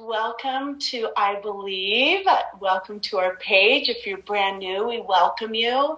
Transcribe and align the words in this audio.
welcome 0.00 0.78
to 0.78 1.08
I 1.16 1.40
Believe. 1.40 2.26
Welcome 2.60 3.00
to 3.00 3.18
our 3.18 3.36
page. 3.36 3.88
If 3.88 4.06
you're 4.06 4.18
brand 4.18 4.58
new, 4.58 4.88
we 4.88 5.00
welcome 5.00 5.54
you. 5.54 5.96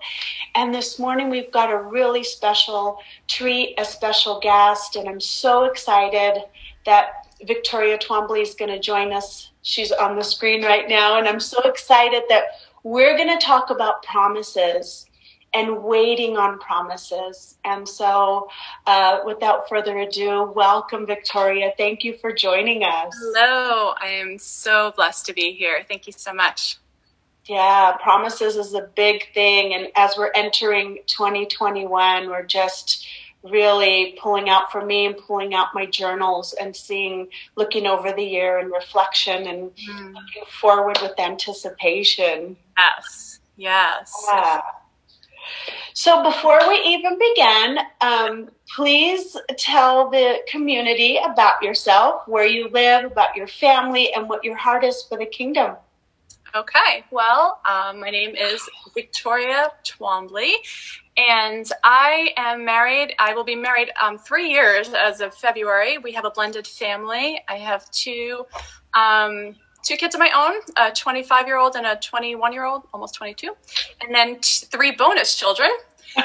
And 0.54 0.74
this 0.74 0.98
morning 0.98 1.30
we've 1.30 1.50
got 1.52 1.70
a 1.70 1.78
really 1.78 2.22
special 2.22 2.98
treat, 3.28 3.74
a 3.78 3.84
special 3.84 4.40
guest, 4.40 4.96
and 4.96 5.08
I'm 5.08 5.20
so 5.20 5.64
excited 5.64 6.42
that 6.84 7.26
Victoria 7.44 7.98
Twombly 7.98 8.42
is 8.42 8.54
going 8.54 8.70
to 8.70 8.80
join 8.80 9.12
us. 9.12 9.50
She's 9.62 9.92
on 9.92 10.16
the 10.16 10.24
screen 10.24 10.62
right 10.62 10.88
now, 10.88 11.18
and 11.18 11.28
I'm 11.28 11.40
so 11.40 11.60
excited 11.62 12.22
that 12.28 12.44
we're 12.82 13.16
going 13.16 13.38
to 13.38 13.44
talk 13.44 13.70
about 13.70 14.02
promises 14.02 15.06
and 15.54 15.82
waiting 15.82 16.36
on 16.36 16.58
promises. 16.58 17.56
And 17.64 17.88
so, 17.88 18.48
uh, 18.86 19.20
without 19.24 19.68
further 19.68 19.98
ado, 19.98 20.52
welcome, 20.54 21.06
Victoria. 21.06 21.72
Thank 21.76 22.04
you 22.04 22.16
for 22.18 22.32
joining 22.32 22.82
us. 22.82 23.14
Hello. 23.18 23.94
I 24.00 24.08
am 24.08 24.38
so 24.38 24.92
blessed 24.96 25.26
to 25.26 25.32
be 25.32 25.52
here. 25.52 25.82
Thank 25.88 26.06
you 26.06 26.12
so 26.12 26.32
much. 26.32 26.78
Yeah, 27.46 27.96
promises 28.02 28.56
is 28.56 28.74
a 28.74 28.90
big 28.96 29.32
thing. 29.32 29.72
And 29.72 29.88
as 29.94 30.16
we're 30.18 30.32
entering 30.34 30.98
2021, 31.06 32.28
we're 32.28 32.42
just 32.42 33.06
really 33.44 34.18
pulling 34.20 34.48
out 34.48 34.72
for 34.72 34.84
me 34.84 35.06
and 35.06 35.16
pulling 35.16 35.54
out 35.54 35.68
my 35.72 35.86
journals 35.86 36.54
and 36.60 36.74
seeing, 36.74 37.28
looking 37.54 37.86
over 37.86 38.12
the 38.12 38.24
year 38.24 38.58
and 38.58 38.72
reflection 38.72 39.46
and 39.46 39.70
mm. 39.70 40.14
looking 40.14 40.44
forward 40.60 40.98
with 41.00 41.18
anticipation. 41.18 42.56
Yes. 42.76 43.40
Yes. 43.56 44.26
Yeah. 44.32 44.60
So 45.94 46.22
before 46.22 46.60
we 46.68 46.80
even 46.84 47.18
begin, 47.18 47.78
um, 48.00 48.50
please 48.74 49.36
tell 49.56 50.10
the 50.10 50.40
community 50.48 51.18
about 51.18 51.62
yourself, 51.62 52.22
where 52.26 52.46
you 52.46 52.68
live, 52.68 53.04
about 53.04 53.34
your 53.36 53.46
family, 53.46 54.12
and 54.12 54.28
what 54.28 54.44
your 54.44 54.56
heart 54.56 54.84
is 54.84 55.02
for 55.08 55.16
the 55.18 55.26
kingdom. 55.26 55.76
Okay, 56.54 57.04
well, 57.10 57.60
um, 57.66 58.00
my 58.00 58.08
name 58.08 58.34
is 58.34 58.62
Victoria 58.94 59.72
Twombly, 59.84 60.52
and 61.16 61.70
I 61.84 62.30
am 62.36 62.64
married. 62.64 63.14
I 63.18 63.34
will 63.34 63.44
be 63.44 63.56
married 63.56 63.90
um, 64.00 64.16
three 64.16 64.48
years 64.48 64.88
as 64.94 65.20
of 65.20 65.34
February. 65.34 65.98
We 65.98 66.12
have 66.12 66.24
a 66.24 66.30
blended 66.30 66.66
family. 66.66 67.40
I 67.48 67.56
have 67.56 67.90
two 67.90 68.46
um, 68.94 69.56
two 69.86 69.96
kids 69.96 70.14
of 70.14 70.18
my 70.18 70.30
own 70.34 70.60
a 70.76 70.92
25 70.92 71.46
year 71.46 71.58
old 71.58 71.76
and 71.76 71.86
a 71.86 71.96
21 71.96 72.52
year 72.52 72.64
old 72.64 72.82
almost 72.92 73.14
22 73.14 73.54
and 74.02 74.14
then 74.14 74.36
t- 74.40 74.66
three 74.66 74.92
bonus 74.92 75.36
children. 75.36 75.70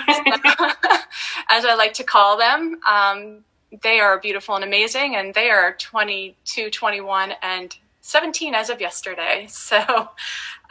As 1.50 1.66
i 1.66 1.76
like 1.76 1.94
to 1.94 2.04
call 2.04 2.38
them 2.38 2.80
um, 2.89 3.44
they 3.84 4.00
are 4.00 4.20
beautiful 4.20 4.56
and 4.56 4.64
amazing 4.64 5.16
and 5.16 5.34
they 5.34 5.50
are 5.50 5.76
22 5.78 6.70
21 6.70 7.34
and 7.42 7.78
17 8.02 8.56
as 8.56 8.70
of 8.70 8.82
yesterday. 8.82 9.48
So 9.50 9.80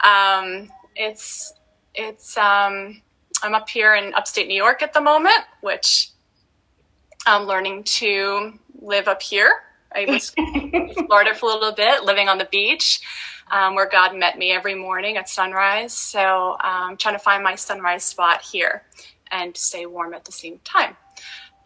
um, 0.03 0.69
it's 0.95 1.53
it's 1.95 2.37
um, 2.37 3.01
i'm 3.43 3.55
up 3.55 3.69
here 3.69 3.95
in 3.95 4.13
upstate 4.13 4.47
new 4.47 4.55
york 4.55 4.81
at 4.81 4.93
the 4.93 5.01
moment 5.01 5.43
which 5.61 6.09
i'm 7.25 7.43
learning 7.43 7.83
to 7.83 8.53
live 8.81 9.07
up 9.07 9.21
here 9.21 9.51
I 9.93 10.05
was 10.07 10.33
in 10.37 10.93
Florida 11.07 11.33
for 11.33 11.49
a 11.49 11.53
little 11.53 11.73
bit, 11.73 12.03
living 12.03 12.29
on 12.29 12.37
the 12.37 12.47
beach, 12.51 13.01
um, 13.51 13.75
where 13.75 13.89
God 13.89 14.15
met 14.15 14.37
me 14.37 14.51
every 14.51 14.75
morning 14.75 15.17
at 15.17 15.29
sunrise. 15.29 15.93
So 15.93 16.57
I'm 16.59 16.91
um, 16.91 16.97
trying 16.97 17.15
to 17.15 17.19
find 17.19 17.43
my 17.43 17.55
sunrise 17.55 18.03
spot 18.03 18.41
here 18.41 18.83
and 19.31 19.55
stay 19.55 19.85
warm 19.85 20.13
at 20.13 20.25
the 20.25 20.31
same 20.31 20.59
time. 20.63 20.95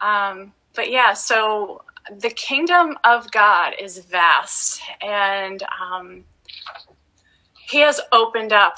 Um, 0.00 0.52
but 0.74 0.90
yeah, 0.90 1.14
so 1.14 1.82
the 2.10 2.30
kingdom 2.30 2.96
of 3.04 3.30
God 3.30 3.74
is 3.80 3.98
vast, 3.98 4.80
and 5.00 5.62
um, 5.82 6.24
He 7.54 7.78
has 7.78 8.00
opened 8.12 8.52
up 8.52 8.76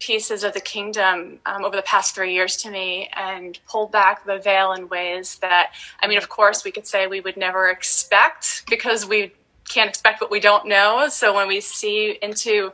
pieces 0.00 0.42
of 0.42 0.52
the 0.52 0.60
kingdom 0.60 1.38
um, 1.46 1.64
over 1.64 1.76
the 1.76 1.82
past 1.82 2.14
three 2.14 2.34
years 2.34 2.56
to 2.56 2.70
me 2.70 3.08
and 3.16 3.60
pulled 3.68 3.92
back 3.92 4.24
the 4.24 4.38
veil 4.38 4.72
in 4.72 4.88
ways 4.88 5.38
that, 5.38 5.72
I 6.00 6.08
mean, 6.08 6.18
of 6.18 6.28
course, 6.28 6.64
we 6.64 6.72
could 6.72 6.86
say 6.86 7.06
we 7.06 7.20
would 7.20 7.36
never 7.36 7.68
expect 7.68 8.64
because 8.68 9.06
we 9.06 9.32
can't 9.68 9.88
expect 9.88 10.20
what 10.20 10.30
we 10.30 10.40
don't 10.40 10.66
know. 10.66 11.08
So 11.10 11.34
when 11.34 11.46
we 11.46 11.60
see 11.60 12.18
into 12.22 12.72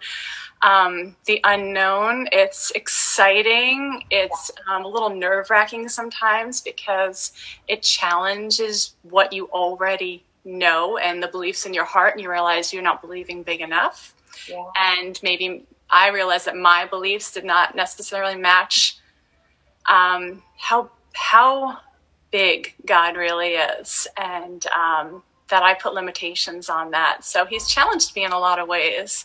um, 0.62 1.16
the 1.26 1.40
unknown, 1.44 2.28
it's 2.32 2.70
exciting. 2.70 4.04
It's 4.10 4.50
um, 4.66 4.84
a 4.84 4.88
little 4.88 5.10
nerve 5.10 5.50
wracking 5.50 5.88
sometimes 5.88 6.62
because 6.62 7.32
it 7.68 7.82
challenges 7.82 8.94
what 9.02 9.32
you 9.32 9.46
already 9.48 10.24
know 10.44 10.96
and 10.96 11.22
the 11.22 11.28
beliefs 11.28 11.66
in 11.66 11.74
your 11.74 11.84
heart, 11.84 12.14
and 12.14 12.22
you 12.22 12.30
realize 12.30 12.72
you're 12.72 12.82
not 12.82 13.02
believing 13.02 13.42
big 13.42 13.60
enough. 13.60 14.14
Yeah. 14.48 14.64
And 14.76 15.18
maybe 15.22 15.66
I 15.90 16.08
realized 16.10 16.46
that 16.46 16.56
my 16.56 16.86
beliefs 16.86 17.32
did 17.32 17.44
not 17.44 17.74
necessarily 17.74 18.36
match 18.36 18.98
um, 19.88 20.42
how 20.58 20.90
how 21.14 21.78
big 22.30 22.74
God 22.84 23.16
really 23.16 23.54
is, 23.54 24.06
and 24.16 24.64
um, 24.66 25.22
that 25.48 25.62
I 25.62 25.74
put 25.74 25.94
limitations 25.94 26.68
on 26.68 26.90
that. 26.90 27.24
So 27.24 27.44
He's 27.46 27.68
challenged 27.68 28.14
me 28.16 28.24
in 28.24 28.32
a 28.32 28.38
lot 28.38 28.58
of 28.58 28.68
ways, 28.68 29.24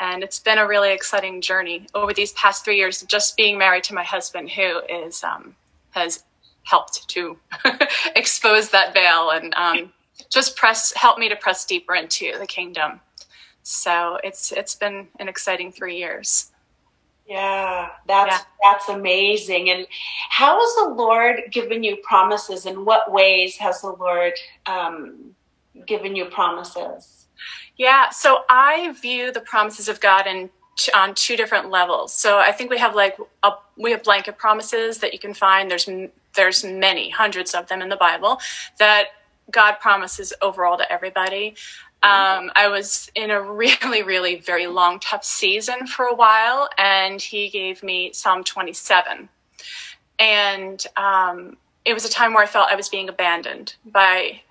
and 0.00 0.22
it's 0.22 0.40
been 0.40 0.58
a 0.58 0.66
really 0.66 0.92
exciting 0.92 1.40
journey 1.40 1.86
over 1.94 2.12
these 2.12 2.32
past 2.32 2.64
three 2.64 2.76
years. 2.76 3.02
Just 3.02 3.36
being 3.36 3.56
married 3.56 3.84
to 3.84 3.94
my 3.94 4.04
husband, 4.04 4.50
who 4.50 4.80
is 4.88 5.22
um, 5.22 5.54
has 5.90 6.24
helped 6.64 7.06
to 7.08 7.38
expose 8.16 8.70
that 8.70 8.94
veil 8.94 9.30
and 9.30 9.54
um, 9.54 9.92
just 10.30 10.56
press 10.56 10.92
help 10.94 11.18
me 11.18 11.28
to 11.28 11.36
press 11.36 11.64
deeper 11.64 11.94
into 11.94 12.32
the 12.38 12.46
kingdom. 12.46 13.00
So 13.64 14.18
it's 14.22 14.52
it's 14.52 14.74
been 14.74 15.08
an 15.18 15.26
exciting 15.26 15.72
three 15.72 15.96
years. 15.96 16.52
Yeah, 17.26 17.88
that's 18.06 18.36
yeah. 18.36 18.44
that's 18.62 18.88
amazing. 18.90 19.70
And 19.70 19.86
how 20.28 20.60
has 20.60 20.84
the 20.84 20.94
Lord 20.94 21.44
given 21.50 21.82
you 21.82 21.96
promises? 21.96 22.66
In 22.66 22.84
what 22.84 23.10
ways 23.10 23.56
has 23.56 23.80
the 23.80 23.92
Lord 23.92 24.34
um, 24.66 25.34
given 25.86 26.14
you 26.14 26.26
promises? 26.26 27.26
Yeah, 27.78 28.10
so 28.10 28.40
I 28.50 28.92
view 29.00 29.32
the 29.32 29.40
promises 29.40 29.88
of 29.88 29.98
God 30.00 30.26
in 30.26 30.50
on 30.94 31.14
two 31.14 31.34
different 31.34 31.70
levels. 31.70 32.12
So 32.12 32.38
I 32.38 32.52
think 32.52 32.70
we 32.70 32.78
have 32.78 32.94
like 32.94 33.16
a, 33.42 33.52
we 33.78 33.92
have 33.92 34.02
blanket 34.02 34.36
promises 34.36 34.98
that 34.98 35.14
you 35.14 35.18
can 35.18 35.32
find. 35.32 35.70
There's 35.70 35.88
there's 36.36 36.64
many 36.64 37.08
hundreds 37.08 37.54
of 37.54 37.68
them 37.68 37.80
in 37.80 37.88
the 37.88 37.96
Bible 37.96 38.40
that 38.78 39.06
God 39.50 39.74
promises 39.80 40.32
overall 40.42 40.76
to 40.76 40.92
everybody. 40.92 41.54
Um, 42.04 42.52
I 42.54 42.68
was 42.68 43.10
in 43.14 43.30
a 43.30 43.40
really, 43.52 44.02
really 44.02 44.36
very 44.36 44.66
long, 44.66 45.00
tough 45.00 45.24
season 45.24 45.86
for 45.86 46.04
a 46.04 46.14
while, 46.14 46.68
and 46.78 47.20
he 47.20 47.48
gave 47.48 47.82
me 47.82 48.12
Psalm 48.12 48.44
27. 48.44 49.28
And 50.18 50.86
um, 50.96 51.56
it 51.84 51.94
was 51.94 52.04
a 52.04 52.10
time 52.10 52.34
where 52.34 52.44
I 52.44 52.46
felt 52.46 52.70
I 52.70 52.76
was 52.76 52.88
being 52.88 53.08
abandoned 53.08 53.74
by 53.84 54.42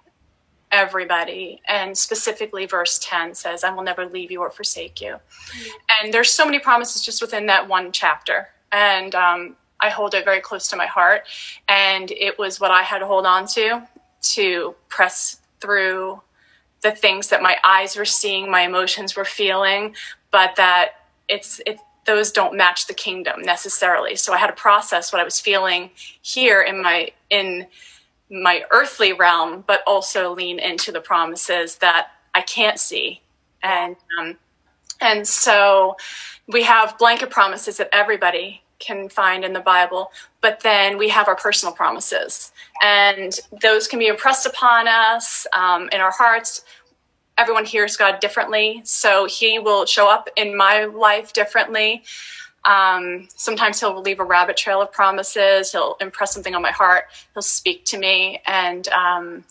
everybody. 0.71 1.61
And 1.67 1.95
specifically, 1.97 2.65
verse 2.65 2.99
10 3.01 3.35
says, 3.35 3.63
I 3.63 3.69
will 3.69 3.83
never 3.83 4.05
leave 4.05 4.31
you 4.31 4.41
or 4.41 4.49
forsake 4.49 4.99
you. 4.99 5.15
Mm-hmm. 5.15 5.69
And 6.03 6.13
there's 6.13 6.31
so 6.31 6.45
many 6.45 6.59
promises 6.59 7.01
just 7.01 7.21
within 7.21 7.45
that 7.45 7.69
one 7.69 7.91
chapter. 7.91 8.49
And 8.71 9.13
um, 9.13 9.55
I 9.79 9.89
hold 9.89 10.15
it 10.15 10.25
very 10.25 10.41
close 10.41 10.67
to 10.69 10.75
my 10.75 10.87
heart. 10.87 11.25
And 11.69 12.09
it 12.09 12.39
was 12.39 12.59
what 12.59 12.71
I 12.71 12.81
had 12.81 12.99
to 12.99 13.05
hold 13.05 13.25
on 13.25 13.47
to 13.49 13.83
to 14.23 14.73
press 14.89 15.39
through 15.59 16.21
the 16.83 16.91
things 16.91 17.29
that 17.29 17.41
my 17.41 17.57
eyes 17.63 17.97
were 17.97 18.05
seeing, 18.05 18.51
my 18.51 18.61
emotions 18.61 19.15
were 19.15 19.25
feeling, 19.25 19.95
but 20.31 20.55
that 20.57 20.91
it's 21.27 21.59
it 21.65 21.79
those 22.05 22.31
don't 22.31 22.55
match 22.55 22.87
the 22.87 22.93
kingdom 22.93 23.41
necessarily. 23.41 24.15
So 24.15 24.33
I 24.33 24.37
had 24.37 24.47
to 24.47 24.53
process 24.53 25.13
what 25.13 25.21
I 25.21 25.23
was 25.23 25.39
feeling 25.39 25.89
here 26.21 26.61
in 26.61 26.83
my 26.83 27.11
in 27.29 27.65
my 28.29 28.63
earthly 28.71 29.13
realm, 29.13 29.63
but 29.67 29.81
also 29.87 30.33
lean 30.33 30.59
into 30.59 30.91
the 30.91 31.01
promises 31.01 31.77
that 31.77 32.07
I 32.33 32.41
can't 32.41 32.79
see. 32.79 33.21
And 33.61 33.95
um, 34.19 34.37
and 34.99 35.27
so 35.27 35.95
we 36.47 36.63
have 36.63 36.97
blanket 36.97 37.29
promises 37.29 37.77
that 37.77 37.89
everybody 37.93 38.62
can 38.83 39.09
find 39.09 39.45
in 39.45 39.53
the 39.53 39.59
Bible, 39.59 40.11
but 40.41 40.59
then 40.59 40.97
we 40.97 41.09
have 41.09 41.27
our 41.27 41.35
personal 41.35 41.73
promises, 41.73 42.51
and 42.81 43.39
those 43.61 43.87
can 43.87 43.99
be 43.99 44.07
impressed 44.07 44.45
upon 44.45 44.87
us 44.87 45.47
um, 45.53 45.89
in 45.91 46.01
our 46.01 46.11
hearts. 46.11 46.63
Everyone 47.37 47.65
hears 47.65 47.97
God 47.97 48.19
differently, 48.19 48.81
so 48.83 49.25
He 49.25 49.59
will 49.59 49.85
show 49.85 50.09
up 50.09 50.29
in 50.35 50.55
my 50.55 50.85
life 50.85 51.33
differently. 51.33 52.03
Um, 52.65 53.27
sometimes 53.35 53.79
He'll 53.79 54.01
leave 54.01 54.19
a 54.19 54.25
rabbit 54.25 54.57
trail 54.57 54.81
of 54.81 54.91
promises. 54.91 55.71
He'll 55.71 55.97
impress 55.99 56.33
something 56.33 56.55
on 56.55 56.61
my 56.61 56.71
heart. 56.71 57.05
He'll 57.33 57.41
speak 57.41 57.85
to 57.85 57.97
me, 57.97 58.41
and 58.45 58.87
um, 58.89 59.43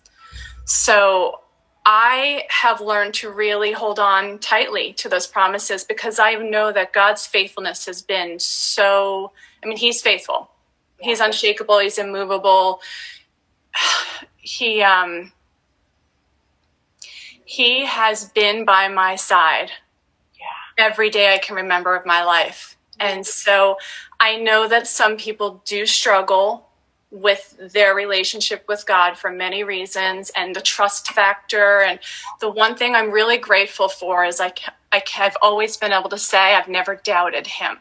so 0.64 1.40
I 1.84 2.44
have 2.48 2.80
learned 2.80 3.14
to 3.14 3.30
really 3.30 3.72
hold 3.72 3.98
on 3.98 4.38
tightly 4.38 4.92
to 4.94 5.08
those 5.08 5.26
promises 5.26 5.82
because 5.84 6.18
I 6.18 6.34
know 6.34 6.72
that 6.72 6.92
God's 6.92 7.26
faithfulness 7.26 7.86
has 7.86 8.02
been 8.02 8.38
so, 8.38 9.32
I 9.62 9.66
mean, 9.66 9.76
He's 9.76 10.00
faithful. 10.00 10.50
He's 11.00 11.20
unshakable, 11.20 11.78
He's 11.80 11.98
immovable. 11.98 12.80
He, 14.44 14.82
um, 14.82 15.30
he 17.44 17.84
has 17.86 18.24
been 18.30 18.64
by 18.64 18.88
my 18.88 19.14
side 19.14 19.70
Yeah. 20.38 20.84
every 20.86 21.10
day 21.10 21.32
I 21.34 21.38
can 21.38 21.54
remember 21.54 21.94
of 21.94 22.06
my 22.06 22.24
life. 22.24 22.76
And 22.98 23.26
so 23.26 23.76
I 24.18 24.36
know 24.38 24.66
that 24.68 24.86
some 24.86 25.16
people 25.16 25.62
do 25.64 25.86
struggle 25.86 26.68
with 27.12 27.56
their 27.72 27.94
relationship 27.94 28.64
with 28.68 28.86
God 28.86 29.18
for 29.18 29.30
many 29.30 29.62
reasons 29.64 30.32
and 30.34 30.56
the 30.56 30.62
trust 30.62 31.12
factor. 31.12 31.82
And 31.82 32.00
the 32.40 32.50
one 32.50 32.74
thing 32.74 32.94
I'm 32.94 33.10
really 33.10 33.36
grateful 33.36 33.88
for 33.88 34.24
is 34.24 34.40
I, 34.40 34.52
I 34.90 35.02
I've 35.18 35.36
always 35.42 35.76
been 35.76 35.92
able 35.92 36.08
to 36.08 36.18
say 36.18 36.54
I've 36.54 36.68
never 36.68 36.96
doubted 36.96 37.46
him. 37.46 37.78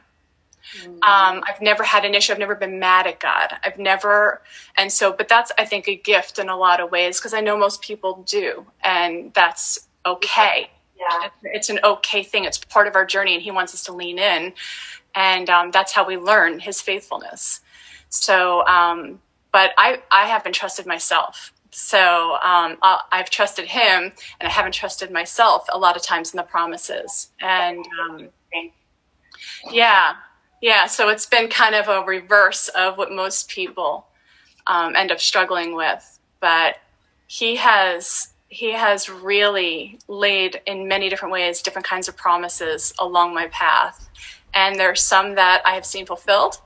Um, 1.04 1.44
I've 1.48 1.62
never 1.62 1.84
had 1.84 2.06
an 2.06 2.14
issue. 2.14 2.34
I've 2.34 2.40
never 2.40 2.56
been 2.56 2.80
mad 2.80 3.08
at 3.08 3.20
God. 3.20 3.54
I've 3.64 3.78
never, 3.78 4.42
and 4.78 4.92
so, 4.92 5.12
but 5.12 5.28
that's, 5.28 5.52
I 5.58 5.66
think, 5.66 5.88
a 5.88 5.96
gift 5.96 6.40
in 6.40 6.50
a 6.50 6.56
lot 6.56 6.80
of 6.80 6.92
ways 6.92 7.20
because 7.20 7.34
I 7.34 7.42
know 7.42 7.58
most 7.58 7.82
people 7.82 8.24
do, 8.28 8.66
and 8.84 9.34
that's 9.34 9.88
okay. 10.06 10.70
Yeah. 10.98 11.30
It's 11.44 11.70
an 11.70 11.80
okay 11.84 12.24
thing. 12.24 12.46
It's 12.46 12.58
part 12.58 12.88
of 12.88 12.96
our 12.96 13.06
journey, 13.06 13.34
and 13.34 13.44
He 13.44 13.52
wants 13.52 13.74
us 13.74 13.84
to 13.86 13.94
lean 13.94 14.20
in, 14.20 14.54
and 15.16 15.50
um, 15.50 15.72
that's 15.72 15.92
how 15.92 16.06
we 16.06 16.18
learn 16.18 16.60
His 16.60 16.82
faithfulness. 16.82 17.62
So, 18.12 18.66
um, 18.68 19.20
but 19.52 19.72
I, 19.78 20.02
I 20.12 20.28
haven't 20.28 20.54
trusted 20.54 20.86
myself. 20.86 21.54
So 21.72 22.38
um, 22.44 22.78
I've 22.82 23.30
trusted 23.30 23.66
Him, 23.66 24.04
and 24.04 24.14
I 24.42 24.50
haven't 24.50 24.74
trusted 24.74 25.10
myself 25.10 25.66
a 25.72 25.78
lot 25.78 25.96
of 25.96 26.04
times 26.04 26.34
in 26.34 26.38
the 26.38 26.44
promises, 26.44 27.30
and 27.40 27.86
um, 28.02 28.28
yeah, 29.72 30.16
yeah. 30.62 30.86
So 30.88 31.08
it's 31.08 31.26
been 31.26 31.48
kind 31.48 31.74
of 31.74 31.88
a 31.88 32.06
reverse 32.06 32.68
of 32.70 32.98
what 32.98 33.14
most 33.14 33.48
people 33.50 34.06
um, 34.68 34.98
end 34.98 35.12
up 35.14 35.22
struggling 35.22 35.74
with. 35.74 36.20
But 36.42 36.76
he 37.28 37.56
has 37.56 38.34
he 38.50 38.74
has 38.74 39.08
really 39.08 39.98
laid 40.10 40.60
in 40.66 40.90
many 40.90 41.08
different 41.08 41.32
ways 41.32 41.62
different 41.62 41.88
kinds 41.88 42.10
of 42.10 42.18
promises 42.18 42.94
along 43.00 43.34
my 43.34 43.48
path, 43.48 44.10
and 44.54 44.78
there 44.78 44.92
are 44.92 44.96
some 44.96 45.36
that 45.36 45.62
I 45.66 45.76
have 45.76 45.86
seen 45.86 46.06
fulfilled, 46.06 46.58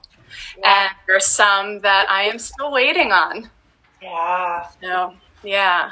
and 0.63 0.89
there 1.07 1.15
are 1.15 1.19
some 1.19 1.81
that 1.81 2.07
I 2.09 2.23
am 2.23 2.39
still 2.39 2.71
waiting 2.71 3.11
on. 3.11 3.49
Yeah. 4.01 4.65
So 4.81 5.13
yeah. 5.43 5.91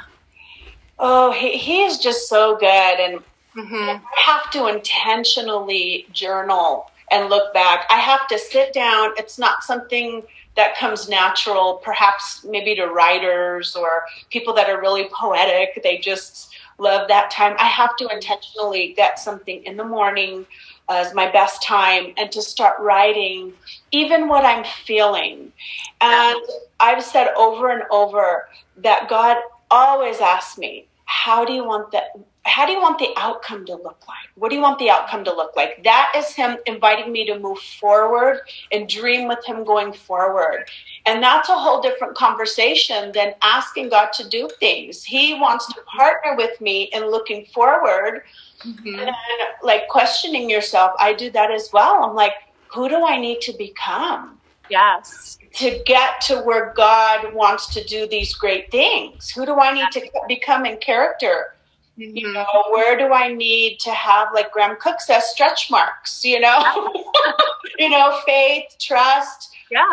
Oh, 0.98 1.32
he, 1.32 1.56
he 1.56 1.82
is 1.82 1.98
just 1.98 2.28
so 2.28 2.56
good. 2.56 3.00
And 3.00 3.20
hmm 3.54 3.74
I 3.90 4.20
have 4.26 4.50
to 4.52 4.66
intentionally 4.68 6.06
journal 6.12 6.86
and 7.10 7.28
look 7.28 7.52
back. 7.52 7.86
I 7.90 7.98
have 7.98 8.26
to 8.28 8.38
sit 8.38 8.72
down. 8.72 9.10
It's 9.16 9.38
not 9.38 9.62
something 9.62 10.22
that 10.56 10.76
comes 10.76 11.08
natural, 11.08 11.74
perhaps 11.84 12.44
maybe 12.48 12.74
to 12.76 12.86
writers 12.86 13.76
or 13.76 14.04
people 14.30 14.54
that 14.54 14.70
are 14.70 14.80
really 14.80 15.08
poetic. 15.12 15.82
They 15.82 15.98
just 15.98 16.54
love 16.78 17.08
that 17.08 17.30
time. 17.30 17.56
I 17.58 17.66
have 17.66 17.96
to 17.96 18.08
intentionally 18.08 18.94
get 18.96 19.18
something 19.18 19.62
in 19.64 19.76
the 19.76 19.84
morning 19.84 20.46
as 20.88 21.14
my 21.14 21.30
best 21.30 21.62
time 21.62 22.12
and 22.16 22.30
to 22.32 22.42
start 22.42 22.78
writing 22.78 23.52
even 23.90 24.28
what 24.28 24.44
I'm 24.44 24.64
feeling. 24.64 25.52
And 26.00 26.40
I've 26.80 27.02
said 27.02 27.28
over 27.36 27.70
and 27.70 27.82
over 27.90 28.48
that 28.78 29.08
God 29.08 29.38
always 29.70 30.20
asks 30.20 30.58
me, 30.58 30.86
how 31.06 31.44
do 31.44 31.52
you 31.52 31.64
want 31.64 31.92
that 31.92 32.10
how 32.46 32.66
do 32.66 32.72
you 32.72 32.80
want 32.80 32.98
the 32.98 33.10
outcome 33.16 33.64
to 33.66 33.74
look 33.74 34.06
like? 34.06 34.28
What 34.34 34.50
do 34.50 34.56
you 34.56 34.62
want 34.62 34.78
the 34.78 34.90
outcome 34.90 35.24
to 35.24 35.34
look 35.34 35.56
like? 35.56 35.82
That 35.84 36.12
is 36.16 36.30
him 36.34 36.58
inviting 36.66 37.10
me 37.12 37.24
to 37.26 37.38
move 37.38 37.58
forward 37.58 38.40
and 38.70 38.88
dream 38.88 39.28
with 39.28 39.44
him 39.46 39.64
going 39.64 39.92
forward. 39.92 40.66
And 41.06 41.22
that's 41.22 41.48
a 41.48 41.56
whole 41.56 41.80
different 41.80 42.14
conversation 42.16 43.12
than 43.12 43.34
asking 43.42 43.90
God 43.90 44.12
to 44.14 44.28
do 44.28 44.48
things. 44.60 45.04
He 45.04 45.34
wants 45.34 45.66
to 45.68 45.80
partner 45.96 46.36
with 46.36 46.60
me 46.60 46.84
in 46.92 47.10
looking 47.10 47.46
forward 47.46 48.22
hmm 48.62 48.98
and 48.98 49.10
like 49.62 49.88
questioning 49.88 50.48
yourself. 50.50 50.92
I 50.98 51.12
do 51.14 51.30
that 51.30 51.50
as 51.50 51.70
well. 51.72 52.04
I'm 52.04 52.14
like, 52.14 52.34
who 52.72 52.88
do 52.88 53.04
I 53.04 53.18
need 53.18 53.40
to 53.42 53.54
become? 53.58 54.40
Yes. 54.68 55.38
to 55.56 55.82
get 55.86 56.20
to 56.22 56.38
where 56.40 56.72
God 56.74 57.34
wants 57.34 57.72
to 57.74 57.84
do 57.84 58.08
these 58.08 58.34
great 58.34 58.70
things? 58.70 59.30
Who 59.30 59.44
do 59.46 59.54
I 59.60 59.72
need 59.72 59.90
to 59.92 60.02
become 60.26 60.64
in 60.66 60.78
character? 60.78 61.53
You 61.96 62.28
Mhm. 62.28 62.32
know, 62.34 62.64
where 62.70 62.96
do 62.96 63.12
I 63.12 63.32
need 63.32 63.78
to 63.80 63.92
have, 63.92 64.28
like 64.34 64.52
Graham 64.52 64.76
Cooke 64.80 65.00
says, 65.00 65.24
stretch 65.30 65.70
marks? 65.70 66.24
You 66.24 66.40
know, 66.40 66.92
you 67.78 67.88
know, 67.90 68.20
faith, 68.26 68.64
trust. 68.80 69.50
Yeah. 69.70 69.84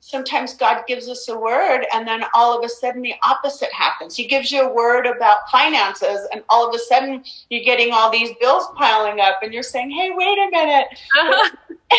Sometimes 0.00 0.54
God 0.54 0.84
gives 0.86 1.08
us 1.08 1.28
a 1.28 1.38
word, 1.38 1.86
and 1.92 2.06
then 2.06 2.24
all 2.34 2.58
of 2.58 2.64
a 2.64 2.68
sudden 2.68 3.00
the 3.02 3.14
opposite 3.22 3.72
happens. 3.72 4.14
He 4.16 4.26
gives 4.26 4.52
you 4.52 4.62
a 4.62 4.72
word 4.72 5.06
about 5.06 5.48
finances, 5.50 6.28
and 6.32 6.42
all 6.50 6.68
of 6.68 6.74
a 6.74 6.78
sudden 6.78 7.24
you're 7.48 7.64
getting 7.64 7.92
all 7.92 8.10
these 8.10 8.30
bills 8.40 8.66
piling 8.76 9.20
up, 9.20 9.38
and 9.42 9.52
you're 9.54 9.62
saying, 9.62 9.90
"Hey, 9.90 10.10
wait 10.14 10.38
a 10.38 10.50
minute." 10.50 10.86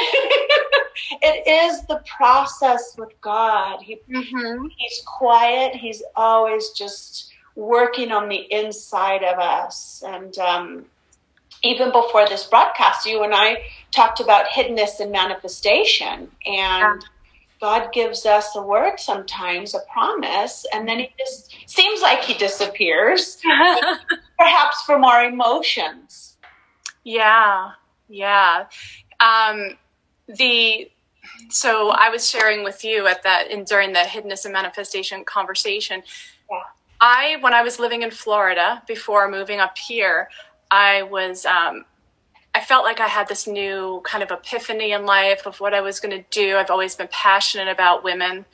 it 1.22 1.48
is 1.48 1.86
the 1.88 2.02
process 2.18 2.96
with 2.98 3.10
God. 3.22 3.82
He 3.82 4.00
hmm 4.08 4.68
he's 4.78 5.02
quiet. 5.06 5.76
He's 5.76 6.04
always 6.16 6.70
just 6.72 7.32
working 7.56 8.12
on 8.12 8.30
the 8.30 8.46
inside 8.52 9.24
of 9.24 9.40
us. 9.40 10.04
And 10.06 10.38
um, 10.38 10.86
even 11.64 11.92
before 11.92 12.28
this 12.28 12.46
broadcast, 12.46 13.06
you 13.06 13.24
and 13.24 13.34
I 13.34 13.64
talked 13.92 14.20
about 14.20 14.48
hiddenness 14.48 15.00
and 15.00 15.12
manifestation. 15.12 16.30
And 16.46 17.04
God 17.62 17.92
gives 17.94 18.26
us 18.26 18.56
a 18.56 18.62
word 18.62 19.00
sometimes, 19.00 19.74
a 19.74 19.80
promise, 19.92 20.66
and 20.74 20.88
then 20.88 21.00
he 21.00 21.10
just 21.18 21.56
seems 21.66 22.02
like 22.02 22.24
he 22.24 22.34
disappears, 22.34 23.38
perhaps 24.38 24.82
from 24.86 25.04
our 25.04 25.26
emotions. 25.26 26.38
Yeah, 27.04 27.72
yeah. 28.10 28.66
Um, 29.20 29.78
the 30.28 30.92
so 31.50 31.90
I 31.90 32.10
was 32.10 32.30
sharing 32.30 32.64
with 32.64 32.84
you 32.84 33.08
at 33.08 33.24
that 33.24 33.50
in 33.50 33.64
during 33.64 33.94
the 33.94 34.00
hiddenness 34.00 34.46
and 34.46 34.54
manifestation 34.54 35.24
conversation. 35.24 36.04
Yeah. 36.52 36.58
I 37.00 37.38
when 37.42 37.54
I 37.54 37.62
was 37.62 37.80
living 37.80 38.02
in 38.02 38.12
Florida 38.12 38.82
before 38.88 39.30
moving 39.30 39.60
up 39.60 39.78
here, 39.78 40.30
I 40.72 41.04
was 41.04 41.46
um, 41.46 41.86
I 42.56 42.62
felt 42.62 42.86
like 42.86 43.02
I 43.02 43.08
had 43.08 43.28
this 43.28 43.48
new 43.48 44.02
kind 44.06 44.24
of 44.24 44.32
epiphany 44.32 44.94
in 44.94 45.06
life 45.06 45.46
of 45.46 45.60
what 45.60 45.74
I 45.74 45.82
was 45.82 46.00
going 46.00 46.18
to 46.18 46.24
do. 46.32 46.56
I've 46.56 46.72
always 46.72 46.96
been 46.96 47.10
passionate 47.12 47.68
about 47.68 48.04
women 48.04 48.46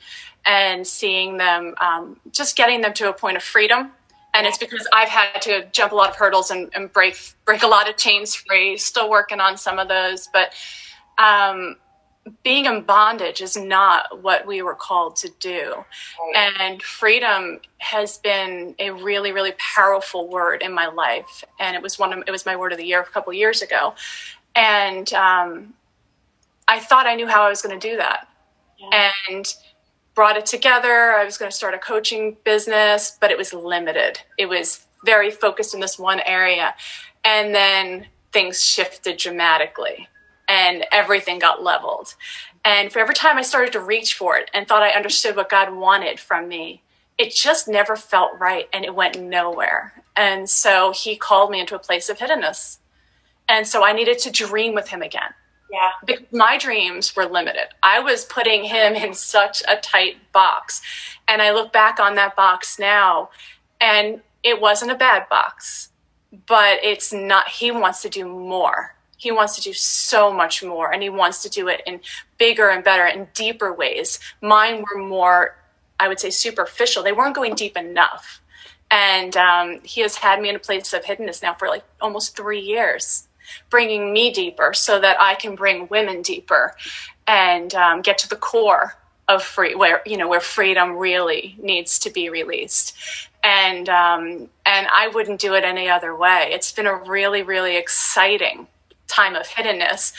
and 0.44 0.84
seeing 0.84 1.36
them, 1.36 1.76
um, 1.80 2.18
just 2.32 2.56
getting 2.56 2.80
them 2.80 2.92
to 2.94 3.08
a 3.08 3.12
point 3.12 3.36
of 3.36 3.44
freedom. 3.44 3.92
And 4.34 4.44
it's 4.44 4.58
because 4.58 4.88
I've 4.92 5.08
had 5.08 5.40
to 5.42 5.66
jump 5.70 5.92
a 5.92 5.94
lot 5.94 6.10
of 6.10 6.16
hurdles 6.16 6.50
and, 6.50 6.68
and 6.74 6.92
break 6.92 7.16
break 7.44 7.62
a 7.62 7.68
lot 7.68 7.88
of 7.88 7.96
chains 7.96 8.34
free. 8.34 8.76
Still 8.76 9.08
working 9.08 9.38
on 9.40 9.56
some 9.56 9.78
of 9.78 9.86
those, 9.86 10.28
but 10.32 10.52
um, 11.16 11.76
being 12.44 12.66
in 12.66 12.82
bondage 12.82 13.40
is 13.40 13.56
not 13.56 14.22
what 14.22 14.46
we 14.46 14.62
were 14.62 14.74
called 14.74 15.16
to 15.16 15.30
do. 15.40 15.84
And 16.36 16.82
freedom 16.82 17.60
has 17.78 18.18
been 18.18 18.74
a 18.78 18.90
really, 18.90 19.32
really 19.32 19.52
powerful 19.58 20.28
word 20.28 20.62
in 20.62 20.72
my 20.72 20.86
life. 20.86 21.44
And 21.60 21.74
it 21.76 21.82
was 21.82 21.98
one 21.98 22.12
of 22.12 22.22
it 22.26 22.30
was 22.30 22.46
my 22.46 22.56
word 22.56 22.72
of 22.72 22.78
the 22.78 22.84
year 22.86 23.00
a 23.00 23.04
couple 23.04 23.32
years 23.32 23.62
ago. 23.62 23.94
And 24.54 25.12
um, 25.14 25.74
I 26.68 26.78
thought 26.80 27.06
I 27.06 27.14
knew 27.14 27.26
how 27.26 27.42
I 27.42 27.48
was 27.48 27.62
going 27.62 27.78
to 27.78 27.90
do 27.90 27.96
that, 27.96 28.28
Yeah. 28.78 29.10
and 29.30 29.54
brought 30.14 30.36
it 30.36 30.46
together. 30.46 31.12
I 31.12 31.24
was 31.24 31.38
going 31.38 31.50
to 31.50 31.56
start 31.56 31.74
a 31.74 31.78
coaching 31.78 32.36
business, 32.44 33.16
but 33.20 33.30
it 33.30 33.38
was 33.38 33.52
limited. 33.52 34.20
It 34.38 34.48
was 34.48 34.86
very 35.04 35.30
focused 35.30 35.74
in 35.74 35.80
this 35.80 35.98
one 35.98 36.20
area, 36.20 36.74
and 37.24 37.54
then 37.54 38.06
things 38.32 38.62
shifted 38.64 39.18
dramatically, 39.18 40.08
and 40.48 40.84
everything 40.92 41.38
got 41.38 41.62
leveled. 41.62 42.14
And 42.64 42.92
for 42.92 42.98
every 43.00 43.14
time 43.14 43.38
I 43.38 43.42
started 43.42 43.72
to 43.72 43.80
reach 43.80 44.14
for 44.14 44.36
it 44.36 44.50
and 44.54 44.66
thought 44.66 44.82
I 44.82 44.90
understood 44.90 45.36
what 45.36 45.48
God 45.48 45.74
wanted 45.74 46.20
from 46.20 46.48
me, 46.48 46.82
it 47.18 47.34
just 47.34 47.68
never 47.68 47.96
felt 47.96 48.38
right 48.38 48.68
and 48.72 48.84
it 48.84 48.94
went 48.94 49.20
nowhere. 49.20 49.92
And 50.16 50.48
so 50.48 50.92
he 50.92 51.16
called 51.16 51.50
me 51.50 51.60
into 51.60 51.74
a 51.74 51.78
place 51.80 52.08
of 52.08 52.18
hiddenness. 52.18 52.78
And 53.48 53.66
so 53.66 53.84
I 53.84 53.92
needed 53.92 54.18
to 54.20 54.30
dream 54.30 54.74
with 54.74 54.88
him 54.88 55.02
again 55.02 55.34
Yeah. 55.70 55.90
because 56.06 56.26
my 56.32 56.56
dreams 56.58 57.14
were 57.16 57.26
limited. 57.26 57.68
I 57.82 58.00
was 58.00 58.24
putting 58.24 58.64
him 58.64 58.94
in 58.94 59.14
such 59.14 59.62
a 59.68 59.76
tight 59.76 60.16
box. 60.32 60.80
And 61.28 61.42
I 61.42 61.50
look 61.52 61.72
back 61.72 61.98
on 62.00 62.14
that 62.16 62.36
box 62.36 62.78
now 62.78 63.30
and 63.80 64.20
it 64.42 64.60
wasn't 64.60 64.90
a 64.92 64.96
bad 64.96 65.28
box, 65.28 65.90
but 66.46 66.78
it's 66.82 67.12
not, 67.12 67.48
he 67.48 67.70
wants 67.70 68.02
to 68.02 68.08
do 68.08 68.26
more. 68.26 68.94
He 69.22 69.30
wants 69.30 69.54
to 69.54 69.62
do 69.62 69.72
so 69.72 70.32
much 70.32 70.64
more 70.64 70.92
and 70.92 71.00
he 71.00 71.08
wants 71.08 71.44
to 71.44 71.48
do 71.48 71.68
it 71.68 71.80
in 71.86 72.00
bigger 72.38 72.70
and 72.70 72.82
better 72.82 73.04
and 73.04 73.32
deeper 73.34 73.72
ways. 73.72 74.18
Mine 74.40 74.82
were 74.82 75.00
more, 75.00 75.54
I 76.00 76.08
would 76.08 76.18
say, 76.18 76.30
superficial. 76.30 77.04
They 77.04 77.12
weren't 77.12 77.36
going 77.36 77.54
deep 77.54 77.76
enough. 77.76 78.40
And 78.90 79.36
um, 79.36 79.78
he 79.84 80.00
has 80.00 80.16
had 80.16 80.42
me 80.42 80.48
in 80.48 80.56
a 80.56 80.58
place 80.58 80.92
of 80.92 81.04
hiddenness 81.04 81.40
now 81.40 81.54
for 81.54 81.68
like 81.68 81.84
almost 82.00 82.36
three 82.36 82.58
years, 82.58 83.28
bringing 83.70 84.12
me 84.12 84.32
deeper 84.32 84.72
so 84.74 84.98
that 84.98 85.20
I 85.20 85.36
can 85.36 85.54
bring 85.54 85.86
women 85.86 86.22
deeper 86.22 86.74
and 87.24 87.72
um, 87.76 88.02
get 88.02 88.18
to 88.18 88.28
the 88.28 88.34
core 88.34 88.96
of 89.28 89.44
free 89.44 89.76
where 89.76 90.02
you 90.04 90.16
know 90.16 90.26
where 90.26 90.40
freedom 90.40 90.96
really 90.96 91.56
needs 91.62 92.00
to 92.00 92.10
be 92.10 92.28
released 92.28 92.96
and 93.44 93.88
um, 93.88 94.48
and 94.66 94.88
I 94.92 95.12
wouldn't 95.14 95.40
do 95.40 95.54
it 95.54 95.62
any 95.62 95.88
other 95.88 96.14
way. 96.14 96.50
It's 96.52 96.72
been 96.72 96.86
a 96.86 96.96
really 96.96 97.44
really 97.44 97.76
exciting 97.76 98.66
time 99.12 99.34
of 99.34 99.46
hiddenness, 99.46 100.12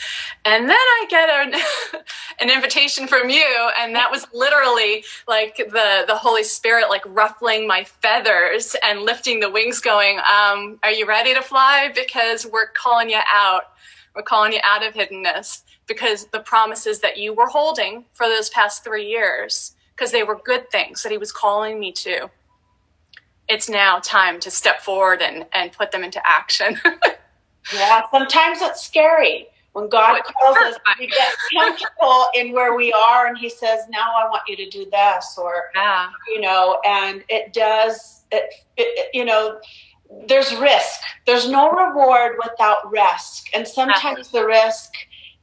and 0.44 0.68
then 0.68 0.76
I 0.76 1.06
get 1.08 1.28
an 1.28 1.54
an 2.40 2.50
invitation 2.50 3.06
from 3.06 3.30
you, 3.30 3.70
and 3.78 3.94
that 3.94 4.10
was 4.10 4.26
literally 4.32 5.04
like 5.26 5.56
the 5.56 6.04
the 6.06 6.16
Holy 6.16 6.44
Spirit 6.44 6.88
like 6.88 7.02
ruffling 7.06 7.66
my 7.66 7.84
feathers 7.84 8.76
and 8.82 9.00
lifting 9.02 9.40
the 9.40 9.50
wings, 9.50 9.80
going, 9.80 10.18
um, 10.18 10.78
"Are 10.82 10.92
you 10.92 11.06
ready 11.06 11.34
to 11.34 11.42
fly? 11.42 11.90
Because 11.94 12.46
we're 12.46 12.68
calling 12.68 13.10
you 13.10 13.20
out. 13.32 13.64
We're 14.14 14.22
calling 14.22 14.52
you 14.52 14.60
out 14.62 14.86
of 14.86 14.94
hiddenness." 14.94 15.62
Because 15.86 16.26
the 16.28 16.40
promises 16.40 17.00
that 17.00 17.18
you 17.18 17.34
were 17.34 17.48
holding 17.48 18.06
for 18.14 18.26
those 18.26 18.48
past 18.48 18.84
three 18.84 19.06
years, 19.06 19.74
because 19.94 20.12
they 20.12 20.22
were 20.22 20.40
good 20.42 20.70
things 20.70 21.02
that 21.02 21.12
he 21.12 21.18
was 21.18 21.30
calling 21.30 21.78
me 21.78 21.92
to 21.92 22.30
it's 23.48 23.68
now 23.68 23.98
time 23.98 24.40
to 24.40 24.50
step 24.50 24.80
forward 24.80 25.20
and, 25.20 25.46
and 25.52 25.72
put 25.72 25.90
them 25.90 26.02
into 26.02 26.20
action. 26.24 26.80
yeah, 27.72 28.02
sometimes 28.10 28.60
it's 28.60 28.82
scary 28.82 29.48
when 29.74 29.88
God 29.88 30.20
calls 30.22 30.56
us 30.56 30.76
to 30.98 31.06
get 31.06 31.34
comfortable 31.52 32.26
in 32.34 32.52
where 32.52 32.74
we 32.74 32.92
are 32.92 33.26
and 33.26 33.36
He 33.36 33.48
says, 33.48 33.80
Now 33.90 34.14
I 34.16 34.28
want 34.28 34.42
you 34.48 34.56
to 34.56 34.68
do 34.70 34.88
this, 34.90 35.36
or, 35.36 35.70
yeah. 35.74 36.08
you 36.28 36.40
know, 36.40 36.80
and 36.84 37.22
it 37.28 37.52
does, 37.52 38.24
it, 38.30 38.54
it, 38.76 39.10
you 39.12 39.24
know, 39.24 39.58
there's 40.28 40.54
risk. 40.56 41.00
There's 41.26 41.48
no 41.48 41.70
reward 41.70 42.36
without 42.42 42.90
risk. 42.90 43.46
And 43.54 43.66
sometimes 43.66 44.30
the 44.30 44.46
risk 44.46 44.92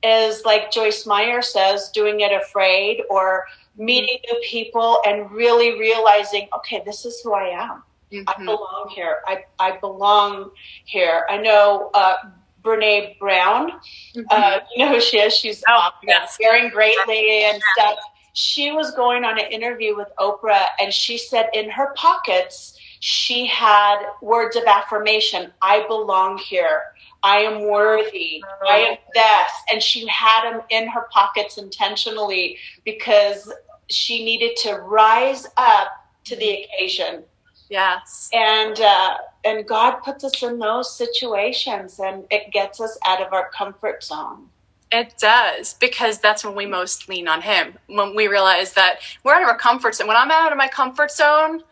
is, 0.02 0.44
like 0.46 0.72
Joyce 0.72 1.06
Meyer 1.06 1.42
says, 1.42 1.90
doing 1.90 2.22
it 2.22 2.32
afraid 2.32 3.02
or 3.10 3.46
mm-hmm. 3.74 3.86
meeting 3.86 4.18
new 4.32 4.40
people 4.46 5.00
and 5.06 5.30
really 5.30 5.78
realizing, 5.78 6.48
okay, 6.56 6.82
this 6.86 7.06
is 7.06 7.20
who 7.22 7.34
I 7.34 7.50
am. 7.50 7.84
Mm-hmm. 8.12 8.28
I 8.28 8.46
belong 8.46 8.92
here. 8.94 9.20
I, 9.26 9.46
I 9.60 9.78
belong 9.78 10.52
here. 10.86 11.26
I 11.30 11.38
know 11.38 11.92
uh, 11.94 12.16
Brene 12.64 13.18
Brown. 13.20 13.72
Mm-hmm. 14.16 14.22
Uh, 14.30 14.60
you 14.76 14.86
know 14.86 14.94
who 14.94 15.02
she 15.02 15.18
is? 15.20 15.36
She's 15.36 15.64
oh, 15.68 15.90
yes. 16.04 16.38
Daring 16.40 16.70
Greatly 16.70 17.44
and 17.46 17.62
stuff. 17.74 17.96
She 18.34 18.72
was 18.72 18.92
going 18.92 19.26
on 19.26 19.40
an 19.40 19.52
interview 19.52 19.96
with 19.96 20.08
Oprah, 20.20 20.68
and 20.80 20.94
she 20.94 21.18
said 21.18 21.50
in 21.54 21.70
her 21.70 21.94
pockets 21.96 22.78
she 23.02 23.48
had 23.48 23.98
words 24.22 24.56
of 24.56 24.64
affirmation. 24.66 25.52
I 25.62 25.86
belong 25.88 26.38
here. 26.38 26.84
I 27.24 27.38
am 27.38 27.68
worthy. 27.68 28.44
I 28.68 28.78
am 28.78 28.98
this. 29.14 29.52
And 29.72 29.82
she 29.82 30.08
had 30.08 30.50
them 30.50 30.62
in 30.70 30.88
her 30.88 31.08
pockets 31.12 31.58
intentionally 31.58 32.58
because 32.86 33.52
she 33.90 34.24
needed 34.24 34.56
to 34.58 34.76
rise 34.76 35.48
up 35.58 35.88
to 36.26 36.36
the 36.36 36.46
mm-hmm. 36.46 36.64
occasion 36.76 37.24
Yes. 37.72 38.30
And 38.34 38.80
uh, 38.82 39.18
and 39.46 39.66
God 39.66 40.02
puts 40.04 40.26
us 40.26 40.44
in 40.44 40.60
those 40.60 40.94
situations, 40.94 42.02
and 42.04 42.26
it 42.30 42.52
gets 42.52 42.82
us 42.82 42.98
out 43.08 43.26
of 43.26 43.32
our 43.32 43.50
comfort 43.50 44.04
zone. 44.04 44.50
It 44.92 45.14
does 45.18 45.76
because 45.76 46.20
that's 46.20 46.44
when 46.44 46.54
we 46.54 46.66
most 46.66 47.08
lean 47.08 47.30
on 47.30 47.42
Him. 47.42 47.76
When 47.88 48.14
we 48.14 48.28
realize 48.28 48.74
that 48.74 49.00
we're 49.24 49.34
out 49.34 49.42
of 49.42 49.48
our 49.48 49.58
comfort 49.58 49.96
zone. 49.96 50.08
When 50.08 50.18
I'm 50.18 50.32
out 50.32 50.52
of 50.52 50.58
my 50.58 50.68
comfort 50.68 51.12
zone, 51.12 51.64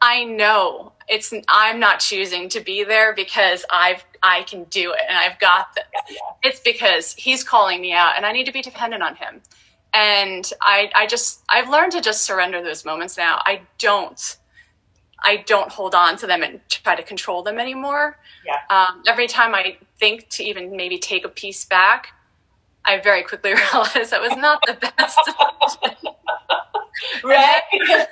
I 0.00 0.24
know 0.24 0.94
it's 1.06 1.34
I'm 1.48 1.78
not 1.78 2.00
choosing 2.00 2.48
to 2.48 2.60
be 2.60 2.82
there 2.82 3.14
because 3.14 3.66
I've 3.70 4.02
I 4.22 4.44
can 4.44 4.64
do 4.64 4.92
it 4.92 5.00
and 5.06 5.18
I've 5.18 5.38
got 5.38 5.74
this. 5.74 5.84
Yeah, 5.92 6.14
yeah. 6.14 6.48
It's 6.48 6.60
because 6.60 7.12
He's 7.12 7.44
calling 7.44 7.82
me 7.82 7.92
out, 7.92 8.14
and 8.16 8.24
I 8.24 8.32
need 8.32 8.46
to 8.46 8.52
be 8.52 8.62
dependent 8.62 9.02
on 9.02 9.16
Him. 9.16 9.42
And 9.92 10.50
I 10.62 10.90
I 10.94 11.06
just 11.06 11.42
I've 11.50 11.68
learned 11.68 11.92
to 11.92 12.00
just 12.00 12.24
surrender 12.24 12.62
those 12.62 12.86
moments 12.86 13.18
now. 13.18 13.42
I 13.44 13.60
don't 13.76 14.38
I 15.24 15.44
don't 15.46 15.70
hold 15.70 15.94
on 15.94 16.16
to 16.18 16.26
them 16.26 16.42
and 16.42 16.60
try 16.68 16.96
to 16.96 17.02
control 17.02 17.42
them 17.42 17.58
anymore. 17.58 18.18
Yeah. 18.46 18.58
Um, 18.70 19.02
every 19.06 19.26
time 19.26 19.54
I 19.54 19.76
think 19.98 20.28
to 20.30 20.44
even 20.44 20.76
maybe 20.76 20.98
take 20.98 21.24
a 21.24 21.28
piece 21.28 21.64
back, 21.64 22.08
I 22.84 23.00
very 23.00 23.22
quickly 23.22 23.54
realize 23.72 24.10
that 24.10 24.20
was 24.20 24.36
not 24.36 24.60
the 24.66 24.74
best. 24.74 25.18
right? 27.24 27.62
Because 27.72 28.06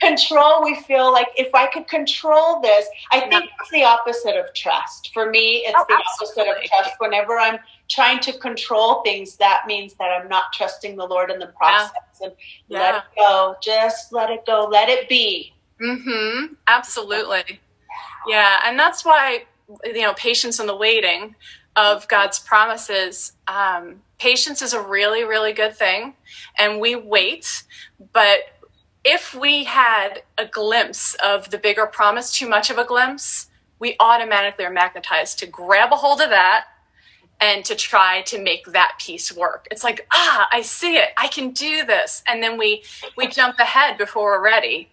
control, 0.00 0.62
we 0.62 0.76
feel 0.82 1.12
like 1.12 1.28
if 1.36 1.54
I 1.54 1.66
could 1.66 1.88
control 1.88 2.60
this, 2.60 2.86
I 3.12 3.20
think 3.20 3.32
yeah. 3.32 3.50
it's 3.60 3.70
the 3.70 3.84
opposite 3.84 4.36
of 4.36 4.52
trust. 4.54 5.10
For 5.12 5.30
me, 5.30 5.64
it's 5.66 5.74
oh, 5.76 5.84
the 5.88 5.94
absolutely. 5.94 6.42
opposite 6.42 6.64
of 6.64 6.70
trust. 6.70 6.90
Whenever 6.98 7.38
I'm 7.38 7.58
trying 7.88 8.20
to 8.20 8.38
control 8.38 9.02
things, 9.02 9.36
that 9.36 9.64
means 9.66 9.94
that 9.94 10.10
I'm 10.10 10.28
not 10.28 10.52
trusting 10.52 10.96
the 10.96 11.06
Lord 11.06 11.30
in 11.30 11.38
the 11.38 11.48
process. 11.48 11.92
Yeah. 12.20 12.26
And 12.26 12.36
yeah. 12.68 12.78
let 12.78 12.94
it 12.96 13.02
go. 13.16 13.56
Just 13.62 14.12
let 14.12 14.30
it 14.30 14.46
go. 14.46 14.68
Let 14.70 14.88
it 14.88 15.08
be. 15.08 15.52
Mm-hmm. 15.80 16.54
Absolutely. 16.66 17.60
Yeah, 18.26 18.60
and 18.64 18.78
that's 18.78 19.04
why 19.04 19.44
you 19.84 20.02
know 20.02 20.14
patience 20.14 20.60
in 20.60 20.66
the 20.66 20.76
waiting 20.76 21.34
of 21.76 22.08
God's 22.08 22.38
promises. 22.38 23.32
Um, 23.46 24.02
patience 24.18 24.62
is 24.62 24.72
a 24.72 24.82
really, 24.82 25.24
really 25.24 25.52
good 25.52 25.76
thing, 25.76 26.14
and 26.58 26.80
we 26.80 26.96
wait. 26.96 27.62
But 28.12 28.40
if 29.04 29.34
we 29.34 29.64
had 29.64 30.22
a 30.36 30.46
glimpse 30.46 31.14
of 31.24 31.50
the 31.50 31.58
bigger 31.58 31.86
promise, 31.86 32.32
too 32.32 32.48
much 32.48 32.70
of 32.70 32.78
a 32.78 32.84
glimpse, 32.84 33.46
we 33.78 33.96
automatically 34.00 34.64
are 34.64 34.70
magnetized 34.70 35.38
to 35.38 35.46
grab 35.46 35.92
a 35.92 35.96
hold 35.96 36.20
of 36.20 36.30
that 36.30 36.64
and 37.40 37.64
to 37.64 37.74
try 37.74 38.22
to 38.22 38.42
make 38.42 38.66
that 38.66 38.94
piece 38.98 39.34
work. 39.34 39.68
It's 39.70 39.84
like, 39.84 40.06
ah, 40.12 40.48
I 40.50 40.62
see 40.62 40.96
it. 40.96 41.10
I 41.16 41.28
can 41.28 41.50
do 41.50 41.84
this. 41.84 42.22
And 42.26 42.42
then 42.42 42.58
we 42.58 42.82
we 43.16 43.28
jump 43.28 43.58
ahead 43.58 43.98
before 43.98 44.32
we're 44.32 44.44
ready. 44.44 44.88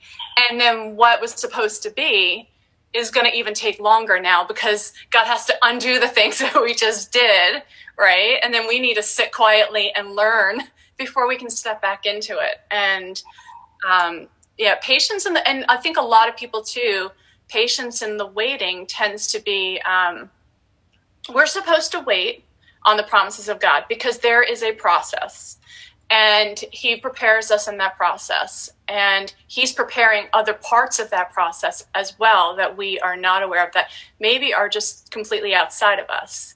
And 0.49 0.59
then 0.59 0.95
what 0.95 1.21
was 1.21 1.31
supposed 1.31 1.83
to 1.83 1.91
be 1.91 2.49
is 2.93 3.11
going 3.11 3.29
to 3.29 3.37
even 3.37 3.53
take 3.53 3.79
longer 3.79 4.19
now 4.19 4.45
because 4.45 4.93
God 5.11 5.25
has 5.25 5.45
to 5.45 5.55
undo 5.63 5.99
the 5.99 6.07
things 6.07 6.39
that 6.39 6.61
we 6.61 6.73
just 6.73 7.11
did, 7.11 7.63
right? 7.97 8.37
And 8.43 8.53
then 8.53 8.67
we 8.67 8.79
need 8.79 8.95
to 8.95 9.03
sit 9.03 9.31
quietly 9.31 9.91
and 9.95 10.15
learn 10.15 10.61
before 10.97 11.27
we 11.27 11.37
can 11.37 11.49
step 11.49 11.81
back 11.81 12.05
into 12.05 12.37
it. 12.39 12.61
And 12.71 13.21
um, 13.89 14.27
yeah, 14.57 14.75
patience 14.81 15.25
and 15.25 15.37
and 15.45 15.65
I 15.67 15.77
think 15.77 15.97
a 15.97 16.01
lot 16.01 16.29
of 16.29 16.37
people 16.37 16.61
too, 16.61 17.09
patience 17.47 18.03
in 18.03 18.17
the 18.17 18.27
waiting 18.27 18.85
tends 18.85 19.27
to 19.27 19.39
be. 19.39 19.81
Um, 19.81 20.29
we're 21.33 21.45
supposed 21.45 21.91
to 21.91 21.99
wait 22.01 22.43
on 22.83 22.97
the 22.97 23.03
promises 23.03 23.49
of 23.49 23.59
God 23.59 23.85
because 23.89 24.19
there 24.19 24.43
is 24.43 24.63
a 24.63 24.73
process. 24.73 25.57
And 26.11 26.63
he 26.71 26.97
prepares 26.97 27.49
us 27.49 27.67
in 27.67 27.77
that 27.77 27.97
process. 27.97 28.69
And 28.87 29.33
he's 29.47 29.71
preparing 29.71 30.27
other 30.33 30.53
parts 30.53 30.99
of 30.99 31.09
that 31.09 31.33
process 31.33 31.85
as 31.95 32.17
well 32.19 32.55
that 32.57 32.77
we 32.77 32.99
are 32.99 33.17
not 33.17 33.41
aware 33.41 33.65
of 33.65 33.73
that 33.73 33.89
maybe 34.19 34.53
are 34.53 34.69
just 34.69 35.09
completely 35.09 35.55
outside 35.55 35.97
of 35.97 36.07
us. 36.09 36.53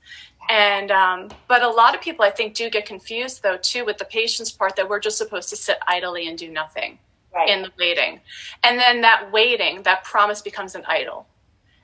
And 0.49 0.91
um, 0.91 1.29
but 1.47 1.61
a 1.61 1.69
lot 1.69 1.93
of 1.93 2.01
people 2.01 2.25
i 2.25 2.31
think 2.31 2.55
do 2.55 2.71
get 2.71 2.85
confused 2.85 3.43
though 3.43 3.57
too 3.57 3.85
with 3.85 3.99
the 3.99 4.05
patience 4.05 4.51
part 4.51 4.75
that 4.77 4.89
we're 4.89 4.99
just 4.99 5.19
supposed 5.19 5.49
to 5.49 5.55
sit 5.55 5.77
idly 5.87 6.27
and 6.27 6.37
do 6.39 6.49
nothing 6.49 6.97
right. 7.33 7.49
in 7.49 7.61
the 7.61 7.71
waiting. 7.77 8.19
And 8.63 8.79
then 8.79 9.01
that 9.01 9.31
waiting 9.31 9.83
that 9.83 10.03
promise 10.03 10.41
becomes 10.41 10.75
an 10.75 10.83
idol. 10.87 11.27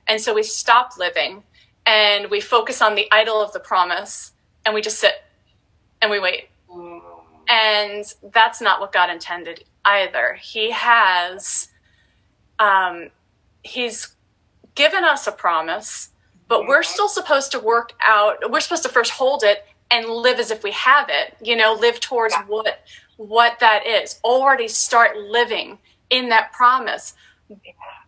And 0.08 0.20
so 0.20 0.34
we 0.34 0.42
stop 0.42 0.96
living 0.98 1.42
and 1.86 2.30
we 2.30 2.40
focus 2.40 2.82
on 2.82 2.96
the 2.96 3.06
idol 3.12 3.40
of 3.40 3.52
the 3.52 3.60
promise 3.60 4.32
and 4.64 4.74
we 4.74 4.82
just 4.82 4.98
sit 4.98 5.14
and 6.02 6.10
we 6.10 6.18
wait. 6.18 6.48
And 7.48 8.04
that's 8.32 8.60
not 8.60 8.80
what 8.80 8.92
God 8.92 9.08
intended 9.08 9.64
either. 9.84 10.36
He 10.42 10.72
has, 10.72 11.68
um, 12.58 13.10
He's 13.62 14.16
given 14.74 15.04
us 15.04 15.26
a 15.26 15.32
promise, 15.32 16.10
but 16.48 16.66
we're 16.66 16.82
still 16.82 17.08
supposed 17.08 17.52
to 17.52 17.60
work 17.60 17.92
out, 18.04 18.50
we're 18.50 18.60
supposed 18.60 18.82
to 18.82 18.88
first 18.88 19.12
hold 19.12 19.42
it 19.44 19.64
and 19.90 20.08
live 20.08 20.40
as 20.40 20.50
if 20.50 20.64
we 20.64 20.72
have 20.72 21.08
it, 21.08 21.36
you 21.40 21.56
know, 21.56 21.72
live 21.72 22.00
towards 22.00 22.34
yeah. 22.34 22.44
what 22.46 22.80
what 23.16 23.58
that 23.60 23.86
is. 23.86 24.20
Already 24.22 24.68
start 24.68 25.16
living 25.16 25.78
in 26.10 26.28
that 26.28 26.52
promise. 26.52 27.14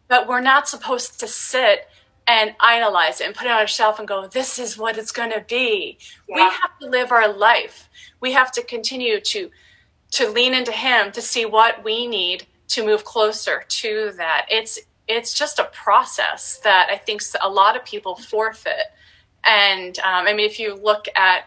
But 0.08 0.28
we're 0.28 0.40
not 0.40 0.68
supposed 0.68 1.20
to 1.20 1.26
sit 1.26 1.88
and 2.28 2.54
idolize 2.61 3.23
it 3.23 3.26
and 3.26 3.35
put 3.35 3.47
it 3.47 3.50
on 3.50 3.64
a 3.64 3.66
shelf 3.66 3.99
and 3.99 4.06
go, 4.06 4.28
this 4.28 4.58
is 4.58 4.76
what 4.76 4.99
it's 4.99 5.11
going 5.11 5.32
to 5.32 5.44
be. 5.49 5.99
Yeah. 6.28 6.35
We 6.37 6.42
have 6.42 6.78
to 6.80 6.87
live 6.87 7.11
our 7.11 7.32
life. 7.32 7.88
We 8.20 8.32
have 8.32 8.52
to 8.52 8.62
continue 8.62 9.18
to 9.20 9.50
to 10.11 10.30
lean 10.30 10.54
into 10.54 10.73
Him 10.73 11.12
to 11.12 11.20
see 11.20 11.44
what 11.44 11.85
we 11.85 12.06
need 12.06 12.47
to 12.68 12.85
move 12.85 13.04
closer 13.04 13.64
to 13.66 14.12
that. 14.16 14.47
It's 14.50 14.78
it's 15.06 15.32
just 15.32 15.58
a 15.58 15.64
process 15.64 16.58
that 16.64 16.88
I 16.90 16.97
think 16.97 17.23
a 17.40 17.49
lot 17.49 17.76
of 17.76 17.85
people 17.85 18.14
forfeit. 18.14 18.92
And 19.44 19.99
um, 20.00 20.26
I 20.26 20.35
mean, 20.35 20.47
if 20.47 20.58
you 20.58 20.75
look 20.75 21.06
at, 21.16 21.44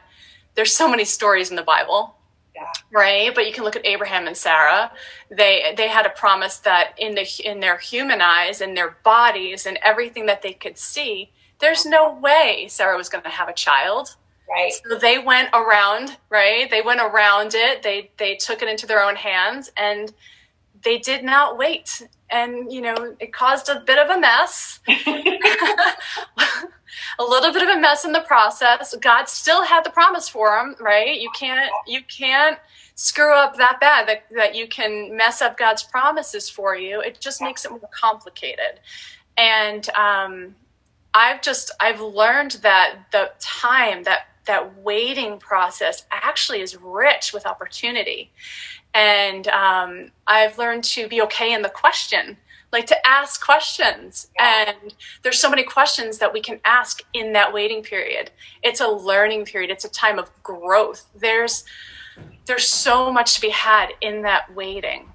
there's 0.56 0.74
so 0.74 0.90
many 0.90 1.06
stories 1.06 1.52
in 1.52 1.56
the 1.56 1.62
Bible 1.62 2.16
yeah. 2.56 2.72
Right, 2.92 3.34
but 3.34 3.48
you 3.48 3.54
can 3.54 3.64
look 3.64 3.76
at 3.76 3.86
Abraham 3.86 4.28
and 4.28 4.36
Sarah. 4.36 4.92
They 5.30 5.74
they 5.78 5.88
had 5.88 6.06
a 6.06 6.10
promise 6.10 6.58
that 6.60 6.94
in 6.98 7.16
the 7.16 7.28
in 7.44 7.60
their 7.60 7.78
human 7.78 8.22
eyes 8.22 8.62
and 8.62 8.76
their 8.76 8.98
bodies 9.04 9.66
and 9.66 9.80
everything 9.84 10.26
that 10.26 10.42
they 10.42 10.54
could 10.54 10.78
see, 10.78 11.32
there's 11.60 11.86
no 11.86 12.14
way 12.14 12.68
Sarah 12.70 12.98
was 12.98 13.10
going 13.10 13.24
to 13.24 13.30
have 13.30 13.48
a 13.48 13.54
child. 13.54 14.16
Right. 14.50 14.74
So 14.86 14.98
they 14.98 15.18
went 15.18 15.50
around, 15.54 16.18
right? 16.30 16.70
They 16.70 16.82
went 16.82 17.00
around 17.00 17.54
it. 17.56 17.84
They 17.84 18.12
they 18.18 18.36
took 18.36 18.62
it 18.62 18.68
into 18.68 18.86
their 18.86 19.02
own 19.02 19.16
hands 19.16 19.72
and 19.78 20.14
they 20.84 20.98
did 20.98 21.24
not 21.24 21.58
wait. 21.58 22.08
And 22.30 22.72
you 22.72 22.82
know, 22.82 23.16
it 23.20 23.34
caused 23.34 23.70
a 23.70 23.82
bit 23.86 24.00
of 24.00 24.10
a 24.10 24.20
mess. 24.20 24.80
a 27.20 27.24
little 27.24 27.54
bit 27.54 27.64
of 27.64 27.70
a 27.70 27.80
mess 27.80 28.06
in 28.06 28.12
the 28.12 28.22
process. 28.22 28.96
God 29.02 29.28
still 29.30 29.64
had 29.64 29.84
the 29.84 29.90
promise 29.90 30.30
for 30.30 30.50
them, 30.50 30.76
right? 30.80 31.20
You 31.20 31.30
can't 31.38 31.72
you 31.88 32.02
can't 32.04 32.58
screw 32.96 33.34
up 33.34 33.58
that 33.58 33.80
bad 33.80 34.08
that, 34.08 34.26
that 34.36 34.56
you 34.56 34.68
can 34.68 35.16
mess 35.16 35.42
up 35.42 35.58
God's 35.58 35.84
promises 35.84 36.50
for 36.50 36.76
you. 36.76 37.02
It 37.02 37.20
just 37.20 37.42
makes 37.42 37.66
it 37.66 37.72
more 37.72 37.90
complicated. 37.92 38.80
And 39.38 39.90
um, 39.96 40.56
I've 41.14 41.42
just 41.42 41.72
I've 41.80 42.02
learned 42.02 42.60
that 42.64 43.00
the 43.12 43.32
time 43.40 44.04
that 44.04 44.28
that 44.52 44.78
waiting 44.82 45.40
process 45.40 46.06
actually 46.12 46.60
is 46.60 46.76
rich 46.76 47.32
with 47.34 47.46
opportunity. 47.46 48.32
And 48.94 49.48
um, 49.48 50.12
I've 50.28 50.58
learned 50.58 50.84
to 50.96 51.08
be 51.08 51.22
okay 51.22 51.54
in 51.54 51.62
the 51.62 51.70
question 51.70 52.36
like 52.74 52.86
to 52.88 53.08
ask 53.08 53.44
questions. 53.44 54.28
Yeah. 54.38 54.66
and 54.70 54.94
there's 55.24 55.40
so 55.40 55.50
many 55.50 55.64
questions 55.64 56.18
that 56.20 56.32
we 56.32 56.42
can 56.42 56.60
ask 56.64 57.02
in 57.14 57.34
that 57.34 57.54
waiting 57.54 57.84
period. 57.84 58.32
It's 58.64 58.80
a 58.80 58.88
learning 58.88 59.46
period. 59.46 59.72
It's 59.72 59.86
a 59.86 59.90
time 59.90 60.18
of 60.18 60.32
growth. 60.44 61.06
There's 61.16 61.64
there's 62.46 62.68
so 62.68 63.12
much 63.12 63.36
to 63.36 63.42
be 63.42 63.50
had 63.50 63.90
in 64.02 64.22
that 64.24 64.54
waiting 64.54 65.11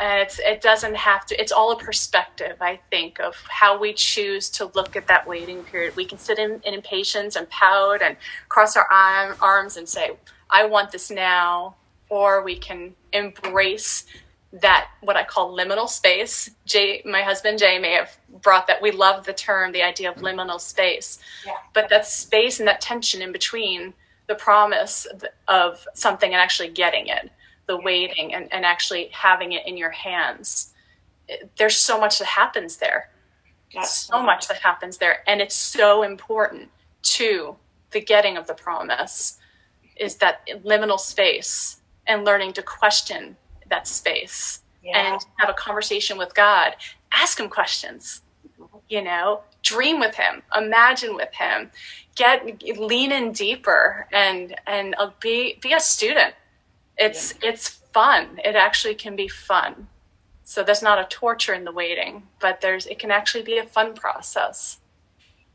and 0.00 0.20
it's 0.20 0.38
it 0.40 0.60
doesn't 0.60 0.96
have 0.96 1.26
to 1.26 1.40
it's 1.40 1.52
all 1.52 1.72
a 1.72 1.78
perspective 1.78 2.56
i 2.60 2.78
think 2.90 3.20
of 3.20 3.34
how 3.48 3.78
we 3.78 3.92
choose 3.92 4.48
to 4.50 4.70
look 4.74 4.96
at 4.96 5.06
that 5.06 5.26
waiting 5.26 5.62
period 5.64 5.94
we 5.96 6.04
can 6.04 6.18
sit 6.18 6.38
in, 6.38 6.60
in 6.64 6.74
impatience 6.74 7.36
and 7.36 7.48
pout 7.50 8.02
and 8.02 8.16
cross 8.48 8.76
our 8.76 8.86
arm, 8.90 9.36
arms 9.40 9.76
and 9.76 9.88
say 9.88 10.10
i 10.50 10.64
want 10.64 10.90
this 10.90 11.10
now 11.10 11.74
or 12.08 12.42
we 12.42 12.56
can 12.56 12.94
embrace 13.12 14.04
that 14.52 14.88
what 15.00 15.16
I 15.16 15.24
call 15.24 15.56
liminal 15.56 15.88
space. 15.88 16.50
Jay, 16.66 17.02
my 17.04 17.22
husband 17.22 17.58
Jay, 17.58 17.78
may 17.78 17.92
have 17.92 18.16
brought 18.42 18.66
that. 18.66 18.82
We 18.82 18.90
love 18.90 19.24
the 19.24 19.32
term, 19.32 19.72
the 19.72 19.82
idea 19.82 20.10
of 20.10 20.16
liminal 20.16 20.60
space, 20.60 21.20
yeah. 21.46 21.52
but 21.72 21.88
that 21.90 22.06
space 22.06 22.58
and 22.58 22.66
that 22.68 22.80
tension 22.80 23.22
in 23.22 23.32
between 23.32 23.94
the 24.26 24.34
promise 24.34 25.06
of 25.48 25.86
something 25.94 26.32
and 26.32 26.40
actually 26.40 26.68
getting 26.68 27.06
it, 27.08 27.30
the 27.70 27.76
waiting 27.76 28.34
and, 28.34 28.52
and 28.52 28.64
actually 28.64 29.08
having 29.12 29.52
it 29.52 29.64
in 29.64 29.76
your 29.76 29.90
hands. 29.90 30.72
There's 31.56 31.76
so 31.76 32.00
much 32.00 32.18
that 32.18 32.26
happens 32.26 32.78
there. 32.78 33.10
That's 33.72 33.94
so 33.94 34.20
much 34.20 34.48
that 34.48 34.56
happens 34.56 34.98
there, 34.98 35.18
and 35.28 35.40
it's 35.40 35.54
so 35.54 36.02
important 36.02 36.70
to 37.02 37.54
the 37.92 38.00
getting 38.00 38.36
of 38.36 38.48
the 38.48 38.54
promise. 38.54 39.38
Is 39.94 40.16
that 40.16 40.44
liminal 40.64 40.98
space 40.98 41.80
and 42.08 42.24
learning 42.24 42.54
to 42.54 42.62
question 42.62 43.36
that 43.68 43.86
space 43.86 44.62
yeah. 44.82 45.12
and 45.12 45.24
have 45.38 45.48
a 45.48 45.54
conversation 45.54 46.18
with 46.18 46.34
God. 46.34 46.74
Ask 47.12 47.38
him 47.38 47.48
questions, 47.48 48.22
you 48.88 49.02
know, 49.02 49.42
dream 49.62 50.00
with 50.00 50.16
him, 50.16 50.42
imagine 50.56 51.14
with 51.14 51.32
him, 51.32 51.70
get 52.16 52.62
lean 52.78 53.12
in 53.12 53.30
deeper 53.30 54.08
and 54.12 54.56
and 54.66 54.94
uh, 54.98 55.10
be 55.20 55.58
be 55.62 55.72
a 55.72 55.80
student. 55.80 56.34
It's 57.00 57.34
yeah. 57.42 57.50
it's 57.50 57.68
fun. 57.68 58.40
It 58.44 58.54
actually 58.54 58.94
can 58.94 59.16
be 59.16 59.26
fun. 59.26 59.88
So 60.44 60.62
there's 60.62 60.82
not 60.82 60.98
a 60.98 61.04
torture 61.04 61.54
in 61.54 61.64
the 61.64 61.72
waiting, 61.72 62.24
but 62.40 62.60
there's 62.60 62.86
it 62.86 62.98
can 62.98 63.10
actually 63.10 63.44
be 63.44 63.58
a 63.58 63.64
fun 63.64 63.94
process. 63.94 64.78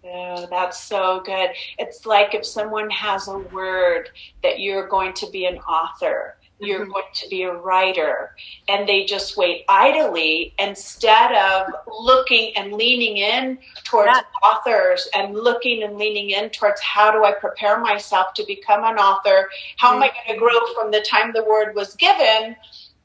Oh, 0.03 0.47
that's 0.49 0.79
so 0.81 1.21
good. 1.25 1.49
It's 1.79 2.05
like 2.05 2.35
if 2.35 2.45
someone 2.45 2.89
has 2.91 3.27
a 3.27 3.39
word 3.39 4.09
that 4.43 4.59
you're 4.59 4.87
going 4.87 5.13
to 5.13 5.29
be 5.31 5.45
an 5.45 5.57
author 5.59 6.37
you're 6.59 6.81
mm-hmm. 6.81 6.91
going 6.91 7.03
to 7.13 7.29
be 7.29 7.43
a 7.43 7.53
writer 7.53 8.35
and 8.67 8.88
they 8.88 9.05
just 9.05 9.35
wait 9.35 9.65
idly 9.67 10.53
instead 10.57 11.33
of 11.33 11.67
looking 11.88 12.55
and 12.55 12.74
leaning 12.74 13.17
in 13.17 13.57
towards 13.83 14.12
yeah. 14.13 14.21
authors 14.47 15.07
and 15.13 15.33
looking 15.33 15.83
and 15.83 15.97
leaning 15.97 16.29
in 16.29 16.50
towards 16.50 16.79
how 16.81 17.12
do 17.12 17.24
i 17.25 17.31
prepare 17.31 17.79
myself 17.79 18.33
to 18.33 18.43
become 18.47 18.83
an 18.83 18.97
author 18.97 19.50
how 19.77 19.89
mm-hmm. 19.89 19.97
am 19.97 20.03
i 20.03 20.07
mm-hmm. 20.07 20.27
going 20.27 20.39
to 20.39 20.39
grow 20.39 20.73
from 20.73 20.91
the 20.91 21.01
time 21.01 21.32
the 21.34 21.43
word 21.43 21.75
was 21.75 21.95
given 21.95 22.56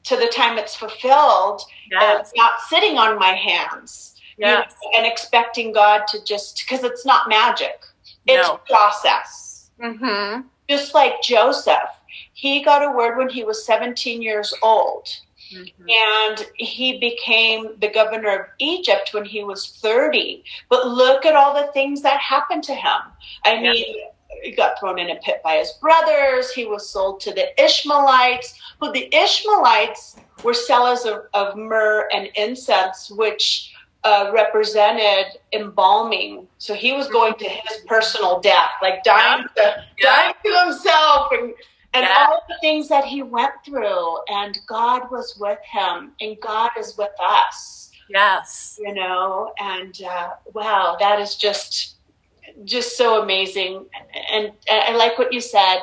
to 0.03 0.15
the 0.15 0.31
time 0.33 0.57
it's 0.57 0.75
fulfilled 0.75 1.61
yes. 1.91 2.31
and 2.31 2.37
not 2.37 2.53
sitting 2.67 2.97
on 2.97 3.19
my 3.19 3.33
hands 3.33 4.15
yes. 4.37 4.73
you 4.81 4.91
know, 4.91 4.97
and 4.97 5.11
expecting 5.11 5.73
god 5.73 6.05
to 6.07 6.23
just 6.23 6.63
because 6.63 6.83
it's 6.83 7.05
not 7.05 7.27
magic 7.27 7.81
it's 8.27 8.47
no. 8.47 8.59
process 8.69 9.71
mm-hmm. 9.81 10.41
just 10.69 10.93
like 10.93 11.21
joseph 11.21 11.89
he 12.33 12.63
got 12.63 12.83
a 12.83 12.95
word 12.95 13.17
when 13.17 13.29
he 13.29 13.43
was 13.43 13.65
17 13.65 14.21
years 14.21 14.53
old. 14.63 15.07
Mm-hmm. 15.53 15.89
And 15.89 16.47
he 16.55 16.99
became 16.99 17.79
the 17.79 17.89
governor 17.89 18.29
of 18.29 18.45
Egypt 18.59 19.09
when 19.13 19.25
he 19.25 19.43
was 19.43 19.77
30. 19.81 20.43
But 20.69 20.87
look 20.87 21.25
at 21.25 21.35
all 21.35 21.53
the 21.53 21.71
things 21.73 22.01
that 22.03 22.19
happened 22.19 22.63
to 22.65 22.75
him. 22.75 23.01
I 23.45 23.55
yeah. 23.55 23.61
mean, 23.61 23.95
he 24.43 24.51
got 24.51 24.79
thrown 24.79 24.97
in 24.97 25.09
a 25.09 25.15
pit 25.17 25.41
by 25.43 25.57
his 25.57 25.71
brothers. 25.81 26.51
He 26.51 26.65
was 26.65 26.89
sold 26.89 27.19
to 27.21 27.33
the 27.33 27.61
Ishmaelites, 27.61 28.59
who 28.79 28.91
the 28.91 29.13
Ishmaelites 29.13 30.15
were 30.43 30.53
sellers 30.53 31.05
of, 31.05 31.23
of 31.33 31.55
myrrh 31.55 32.07
and 32.13 32.29
incense, 32.35 33.11
which 33.11 33.73
uh, 34.03 34.31
represented 34.33 35.37
embalming. 35.53 36.47
So 36.57 36.73
he 36.73 36.93
was 36.93 37.07
going 37.07 37.35
to 37.35 37.47
his 37.47 37.81
personal 37.87 38.39
death, 38.39 38.71
like 38.81 39.03
dying, 39.03 39.45
to, 39.57 39.83
dying 40.01 40.33
to 40.43 40.65
himself 40.65 41.31
and 41.31 41.53
and 41.93 42.03
yeah. 42.03 42.27
all 42.27 42.41
the 42.47 42.55
things 42.61 42.87
that 42.87 43.05
he 43.05 43.23
went 43.23 43.53
through 43.65 44.17
and 44.29 44.57
god 44.67 45.09
was 45.11 45.37
with 45.39 45.59
him 45.63 46.11
and 46.21 46.37
god 46.41 46.71
is 46.77 46.97
with 46.97 47.11
us 47.19 47.91
yes 48.09 48.79
you 48.81 48.93
know 48.93 49.53
and 49.59 50.01
uh, 50.03 50.29
wow 50.53 50.95
that 50.99 51.19
is 51.19 51.35
just 51.35 51.95
just 52.65 52.97
so 52.97 53.21
amazing 53.23 53.85
and, 54.31 54.51
and 54.69 54.81
i 54.83 54.95
like 54.95 55.17
what 55.17 55.33
you 55.33 55.39
said 55.39 55.79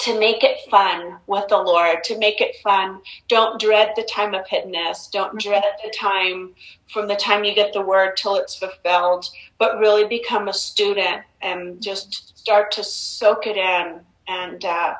to 0.00 0.18
make 0.18 0.42
it 0.42 0.58
fun 0.70 1.18
with 1.26 1.46
the 1.48 1.58
Lord, 1.58 2.02
to 2.04 2.18
make 2.18 2.40
it 2.40 2.56
fun. 2.62 3.02
Don't 3.28 3.60
dread 3.60 3.92
the 3.96 4.02
time 4.10 4.34
of 4.34 4.46
hiddenness. 4.46 5.10
Don't 5.10 5.28
mm-hmm. 5.28 5.50
dread 5.50 5.64
the 5.84 5.90
time 5.90 6.54
from 6.90 7.06
the 7.06 7.16
time 7.16 7.44
you 7.44 7.54
get 7.54 7.74
the 7.74 7.82
word 7.82 8.16
till 8.16 8.36
it's 8.36 8.56
fulfilled, 8.56 9.26
but 9.58 9.78
really 9.78 10.06
become 10.06 10.48
a 10.48 10.54
student 10.54 11.22
and 11.42 11.82
just 11.82 12.38
start 12.38 12.72
to 12.72 12.82
soak 12.82 13.46
it 13.46 13.58
in 13.58 14.00
and 14.30 14.64
uh, 14.64 14.94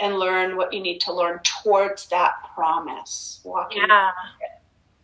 and 0.00 0.18
learn 0.18 0.56
what 0.56 0.72
you 0.72 0.80
need 0.80 1.00
to 1.02 1.12
learn 1.12 1.40
towards 1.42 2.08
that 2.08 2.32
promise. 2.54 3.40
Walking. 3.44 3.82
Yeah. 3.86 4.10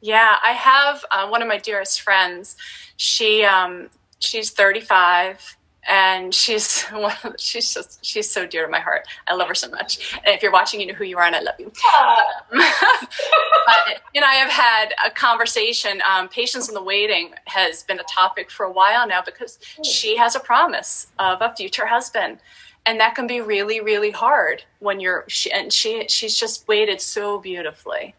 Yeah, 0.03 0.37
I 0.45 0.53
have 0.53 1.05
uh, 1.11 1.27
one 1.29 1.43
of 1.43 1.49
my 1.49 1.59
dearest 1.59 2.03
friends. 2.03 2.57
She 2.97 3.45
um, 3.45 3.89
she's 4.19 4.51
35 4.51 5.57
and 5.89 6.35
she's 6.35 6.85
she's 7.39 7.73
just 7.73 8.05
she's 8.05 8.31
so 8.31 8.47
dear 8.47 8.65
to 8.65 8.71
my 8.71 8.81
heart. 8.81 9.07
I 9.29 9.35
love 9.35 9.49
her 9.49 9.55
so 9.55 9.71
much. 9.71 10.19
And 10.25 10.35
if 10.35 10.43
you're 10.43 10.53
watching, 10.53 10.81
you 10.81 10.87
know 10.87 10.95
who 10.95 11.05
you 11.05 11.19
are, 11.19 11.25
and 11.25 11.37
I 11.37 11.41
love 11.41 11.55
you. 11.59 11.73
but 12.53 14.03
you 14.15 14.21
know, 14.21 14.27
I 14.27 14.35
have 14.35 14.51
had 14.51 14.95
a 15.05 15.11
conversation. 15.11 16.03
Um, 16.09 16.29
patience 16.29 16.69
in 16.69 16.75
the 16.75 16.83
waiting 16.83 17.31
has 17.47 17.83
been 17.83 18.01
a 18.01 18.05
topic 18.05 18.51
for 18.51 18.67
a 18.67 18.73
while 18.73 19.07
now 19.07 19.23
because 19.23 19.59
she 19.83 20.17
has 20.17 20.35
a 20.37 20.41
promise 20.41 21.09
of 21.19 21.39
a 21.41 21.55
future 21.55 21.87
husband, 21.87 22.39
and 22.85 23.01
that 23.01 23.15
can 23.15 23.27
be 23.27 23.41
really 23.41 23.81
really 23.81 24.11
hard 24.11 24.65
when 24.81 25.01
you're 25.01 25.25
she, 25.29 25.51
and 25.53 25.73
she 25.73 26.07
she's 26.09 26.39
just 26.39 26.67
waited 26.69 27.01
so 27.01 27.39
beautifully 27.39 28.15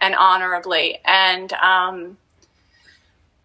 and 0.00 0.14
honorably 0.14 0.98
and 1.04 1.52
um, 1.54 2.16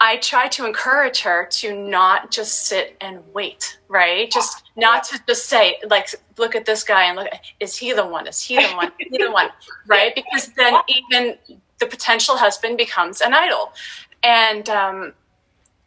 I 0.01 0.17
try 0.17 0.47
to 0.49 0.65
encourage 0.65 1.19
her 1.21 1.45
to 1.51 1.75
not 1.75 2.31
just 2.31 2.65
sit 2.67 2.95
and 3.01 3.21
wait, 3.33 3.79
right? 3.89 4.31
Just 4.31 4.63
not 4.77 5.03
to 5.05 5.21
just 5.27 5.47
say, 5.47 5.77
like, 5.89 6.07
look 6.37 6.55
at 6.55 6.65
this 6.65 6.83
guy 6.83 7.05
and 7.05 7.17
look, 7.17 7.27
is 7.59 7.75
he 7.75 7.91
the 7.91 8.05
one? 8.05 8.25
Is 8.25 8.41
he 8.41 8.55
the 8.55 8.73
one? 8.75 8.91
Is 8.99 9.07
he 9.11 9.17
the 9.17 9.31
one? 9.31 9.49
Right? 9.87 10.13
Because 10.13 10.49
then 10.53 10.75
even 10.87 11.37
the 11.79 11.87
potential 11.87 12.37
husband 12.37 12.77
becomes 12.77 13.21
an 13.21 13.33
idol. 13.33 13.73
And 14.23 14.69
um, 14.69 15.13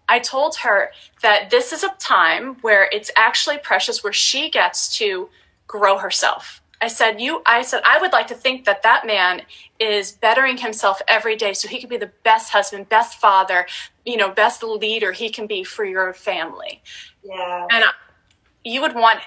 I 0.09 0.19
told 0.19 0.57
her 0.57 0.91
that 1.23 1.51
this 1.51 1.73
is 1.73 1.85
a 1.85 1.95
time 1.99 2.57
where 2.63 2.89
it's 2.93 3.11
actually 3.17 3.59
precious, 3.59 4.03
where 4.03 4.13
she 4.13 4.51
gets 4.51 4.97
to 4.99 5.29
grow 5.67 5.99
herself. 5.99 6.62
I 6.83 6.89
said, 6.89 7.21
you, 7.21 7.43
I 7.47 7.63
said, 7.63 7.81
I 7.85 7.99
would 8.01 8.13
like 8.13 8.27
to 8.27 8.35
think 8.35 8.65
that 8.65 8.83
that 8.83 9.07
man 9.07 9.43
is 9.79 10.13
bettering 10.13 10.59
himself 10.59 11.01
every 11.07 11.37
day 11.37 11.53
so 11.55 11.69
he 11.69 11.79
can 11.79 11.89
be 11.89 11.97
the 11.97 12.11
best 12.25 12.53
husband, 12.53 12.89
best 12.89 13.21
father, 13.21 13.67
you 14.05 14.17
know, 14.17 14.31
best 14.31 14.65
leader 14.65 15.13
he 15.13 15.31
can 15.31 15.47
be 15.47 15.63
for 15.63 15.85
your 15.85 16.13
family. 16.13 16.83
Yeah. 17.23 17.67
And 17.71 17.85
I, 17.85 17.91
you 18.65 18.81
would 18.83 18.97
want, 18.97 19.21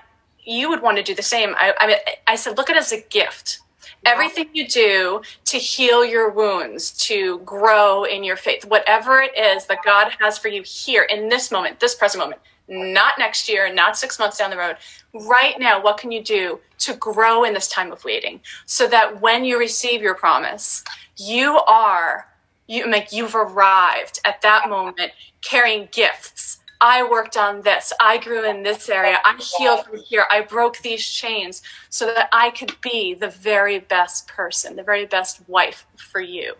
you 0.43 0.69
would 0.69 0.81
want 0.81 0.97
to 0.97 1.03
do 1.03 1.15
the 1.15 1.23
same. 1.23 1.55
I, 1.57 1.73
I, 1.79 1.99
I 2.27 2.35
said, 2.35 2.57
look 2.57 2.69
at 2.69 2.75
it 2.75 2.79
as 2.79 2.91
a 2.91 3.01
gift 3.01 3.61
everything 4.05 4.47
you 4.53 4.67
do 4.67 5.21
to 5.45 5.57
heal 5.57 6.05
your 6.05 6.29
wounds, 6.29 6.91
to 6.91 7.39
grow 7.39 8.03
in 8.03 8.23
your 8.23 8.35
faith, 8.35 8.65
whatever 8.65 9.19
it 9.21 9.35
is 9.37 9.65
that 9.65 9.79
God 9.83 10.11
has 10.19 10.37
for 10.37 10.47
you 10.47 10.61
here 10.63 11.03
in 11.03 11.29
this 11.29 11.51
moment, 11.51 11.79
this 11.79 11.95
present 11.95 12.21
moment, 12.21 12.41
not 12.67 13.13
next 13.19 13.47
year, 13.47 13.73
not 13.73 13.97
six 13.97 14.19
months 14.19 14.37
down 14.37 14.49
the 14.49 14.57
road. 14.57 14.77
Right 15.13 15.59
now, 15.59 15.81
what 15.81 15.97
can 15.97 16.11
you 16.11 16.23
do 16.23 16.59
to 16.79 16.93
grow 16.95 17.43
in 17.43 17.53
this 17.53 17.67
time 17.67 17.91
of 17.91 18.03
waiting 18.03 18.41
so 18.65 18.87
that 18.87 19.21
when 19.21 19.45
you 19.45 19.59
receive 19.59 20.01
your 20.01 20.15
promise, 20.15 20.83
you 21.17 21.59
are 21.67 22.27
you 22.67 22.89
like 22.89 23.13
you've 23.13 23.35
arrived 23.35 24.19
at 24.25 24.41
that 24.41 24.69
moment 24.69 25.11
carrying 25.41 25.87
gifts. 25.91 26.59
I 26.81 27.07
worked 27.09 27.37
on 27.37 27.61
this. 27.61 27.93
I 27.99 28.17
grew 28.17 28.47
in 28.47 28.63
this 28.63 28.89
area. 28.89 29.17
I 29.23 29.39
healed 29.57 29.85
from 29.85 29.99
here. 29.99 30.25
I 30.29 30.41
broke 30.41 30.79
these 30.79 31.05
chains 31.05 31.61
so 31.89 32.05
that 32.07 32.27
I 32.33 32.49
could 32.51 32.75
be 32.81 33.13
the 33.13 33.29
very 33.29 33.79
best 33.79 34.27
person, 34.27 34.75
the 34.75 34.83
very 34.83 35.05
best 35.05 35.47
wife 35.47 35.85
for 35.95 36.21
you. 36.21 36.55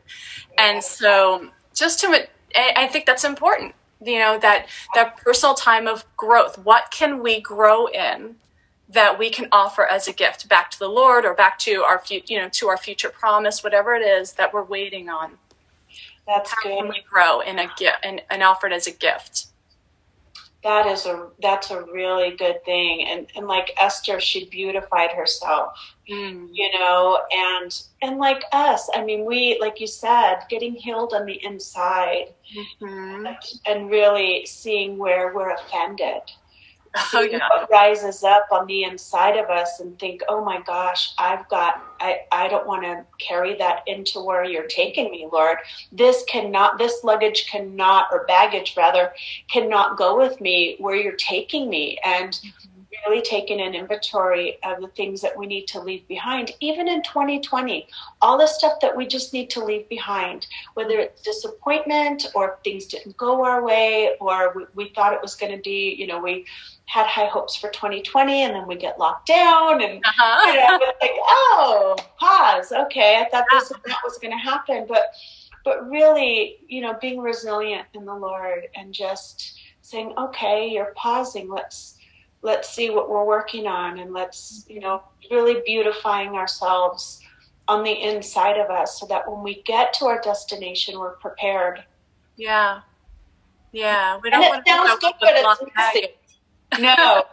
And 0.58 0.84
so 0.84 1.50
just 1.74 2.00
to 2.02 2.28
I 2.56 2.88
think 2.88 3.06
that's 3.06 3.26
important 3.26 3.76
you 4.04 4.20
know 4.20 4.38
that 4.40 4.68
that 4.94 5.18
personal 5.18 5.56
time 5.56 5.88
of 5.88 6.06
growth 6.18 6.58
what 6.60 6.92
can 6.92 7.22
we 7.22 7.40
grow 7.40 7.88
in 7.88 8.36
that 8.90 9.18
we 9.18 9.30
can 9.30 9.48
offer 9.52 9.86
as 9.86 10.08
a 10.08 10.14
gift 10.14 10.48
back 10.50 10.70
to 10.70 10.80
the 10.80 10.88
lord 10.88 11.26
or 11.26 11.34
back 11.34 11.58
to 11.58 11.84
our 11.84 12.00
future? 12.00 12.34
you 12.34 12.40
know 12.40 12.50
to 12.50 12.68
our 12.68 12.78
future 12.78 13.10
promise 13.10 13.64
whatever 13.64 13.96
it 13.96 14.02
is 14.02 14.34
that 14.34 14.54
we're 14.54 14.64
waiting 14.64 15.10
on 15.10 15.32
that's 16.28 16.52
how 16.52 16.62
good. 16.64 16.78
can 16.78 16.90
we 16.90 17.02
grow 17.10 17.40
in 17.40 17.60
a 17.60 17.68
gift 17.78 17.98
and, 18.04 18.22
and 18.30 18.44
offer 18.44 18.68
it 18.68 18.74
as 18.74 18.88
a 18.88 18.92
gift 18.92 19.48
that 20.66 20.88
is 20.88 21.06
a 21.06 21.30
that's 21.44 21.70
a 21.70 21.84
really 21.84 22.36
good 22.36 22.64
thing 22.66 23.06
and 23.08 23.28
and 23.36 23.48
like 23.48 23.72
esther 23.80 24.20
she 24.20 24.50
beautified 24.50 25.12
herself 25.12 25.78
mm. 26.10 26.50
you 26.52 26.70
know 26.74 27.20
and 27.32 27.84
and 28.02 28.18
like 28.18 28.44
us 28.52 28.90
i 28.96 29.06
mean 29.06 29.26
we 29.26 29.58
like 29.62 29.80
you 29.80 29.86
said 29.86 30.40
getting 30.50 30.74
healed 30.74 31.14
on 31.14 31.26
the 31.28 31.40
inside 31.46 32.34
mm-hmm. 32.82 33.28
and 33.68 33.90
really 33.92 34.44
seeing 34.48 34.98
where 34.98 35.34
we're 35.36 35.54
offended 35.54 36.22
oh, 37.14 37.22
yeah. 37.22 37.40
what 37.50 37.70
rises 37.72 38.24
up 38.24 38.48
on 38.52 38.68
the 38.68 38.84
inside 38.84 39.38
of 39.38 39.50
us 39.50 39.80
and 39.80 39.98
think, 40.00 40.22
oh 40.30 40.44
my 40.44 40.62
gosh, 40.62 41.14
I've 41.18 41.48
got, 41.50 41.84
I, 42.00 42.22
I 42.32 42.48
don't 42.48 42.68
want 42.68 42.84
to 42.84 43.06
carry 43.18 43.56
that 43.56 43.84
into 43.88 44.20
where 44.22 44.44
you're 44.44 44.68
taking 44.68 45.12
me, 45.12 45.28
Lord. 45.32 45.58
This 45.92 46.24
cannot, 46.28 46.78
this 46.78 47.04
luggage 47.04 47.48
cannot, 47.50 48.08
or 48.12 48.26
baggage 48.26 48.76
rather, 48.78 49.14
cannot 49.50 49.98
go 49.98 50.18
with 50.18 50.40
me 50.42 50.76
where 50.80 50.96
you're 50.96 51.14
taking 51.14 51.70
me. 51.70 51.98
And 52.04 52.32
mm-hmm. 52.32 52.75
Really 53.08 53.22
taking 53.22 53.62
an 53.62 53.76
inventory 53.76 54.58
of 54.64 54.82
the 54.82 54.88
things 54.90 55.22
that 55.22 55.38
we 55.38 55.48
need 55.48 55.68
to 55.68 55.80
leave 55.80 56.08
behind, 56.08 56.52
even 56.60 56.88
in 56.88 57.04
2020, 57.04 57.88
all 58.22 58.38
the 58.38 58.48
stuff 58.48 58.80
that 58.82 58.96
we 58.96 59.06
just 59.06 59.34
need 59.34 59.50
to 59.52 59.64
leave 59.64 59.88
behind, 59.90 60.48
whether 60.74 61.00
it's 61.00 61.22
disappointment 61.22 62.28
or 62.36 62.60
things 62.64 62.86
didn't 62.86 63.16
go 63.18 63.44
our 63.44 63.64
way 63.64 64.16
or 64.20 64.54
we, 64.56 64.66
we 64.76 64.90
thought 64.90 65.14
it 65.14 65.22
was 65.22 65.36
going 65.36 65.56
to 65.56 65.62
be, 65.62 65.96
you 65.98 66.08
know, 66.08 66.20
we, 66.20 66.46
had 66.88 67.08
high 67.08 67.26
hopes 67.26 67.56
for 67.56 67.70
2020 67.70 68.44
and 68.44 68.54
then 68.54 68.68
we 68.68 68.76
get 68.76 69.00
locked 69.00 69.28
down 69.28 69.82
and 69.82 70.04
uh-huh. 70.06 70.52
you 70.52 70.60
know, 70.60 70.94
like 71.02 71.12
oh 71.28 71.96
pause. 72.20 72.72
Okay 72.72 73.18
i 73.18 73.30
thought 73.30 73.46
this 73.52 73.72
and 73.72 73.82
that 73.86 74.00
was 74.04 74.18
going 74.20 74.32
to 74.32 74.38
happen. 74.38 74.86
But 74.88 75.14
but 75.64 75.90
really 75.90 76.58
you 76.68 76.82
know 76.82 76.96
being 77.02 77.20
resilient 77.20 77.88
in 77.94 78.06
the 78.06 78.14
lord 78.14 78.68
and 78.76 78.94
just 78.94 79.60
saying 79.82 80.14
okay 80.18 80.68
you're 80.68 80.94
pausing. 80.96 81.50
Let's 81.50 81.95
let's 82.46 82.70
see 82.70 82.92
what 82.92 83.10
we're 83.10 83.26
working 83.26 83.66
on 83.66 83.98
and 83.98 84.14
let's 84.14 84.66
you 84.70 84.80
know 84.80 85.02
really 85.32 85.62
beautifying 85.66 86.36
ourselves 86.36 87.20
on 87.68 87.84
the 87.84 87.92
inside 87.92 88.60
of 88.60 88.70
us 88.70 89.00
so 89.00 89.08
that 89.08 89.30
when 89.30 89.42
we 89.42 89.64
get 89.64 89.92
to 89.94 90.06
our 90.06 90.22
destination 90.22 91.00
we're 91.00 91.16
prepared. 91.16 91.84
Yeah. 92.38 92.82
Yeah. 93.72 94.20
We 94.22 94.30
don't 94.30 94.44
and 94.44 94.64
it 94.64 94.68
sounds 94.68 95.00
good 95.00 95.14
but 95.20 95.32
it's 95.34 95.62
messy. 95.76 96.08
no. 96.80 97.24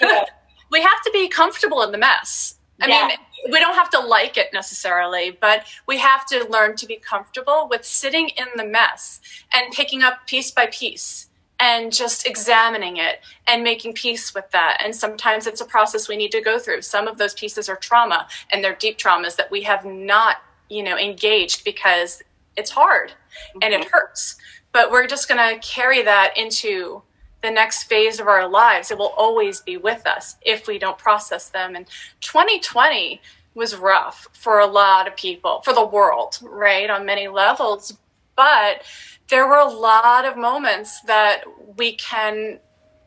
we 0.70 0.80
have 0.80 1.02
to 1.04 1.10
be 1.12 1.28
comfortable 1.28 1.82
in 1.82 1.92
the 1.92 1.98
mess. 1.98 2.54
I 2.80 2.88
yeah. 2.88 3.08
mean, 3.08 3.52
we 3.52 3.58
don't 3.60 3.74
have 3.74 3.90
to 3.90 4.00
like 4.00 4.38
it 4.38 4.48
necessarily, 4.54 5.36
but 5.38 5.66
we 5.86 5.98
have 5.98 6.24
to 6.26 6.46
learn 6.48 6.76
to 6.76 6.86
be 6.86 6.96
comfortable 6.96 7.68
with 7.70 7.84
sitting 7.84 8.30
in 8.30 8.46
the 8.56 8.64
mess 8.64 9.20
and 9.52 9.72
picking 9.72 10.02
up 10.02 10.26
piece 10.26 10.50
by 10.50 10.66
piece 10.66 11.27
and 11.60 11.92
just 11.92 12.26
examining 12.26 12.98
it 12.98 13.20
and 13.46 13.64
making 13.64 13.92
peace 13.92 14.34
with 14.34 14.48
that. 14.52 14.80
And 14.84 14.94
sometimes 14.94 15.46
it's 15.46 15.60
a 15.60 15.64
process 15.64 16.08
we 16.08 16.16
need 16.16 16.32
to 16.32 16.40
go 16.40 16.58
through. 16.58 16.82
Some 16.82 17.08
of 17.08 17.18
those 17.18 17.34
pieces 17.34 17.68
are 17.68 17.76
trauma 17.76 18.28
and 18.52 18.62
they're 18.62 18.76
deep 18.76 18.98
traumas 18.98 19.36
that 19.36 19.50
we 19.50 19.62
have 19.62 19.84
not, 19.84 20.36
you 20.68 20.82
know, 20.82 20.96
engaged 20.96 21.64
because 21.64 22.22
it's 22.56 22.70
hard 22.70 23.10
mm-hmm. 23.10 23.58
and 23.62 23.74
it 23.74 23.80
mm-hmm. 23.80 23.90
hurts. 23.92 24.36
But 24.72 24.90
we're 24.90 25.06
just 25.06 25.28
going 25.28 25.38
to 25.38 25.66
carry 25.66 26.02
that 26.02 26.34
into 26.36 27.02
the 27.42 27.50
next 27.50 27.84
phase 27.84 28.20
of 28.20 28.26
our 28.26 28.48
lives. 28.48 28.90
It 28.90 28.98
will 28.98 29.14
always 29.16 29.60
be 29.60 29.76
with 29.76 30.06
us 30.06 30.36
if 30.42 30.66
we 30.66 30.78
don't 30.78 30.98
process 30.98 31.48
them. 31.48 31.74
And 31.74 31.86
2020 32.20 33.20
was 33.54 33.76
rough 33.76 34.28
for 34.32 34.60
a 34.60 34.66
lot 34.66 35.08
of 35.08 35.16
people, 35.16 35.60
for 35.64 35.72
the 35.72 35.84
world, 35.84 36.38
right, 36.42 36.90
on 36.90 37.06
many 37.06 37.28
levels. 37.28 37.96
But 38.36 38.82
there 39.30 39.46
were 39.46 39.58
a 39.58 39.68
lot 39.68 40.24
of 40.24 40.36
moments 40.36 41.00
that 41.02 41.42
we 41.76 41.94
can. 41.96 42.60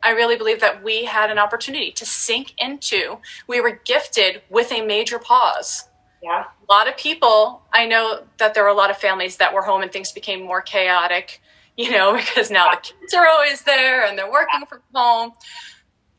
I 0.04 0.10
really 0.10 0.36
believe 0.36 0.60
that 0.60 0.82
we 0.82 1.04
had 1.04 1.30
an 1.30 1.38
opportunity 1.38 1.92
to 1.92 2.04
sink 2.04 2.54
into. 2.58 3.18
We 3.46 3.60
were 3.60 3.80
gifted 3.84 4.42
with 4.50 4.72
a 4.72 4.84
major 4.84 5.20
pause. 5.20 5.84
Yeah. 6.20 6.44
A 6.68 6.72
lot 6.72 6.88
of 6.88 6.96
people, 6.96 7.62
I 7.72 7.86
know 7.86 8.24
that 8.38 8.54
there 8.54 8.64
were 8.64 8.68
a 8.68 8.74
lot 8.74 8.90
of 8.90 8.96
families 8.96 9.36
that 9.36 9.54
were 9.54 9.62
home 9.62 9.82
and 9.82 9.92
things 9.92 10.10
became 10.10 10.42
more 10.42 10.60
chaotic 10.60 11.40
you 11.76 11.90
know, 11.90 12.16
because 12.16 12.50
now 12.50 12.70
the 12.70 12.76
kids 12.76 13.14
are 13.14 13.26
always 13.26 13.62
there 13.62 14.06
and 14.06 14.18
they're 14.18 14.30
working 14.30 14.62
from 14.68 14.80
home. 14.94 15.32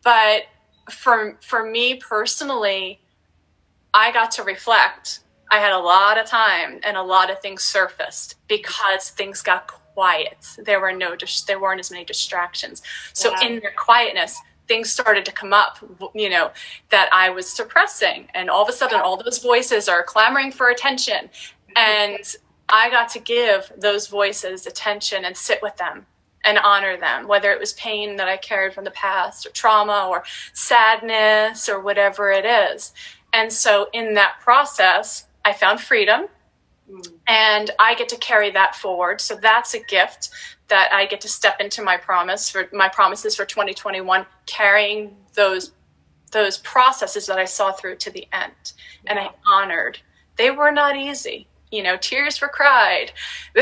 But 0.03 0.43
for 0.89 1.37
for 1.41 1.69
me 1.69 1.95
personally, 1.95 2.99
I 3.93 4.11
got 4.11 4.31
to 4.31 4.43
reflect. 4.43 5.19
I 5.51 5.59
had 5.59 5.71
a 5.71 5.79
lot 5.79 6.17
of 6.17 6.25
time 6.25 6.79
and 6.83 6.97
a 6.97 7.03
lot 7.03 7.29
of 7.29 7.39
things 7.39 7.63
surfaced 7.63 8.35
because 8.47 9.09
things 9.11 9.41
got 9.41 9.67
quiet. 9.93 10.37
There 10.57 10.79
were 10.79 10.91
no 10.91 11.15
there 11.47 11.59
weren't 11.59 11.79
as 11.79 11.91
many 11.91 12.05
distractions. 12.05 12.81
So 13.13 13.33
in 13.41 13.59
their 13.59 13.73
quietness, 13.75 14.41
things 14.67 14.91
started 14.91 15.25
to 15.25 15.31
come 15.31 15.53
up, 15.53 15.77
you 16.13 16.29
know, 16.29 16.51
that 16.89 17.09
I 17.11 17.29
was 17.29 17.49
suppressing. 17.49 18.27
And 18.33 18.49
all 18.49 18.63
of 18.63 18.69
a 18.69 18.71
sudden, 18.71 18.99
all 18.99 19.17
those 19.17 19.39
voices 19.39 19.89
are 19.89 20.03
clamoring 20.03 20.51
for 20.51 20.69
attention. 20.69 21.29
And 21.75 22.23
I 22.69 22.89
got 22.89 23.09
to 23.09 23.19
give 23.19 23.71
those 23.77 24.07
voices 24.07 24.65
attention 24.65 25.25
and 25.25 25.35
sit 25.35 25.61
with 25.61 25.75
them 25.77 26.05
and 26.45 26.57
honor 26.57 26.97
them, 26.97 27.27
whether 27.27 27.51
it 27.51 27.59
was 27.59 27.73
pain 27.73 28.15
that 28.17 28.27
I 28.27 28.37
carried 28.37 28.73
from 28.73 28.83
the 28.83 28.91
past 28.91 29.45
or 29.45 29.49
trauma 29.51 30.07
or 30.09 30.23
sadness 30.53 31.69
or 31.69 31.79
whatever 31.79 32.31
it 32.31 32.45
is. 32.45 32.93
And 33.31 33.51
so 33.51 33.87
in 33.93 34.13
that 34.15 34.39
process, 34.41 35.25
I 35.45 35.53
found 35.53 35.79
freedom 35.79 36.27
and 37.27 37.71
I 37.79 37.95
get 37.95 38.09
to 38.09 38.17
carry 38.17 38.51
that 38.51 38.75
forward. 38.75 39.21
So 39.21 39.35
that's 39.35 39.73
a 39.73 39.79
gift 39.79 40.29
that 40.67 40.91
I 40.93 41.05
get 41.05 41.21
to 41.21 41.27
step 41.27 41.59
into 41.59 41.81
my 41.81 41.97
promise 41.97 42.49
for 42.49 42.67
my 42.71 42.89
promises 42.89 43.35
for 43.35 43.45
2021, 43.45 44.25
carrying 44.45 45.15
those 45.33 45.71
those 46.31 46.57
processes 46.59 47.27
that 47.27 47.37
I 47.37 47.45
saw 47.45 47.71
through 47.71 47.97
to 47.97 48.09
the 48.09 48.27
end. 48.33 48.73
And 49.05 49.19
I 49.19 49.29
honored. 49.51 49.99
They 50.35 50.49
were 50.49 50.71
not 50.71 50.95
easy 50.95 51.47
you 51.73 51.81
know, 51.81 51.97
tears 51.97 52.39
were 52.39 52.47
cried. 52.47 53.11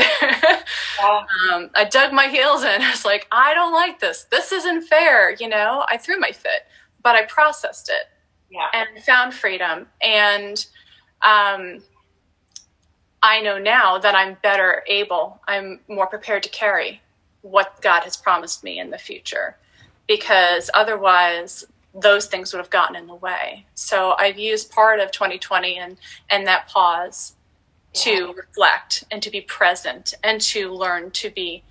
um, 1.02 1.70
I 1.74 1.88
dug 1.90 2.12
my 2.12 2.28
heels 2.28 2.62
in. 2.62 2.82
I 2.82 2.90
was 2.90 3.06
like, 3.06 3.26
I 3.32 3.54
don't 3.54 3.72
like 3.72 3.98
this. 4.00 4.24
This 4.24 4.52
isn't 4.52 4.82
fair. 4.82 5.32
You 5.32 5.48
know, 5.48 5.84
I 5.88 5.96
threw 5.96 6.20
my 6.20 6.30
fit, 6.30 6.66
but 7.02 7.16
I 7.16 7.24
processed 7.24 7.88
it 7.88 8.10
yeah. 8.50 8.68
and 8.74 9.02
found 9.02 9.32
freedom. 9.32 9.86
And 10.02 10.64
um, 11.22 11.82
I 13.22 13.40
know 13.40 13.58
now 13.58 13.98
that 13.98 14.14
I'm 14.14 14.36
better 14.42 14.82
able, 14.88 15.40
I'm 15.46 15.80
more 15.88 16.06
prepared 16.06 16.42
to 16.42 16.48
carry 16.48 17.00
what 17.42 17.80
God 17.80 18.02
has 18.02 18.16
promised 18.16 18.64
me 18.64 18.78
in 18.78 18.90
the 18.90 18.98
future. 18.98 19.56
Because 20.08 20.70
otherwise 20.74 21.64
those 21.94 22.26
things 22.26 22.52
would 22.52 22.58
have 22.58 22.70
gotten 22.70 22.96
in 22.96 23.06
the 23.06 23.14
way. 23.14 23.66
So 23.74 24.14
I've 24.18 24.38
used 24.38 24.70
part 24.70 24.98
of 24.98 25.12
2020 25.12 25.78
and 25.78 25.96
and 26.30 26.46
that 26.46 26.68
pause 26.68 27.34
to 27.92 28.32
reflect 28.32 29.04
and 29.10 29.22
to 29.22 29.30
be 29.30 29.42
present 29.42 30.14
and 30.24 30.40
to 30.40 30.72
learn 30.72 31.10
to 31.10 31.30
be 31.30 31.62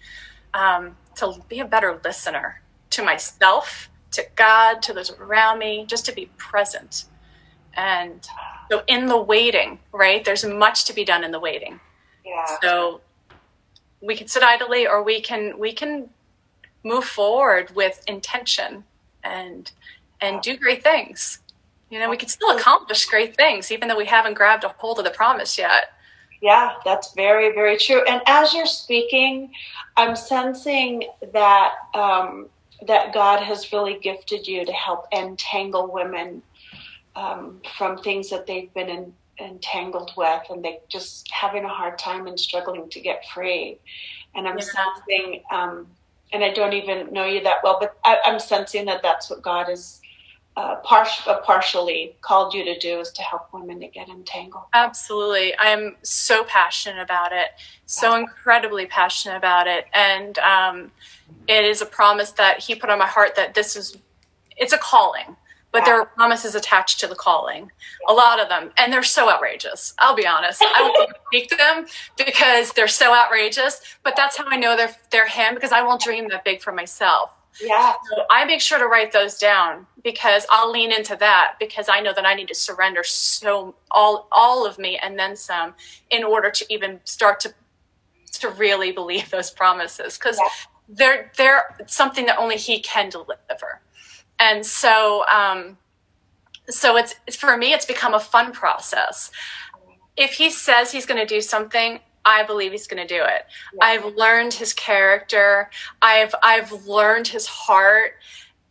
um, 0.54 0.96
to 1.16 1.42
be 1.50 1.60
a 1.60 1.66
better 1.66 2.00
listener 2.04 2.62
to 2.92 3.04
myself 3.04 3.90
to 4.12 4.26
god 4.36 4.82
to 4.84 4.94
those 4.94 5.12
around 5.18 5.60
me 5.60 5.86
just 5.88 6.06
to 6.06 6.14
be 6.14 6.30
present. 6.38 7.06
And 7.74 8.28
so 8.72 8.84
in 8.88 9.08
the 9.08 9.18
waiting 9.18 9.80
right 9.92 10.24
there's 10.24 10.46
much 10.46 10.86
to 10.86 10.94
be 10.94 11.04
done 11.04 11.24
in 11.24 11.32
the 11.32 11.40
waiting. 11.40 11.80
Yeah. 12.26 12.46
So 12.62 13.02
we 14.02 14.16
can 14.16 14.28
sit 14.28 14.44
idly 14.44 14.88
or 14.88 15.04
we 15.04 15.22
can 15.22 15.60
we 15.60 15.74
can 15.74 16.10
move 16.84 17.04
forward 17.04 17.76
with 17.76 18.02
intention 18.08 18.84
and 19.24 19.72
and 20.22 20.42
do 20.42 20.56
great 20.56 20.84
things. 20.84 21.40
You 21.90 22.00
know 22.00 22.10
we 22.10 22.18
can 22.18 22.30
still 22.30 22.56
accomplish 22.56 23.06
great 23.06 23.36
things 23.36 23.72
even 23.72 23.90
though 23.90 23.98
we 23.98 24.06
haven't 24.06 24.36
grabbed 24.36 24.64
a 24.64 24.70
hold 24.78 25.00
of 25.00 25.06
the 25.06 25.12
promise 25.12 25.58
yet. 25.58 25.92
Yeah, 26.42 26.72
that's 26.84 27.14
very, 27.14 27.54
very 27.54 27.78
true. 27.78 28.04
And 28.06 28.20
as 28.26 28.52
you're 28.52 28.66
speaking, 28.66 29.52
I'm 29.96 30.16
sensing 30.16 31.04
that 31.34 31.74
um, 31.94 32.50
that 32.88 33.14
God 33.14 33.44
has 33.44 33.72
really 33.72 34.00
gifted 34.00 34.48
you 34.48 34.66
to 34.66 34.72
help 34.72 35.06
entangle 35.12 35.92
women 35.92 36.42
um, 37.16 37.62
from 37.78 37.98
things 37.98 38.30
that 38.30 38.48
they've 38.48 38.74
been 38.74 38.90
in, 38.90 39.14
entangled 39.40 40.12
with, 40.16 40.44
and 40.50 40.64
they 40.64 40.80
just 40.90 41.30
having 41.32 41.66
a 41.66 41.70
hard 41.70 41.98
time 41.98 42.28
and 42.28 42.40
struggling 42.40 42.90
to 42.90 43.00
get 43.00 43.24
free. 43.34 43.80
And 44.36 44.48
I'm 44.48 44.58
yeah. 44.58 44.66
sensing, 44.66 45.44
um, 45.52 45.88
and 46.34 46.44
I 46.44 46.54
don't 46.54 46.74
even 46.74 47.12
know 47.12 47.26
you 47.26 47.42
that 47.44 47.58
well, 47.64 47.78
but 47.80 47.98
I, 48.06 48.18
am 48.26 48.40
sensing 48.40 48.86
that 48.86 49.02
that's 49.02 49.30
what 49.30 49.42
God 49.42 49.70
is 49.70 50.02
uh, 50.58 50.76
par- 50.78 51.08
uh, 51.28 51.40
partially 51.42 52.16
called 52.22 52.54
you 52.54 52.64
to 52.66 52.78
do 52.78 53.00
is 53.00 53.12
to 53.12 53.22
help 53.22 53.48
women 53.54 53.80
to 53.80 53.88
get 53.88 54.10
entangled. 54.10 54.66
Absolutely. 54.74 55.54
I'm 55.58 55.96
so 56.04 56.44
passionate 56.44 57.02
about 57.02 57.32
it, 57.32 57.50
so 57.86 58.16
incredibly 58.16 58.86
passionate 58.86 59.38
about 59.38 59.68
it. 59.68 59.86
And 59.94 60.38
um, 60.40 60.92
it 61.48 61.64
is 61.64 61.82
a 61.82 61.86
promise 61.86 62.32
that 62.34 62.60
He 62.60 62.76
put 62.76 62.90
on 62.90 63.00
my 63.00 63.08
heart 63.08 63.36
that 63.36 63.54
this 63.54 63.76
is, 63.76 63.98
it's 64.58 64.74
a 64.74 64.78
calling. 64.78 65.38
But 65.72 65.86
there 65.86 65.96
are 65.96 66.06
promises 66.06 66.54
attached 66.54 67.00
to 67.00 67.08
the 67.08 67.16
calling, 67.16 67.72
a 68.10 68.14
lot 68.14 68.42
of 68.42 68.50
them, 68.50 68.72
and 68.78 68.92
they're 68.92 69.04
so 69.04 69.30
outrageous. 69.30 69.94
I'll 70.00 70.16
be 70.16 70.28
honest. 70.28 70.62
I 70.62 70.94
won't 70.98 71.12
speak 71.28 71.50
to 71.50 71.56
them 71.56 71.86
because 72.18 72.74
they're 72.74 72.90
so 72.90 73.16
outrageous. 73.16 73.82
But 74.04 74.16
that's 74.18 74.36
how 74.36 74.46
I 74.48 74.58
know 74.58 74.76
they're 74.76 74.96
they're 75.12 75.28
him 75.28 75.56
because 75.56 75.72
I 75.72 75.82
won't 75.82 76.02
dream 76.02 76.28
that 76.30 76.44
big 76.44 76.62
for 76.62 76.74
myself. 76.74 77.32
Yeah. 77.60 77.94
So 78.10 78.24
I 78.30 78.46
make 78.46 78.62
sure 78.62 78.80
to 78.80 78.86
write 78.86 79.12
those 79.12 79.38
down 79.38 79.86
because 80.04 80.46
I'll 80.50 80.72
lean 80.72 80.92
into 80.92 81.16
that 81.18 81.56
because 81.60 81.90
I 81.90 82.00
know 82.00 82.14
that 82.14 82.26
I 82.26 82.34
need 82.34 82.48
to 82.48 82.56
surrender 82.56 83.04
so 83.04 83.76
all 83.92 84.28
all 84.32 84.66
of 84.66 84.80
me 84.80 84.98
and 84.98 85.18
then 85.20 85.36
some 85.36 85.74
in 86.10 86.24
order 86.24 86.50
to 86.50 86.66
even 86.70 87.00
start 87.04 87.40
to 87.42 87.54
to 88.34 88.50
really 88.50 88.92
believe 88.92 89.30
those 89.30 89.52
promises 89.52 90.18
because 90.18 90.38
yeah. 90.38 90.50
they're 90.88 91.32
they're 91.38 91.76
something 91.88 92.26
that 92.26 92.38
only 92.38 92.58
he 92.58 92.80
can 92.80 93.10
deliver. 93.10 93.82
And 94.42 94.66
so 94.66 95.24
um 95.28 95.78
so 96.70 96.98
it's 96.98 97.16
for 97.36 97.56
me 97.56 97.72
it's 97.74 97.86
become 97.86 98.14
a 98.14 98.20
fun 98.20 98.52
process. 98.52 99.32
If 100.18 100.34
he 100.34 100.50
says 100.50 100.92
he's 100.92 101.06
going 101.06 101.20
to 101.20 101.26
do 101.26 101.40
something, 101.40 102.00
I 102.26 102.44
believe 102.44 102.72
he's 102.72 102.88
going 102.88 103.06
to 103.06 103.08
do 103.08 103.24
it. 103.24 103.46
Yeah. 103.74 103.80
I've 103.82 104.06
learned 104.16 104.54
his 104.54 104.74
character. 104.74 105.70
I've 106.02 106.36
I've 106.44 106.72
learned 106.86 107.28
his 107.28 107.48
heart, 107.48 108.14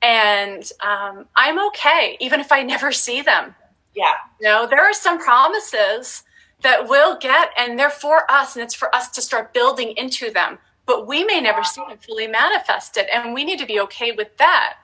and 0.02 0.62
um, 0.80 1.26
I'm 1.37 1.59
okay, 1.68 2.16
even 2.20 2.40
if 2.40 2.52
I 2.52 2.62
never 2.62 2.92
see 2.92 3.22
them. 3.22 3.54
Yeah. 3.94 4.14
You 4.40 4.48
know, 4.48 4.66
there 4.66 4.83
are 4.85 4.92
some 4.92 5.18
promises 5.18 6.22
that 6.62 6.88
we'll 6.88 7.18
get, 7.18 7.50
and 7.56 7.78
they're 7.78 7.90
for 7.90 8.30
us, 8.30 8.54
and 8.54 8.62
it's 8.62 8.74
for 8.74 8.94
us 8.94 9.09
to 9.11 9.22
start 9.22 9.54
building 9.54 9.94
into 9.96 10.30
them. 10.30 10.59
But 10.87 11.06
we 11.06 11.24
may 11.24 11.40
never 11.40 11.64
see 11.64 11.83
them 11.88 11.98
fully 11.98 12.26
manifested, 12.26 13.06
and 13.12 13.35
we 13.35 13.44
need 13.44 13.59
to 13.59 13.66
be 13.66 13.80
okay 13.80 14.12
with 14.12 14.37
that. 14.37 14.74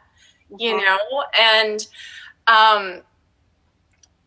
You 0.58 0.76
know, 0.76 0.98
and 1.38 1.86
um, 2.46 3.02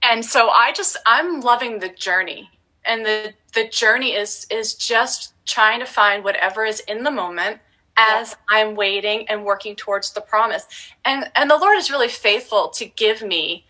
and 0.03 0.23
so 0.23 0.49
I 0.49 0.73
just 0.73 0.97
I'm 1.05 1.41
loving 1.41 1.79
the 1.79 1.89
journey 1.89 2.49
and 2.85 3.05
the 3.05 3.33
the 3.53 3.67
journey 3.67 4.13
is 4.15 4.45
is 4.49 4.73
just 4.73 5.33
trying 5.45 5.79
to 5.79 5.85
find 5.85 6.23
whatever 6.23 6.65
is 6.65 6.81
in 6.81 7.03
the 7.03 7.11
moment 7.11 7.59
as. 7.97 8.35
I'm 8.49 8.75
waiting 8.75 9.27
and 9.29 9.43
working 9.45 9.75
towards 9.75 10.11
the 10.13 10.21
promise. 10.21 10.65
And 11.05 11.29
and 11.35 11.49
the 11.49 11.57
Lord 11.57 11.77
is 11.77 11.91
really 11.91 12.07
faithful 12.07 12.69
to 12.69 12.85
give 12.85 13.21
me 13.21 13.65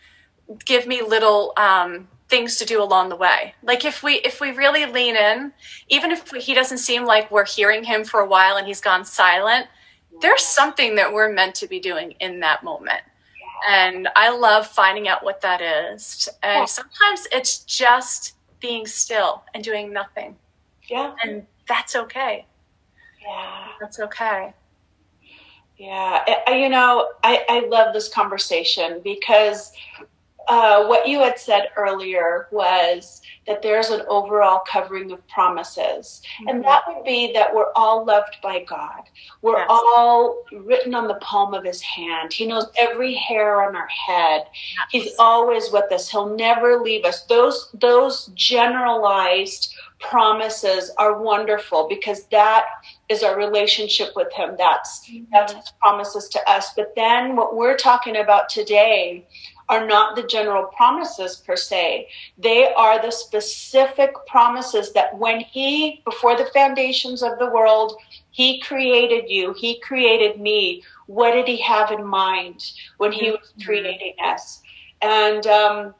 give 0.66 0.88
me 0.88 1.02
little 1.02 1.54
um, 1.58 2.08
things 2.28 2.58
to 2.58 2.66
do 2.66 2.82
along 2.82 3.10
the 3.10 3.16
way. 3.16 3.56
Like 3.64 3.86
if 3.86 4.04
we 4.04 4.16
if 4.16 4.40
we 4.40 4.52
really 4.52 4.86
lean 4.86 5.16
in, 5.16 5.52
even 5.90 6.12
if 6.12 6.32
we, 6.32 6.40
he 6.40 6.54
doesn't 6.54 6.78
seem 6.78 7.06
like 7.06 7.30
we're 7.32 7.46
hearing 7.46 7.84
him 7.84 8.04
for 8.04 8.20
a 8.20 8.26
while 8.26 8.56
and 8.58 8.68
he's 8.68 8.82
gone 8.82 9.06
silent, 9.06 9.68
there's 10.22 10.44
something 10.44 10.96
that 10.96 11.14
we're 11.14 11.32
meant 11.32 11.56
to 11.56 11.68
be 11.68 11.80
doing 11.80 12.12
in 12.20 12.40
that 12.42 12.64
moment. 12.64 13.02
And 13.68 14.08
I 14.16 14.30
love 14.30 14.68
finding 14.68 15.08
out 15.08 15.24
what 15.24 15.42
that 15.42 15.62
is. 15.62 16.30
And 16.44 16.62
yeah. 16.62 16.66
sometimes 16.66 17.28
it's 17.32 17.60
just 17.60 18.36
being 18.60 18.86
still 18.86 19.44
and 19.54 19.64
doing 19.64 19.92
nothing. 19.92 20.36
Yeah. 20.90 21.14
And 21.24 21.46
that's 21.68 21.96
okay. 21.96 22.46
Yeah. 23.22 23.68
That's 23.80 24.00
okay. 24.00 24.54
Yeah. 25.78 26.26
I, 26.48 26.56
you 26.56 26.70
know, 26.70 27.10
I, 27.24 27.46
I 27.50 27.68
love 27.68 27.94
this 27.94 28.10
conversation 28.10 29.02
because 29.04 29.72
uh, 30.50 30.88
what 30.88 31.08
you 31.08 31.20
had 31.20 31.38
said 31.38 31.70
earlier 31.78 32.48
was 32.52 33.22
that 33.46 33.62
there's 33.62 33.90
an 33.90 34.02
overall 34.08 34.62
covering 34.68 35.12
of 35.12 35.26
promises. 35.28 36.24
Mm-hmm. 36.42 36.50
And 36.50 36.64
that 36.64 36.84
would 36.88 37.04
be 37.06 37.32
that 37.34 37.54
we're 37.54 37.72
all 37.76 38.04
loved 38.04 38.38
by 38.42 38.64
God. 38.64 39.04
We're 39.44 39.60
yes. 39.60 39.68
all 39.70 40.44
written 40.52 40.96
on 40.96 41.08
the 41.08 41.16
palm 41.16 41.54
of 41.54 41.64
his 41.64 41.82
hand. 41.82 42.34
He 42.34 42.48
knows 42.48 42.66
every 42.80 43.14
hair 43.14 43.62
on 43.62 43.76
our 43.76 43.88
head. 43.88 44.46
Yes. 44.46 44.88
He's 44.90 45.16
always 45.20 45.72
with 45.72 45.92
us. 45.92 46.10
He'll 46.10 46.36
never 46.36 46.80
leave 46.80 47.06
us. 47.06 47.24
Those 47.24 47.70
those 47.76 48.32
generalized 48.34 49.76
promises 50.00 50.92
are 50.98 51.22
wonderful 51.22 51.88
because 51.88 52.24
that 52.28 52.66
is 53.10 53.22
our 53.22 53.38
relationship 53.38 54.14
with 54.16 54.32
him. 54.34 54.56
That's 54.58 55.08
mm-hmm. 55.08 55.26
that's 55.32 55.54
his 55.54 55.72
promises 55.80 56.28
to 56.30 56.50
us. 56.50 56.74
But 56.76 56.94
then 56.96 57.36
what 57.36 57.56
we're 57.56 57.78
talking 57.78 58.18
about 58.18 58.50
today 58.50 59.28
are 59.70 59.86
not 59.86 60.16
the 60.16 60.24
general 60.24 60.66
promises 60.66 61.38
per 61.38 61.56
se. 61.56 62.08
They 62.38 62.74
are 62.74 63.02
the 63.02 63.12
specific 63.12 64.14
promises 64.28 64.92
that 64.94 65.18
when 65.18 65.40
He, 65.40 66.02
before 66.04 66.36
the 66.36 66.50
foundations 66.54 67.22
of 67.22 67.38
the 67.38 67.50
world, 67.50 67.96
He 68.32 68.60
created 68.60 69.30
you, 69.30 69.54
He 69.54 69.80
created 69.80 70.42
me. 70.42 70.84
What 71.06 71.34
did 71.34 71.48
He 71.48 71.62
have 71.62 71.92
in 71.92 72.06
mind 72.06 72.72
when 72.98 73.12
He 73.12 73.32
was 73.32 73.40
mm-hmm. 73.40 73.66
creating 73.66 74.16
us? 74.26 74.62
And, 75.02 75.46
um, 75.48 75.94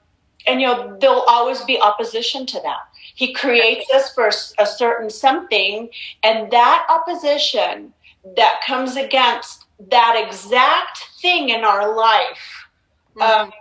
and 0.48 0.60
you 0.60 0.68
know, 0.68 0.98
there'll 1.00 1.22
always 1.22 1.62
be 1.62 1.80
opposition 1.80 2.46
to 2.48 2.60
that. 2.62 2.90
He 3.14 3.34
creates 3.34 3.90
us 3.94 4.14
for 4.14 4.30
a 4.58 4.66
certain 4.66 5.10
something, 5.10 5.90
and 6.24 6.50
that 6.52 6.88
opposition 6.90 7.94
that 8.36 8.62
comes 8.66 8.96
against 8.96 9.66
that 9.90 10.22
exact 10.26 11.06
thing 11.22 11.50
in 11.50 11.64
our 11.64 11.96
life 11.96 12.60
um, 13.22 13.52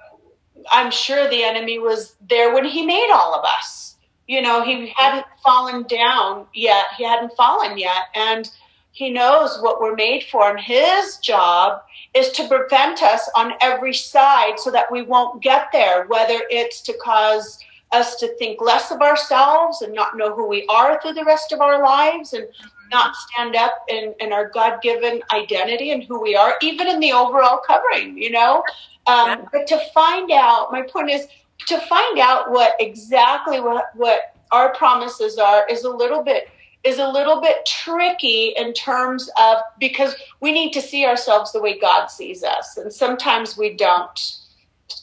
I'm 0.73 0.91
sure 0.91 1.29
the 1.29 1.43
enemy 1.43 1.79
was 1.79 2.17
there 2.29 2.55
when 2.55 2.65
he 2.65 2.85
made 2.85 3.11
all 3.13 3.35
of 3.35 3.45
us. 3.45 3.97
You 4.27 4.43
know, 4.43 4.63
he 4.63 4.93
hadn't 4.97 5.27
fallen 5.43 5.85
down 5.85 6.47
yet. 6.55 6.87
He 6.97 7.05
hadn't 7.05 7.33
fallen 7.33 7.79
yet. 7.79 8.09
And 8.15 8.51
he 8.93 9.11
knows 9.11 9.59
what 9.61 9.81
we're 9.81 9.95
made 9.95 10.25
for. 10.25 10.51
And 10.51 10.61
his 10.61 11.17
job 11.19 11.81
is 12.15 12.31
to 12.33 12.49
prevent 12.49 13.03
us 13.03 13.31
on 13.37 13.55
every 13.61 13.95
side 13.95 14.59
so 14.59 14.71
that 14.71 14.91
we 14.91 15.03
won't 15.03 15.43
get 15.43 15.69
there, 15.73 16.07
whether 16.07 16.41
it's 16.51 16.81
to 16.83 16.95
cause 17.03 17.59
us 17.93 18.17
to 18.17 18.29
think 18.37 18.61
less 18.61 18.91
of 18.91 19.01
ourselves 19.01 19.81
and 19.83 19.95
not 19.95 20.17
know 20.17 20.35
who 20.35 20.47
we 20.47 20.67
are 20.69 21.01
through 21.01 21.15
the 21.15 21.25
rest 21.25 21.53
of 21.53 21.61
our 21.61 21.83
lives 21.83 22.35
and 22.35 22.47
not 22.91 23.15
stand 23.17 23.57
up 23.57 23.85
in, 23.89 24.15
in 24.21 24.33
our 24.33 24.49
God 24.49 24.81
given 24.83 25.23
identity 25.33 25.91
and 25.91 26.03
who 26.03 26.21
we 26.21 26.37
are, 26.37 26.55
even 26.63 26.87
in 26.87 27.01
the 27.01 27.13
overall 27.13 27.61
covering, 27.67 28.17
you 28.17 28.31
know? 28.31 28.63
Um, 29.07 29.29
yeah. 29.29 29.45
But 29.53 29.67
to 29.69 29.79
find 29.95 30.31
out, 30.31 30.71
my 30.73 30.83
point 30.83 31.11
is 31.11 31.27
to 31.67 31.81
find 31.81 32.19
out 32.19 32.51
what 32.51 32.75
exactly 32.81 33.61
what, 33.61 33.87
what 33.95 34.35
our 34.51 34.75
promises 34.75 35.39
are 35.39 35.67
is 35.69 35.85
a 35.85 35.91
little 35.91 36.23
bit 36.23 36.49
is 36.85 36.99
a 36.99 37.09
little 37.09 37.41
bit 37.41 37.67
tricky 37.67 38.55
in 38.57 38.73
terms 38.73 39.29
of 39.41 39.59
because 39.81 40.15
we 40.41 40.53
need 40.53 40.73
to 40.73 40.81
see 40.81 41.05
ourselves 41.05 41.53
the 41.53 41.61
way 41.61 41.79
God 41.79 42.07
sees 42.07 42.45
us 42.45 42.77
and 42.77 42.93
sometimes 42.93 43.57
we 43.59 43.75
don't. 43.75 44.39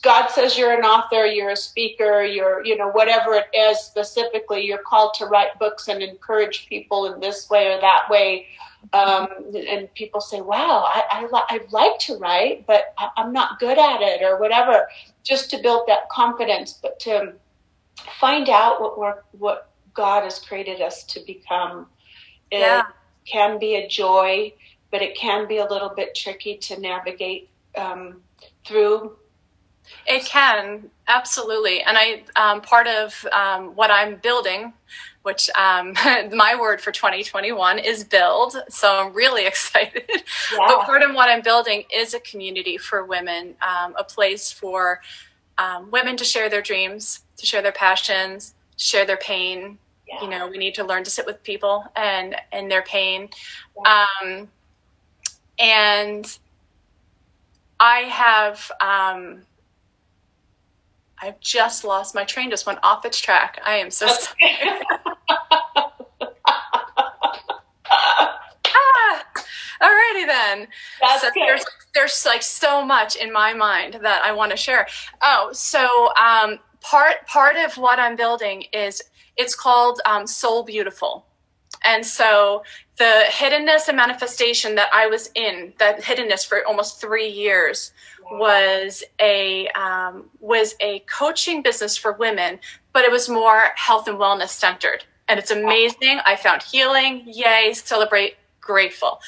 God 0.02 0.28
says 0.28 0.58
you're 0.58 0.72
an 0.72 0.84
author, 0.84 1.26
you're 1.26 1.50
a 1.50 1.56
speaker, 1.56 2.22
you're, 2.22 2.64
you 2.64 2.76
know, 2.76 2.88
whatever 2.88 3.34
it 3.34 3.46
is 3.56 3.78
specifically, 3.78 4.64
you're 4.64 4.78
called 4.78 5.14
to 5.14 5.26
write 5.26 5.58
books 5.58 5.88
and 5.88 6.02
encourage 6.02 6.66
people 6.68 7.12
in 7.12 7.20
this 7.20 7.48
way 7.48 7.72
or 7.72 7.80
that 7.80 8.10
way. 8.10 8.46
Um, 8.92 9.28
and 9.54 9.92
people 9.94 10.20
say, 10.20 10.40
wow, 10.40 10.88
I, 10.88 11.28
I, 11.32 11.44
I'd 11.50 11.72
like 11.72 11.98
to 12.00 12.16
write, 12.18 12.66
but 12.66 12.94
I, 12.98 13.10
I'm 13.16 13.32
not 13.32 13.58
good 13.58 13.78
at 13.78 14.00
it 14.00 14.22
or 14.22 14.38
whatever, 14.38 14.88
just 15.22 15.50
to 15.50 15.58
build 15.58 15.86
that 15.88 16.08
confidence, 16.08 16.78
but 16.80 16.98
to 17.00 17.34
find 18.20 18.48
out 18.48 18.80
what 18.80 18.98
we're, 18.98 19.22
what 19.32 19.70
God 19.94 20.24
has 20.24 20.38
created 20.38 20.80
us 20.80 21.04
to 21.04 21.20
become. 21.26 21.86
It 22.50 22.60
yeah. 22.60 22.82
can 23.26 23.58
be 23.58 23.76
a 23.76 23.88
joy, 23.88 24.52
but 24.90 25.02
it 25.02 25.16
can 25.16 25.48
be 25.48 25.58
a 25.58 25.66
little 25.66 25.88
bit 25.90 26.14
tricky 26.14 26.56
to 26.58 26.80
navigate 26.80 27.50
um, 27.76 28.20
through 28.64 29.16
it 30.06 30.24
can 30.24 30.90
absolutely, 31.08 31.82
and 31.82 31.96
I 31.98 32.22
um, 32.36 32.60
part 32.60 32.86
of 32.86 33.26
um, 33.32 33.74
what 33.74 33.90
I'm 33.90 34.16
building, 34.16 34.72
which 35.22 35.50
um, 35.50 35.94
my 36.32 36.56
word 36.58 36.80
for 36.80 36.92
2021 36.92 37.78
is 37.78 38.04
build. 38.04 38.56
So 38.68 38.96
I'm 38.96 39.12
really 39.12 39.46
excited. 39.52 40.04
Yeah. 40.08 40.58
But 40.58 40.84
part 40.84 41.02
of 41.02 41.14
what 41.14 41.28
I'm 41.28 41.42
building 41.42 41.84
is 41.94 42.14
a 42.14 42.20
community 42.20 42.78
for 42.78 43.04
women, 43.04 43.54
um, 43.62 43.94
a 43.98 44.04
place 44.04 44.52
for 44.52 45.00
um, 45.58 45.90
women 45.90 46.16
to 46.16 46.24
share 46.24 46.48
their 46.48 46.62
dreams, 46.62 47.20
to 47.38 47.46
share 47.46 47.62
their 47.62 47.72
passions, 47.72 48.54
share 48.76 49.04
their 49.06 49.16
pain. 49.16 49.78
Yeah. 50.06 50.22
You 50.22 50.30
know, 50.30 50.46
we 50.46 50.58
need 50.58 50.76
to 50.76 50.84
learn 50.84 51.02
to 51.02 51.10
sit 51.10 51.26
with 51.26 51.42
people 51.42 51.84
and 51.96 52.36
and 52.52 52.70
their 52.70 52.82
pain, 52.82 53.28
yeah. 53.84 54.06
Um, 54.22 54.48
and 55.58 56.38
I 57.80 57.98
have. 58.02 58.70
Um, 58.80 59.42
I've 61.20 61.40
just 61.40 61.84
lost 61.84 62.14
my 62.14 62.24
train. 62.24 62.50
Just 62.50 62.66
went 62.66 62.78
off 62.82 63.04
its 63.04 63.20
track. 63.20 63.60
I 63.64 63.76
am 63.76 63.90
so 63.90 64.06
sorry. 64.06 64.36
ah, 68.66 69.24
alrighty 69.82 70.26
then. 70.26 70.68
That's 71.00 71.22
so 71.22 71.30
good. 71.32 71.42
there's 71.46 71.64
there's 71.94 72.26
like 72.26 72.42
so 72.42 72.84
much 72.84 73.16
in 73.16 73.32
my 73.32 73.54
mind 73.54 73.98
that 74.02 74.22
I 74.24 74.32
want 74.32 74.50
to 74.50 74.56
share. 74.56 74.86
Oh, 75.22 75.50
so 75.52 76.10
um, 76.14 76.58
part 76.80 77.26
part 77.26 77.56
of 77.56 77.76
what 77.78 77.98
I'm 77.98 78.16
building 78.16 78.64
is 78.72 79.02
it's 79.36 79.54
called 79.54 80.00
um, 80.06 80.26
Soul 80.26 80.62
Beautiful, 80.62 81.25
and 81.84 82.04
so 82.04 82.62
the 82.98 83.24
hiddenness 83.28 83.88
and 83.88 83.96
manifestation 83.96 84.74
that 84.74 84.88
I 84.92 85.06
was 85.06 85.30
in, 85.34 85.72
that 85.78 86.02
hiddenness 86.02 86.46
for 86.46 86.66
almost 86.66 87.00
three 87.00 87.28
years, 87.28 87.92
was 88.30 89.04
a 89.20 89.68
um, 89.68 90.24
was 90.40 90.74
a 90.80 91.00
coaching 91.00 91.62
business 91.62 91.96
for 91.96 92.12
women, 92.12 92.58
but 92.92 93.04
it 93.04 93.12
was 93.12 93.28
more 93.28 93.66
health 93.76 94.08
and 94.08 94.18
wellness 94.18 94.48
centered, 94.48 95.04
and 95.28 95.38
it's 95.38 95.50
amazing. 95.50 96.20
I 96.24 96.36
found 96.36 96.62
healing. 96.62 97.22
Yay! 97.26 97.72
Celebrate. 97.74 98.36
Grateful. 98.60 99.20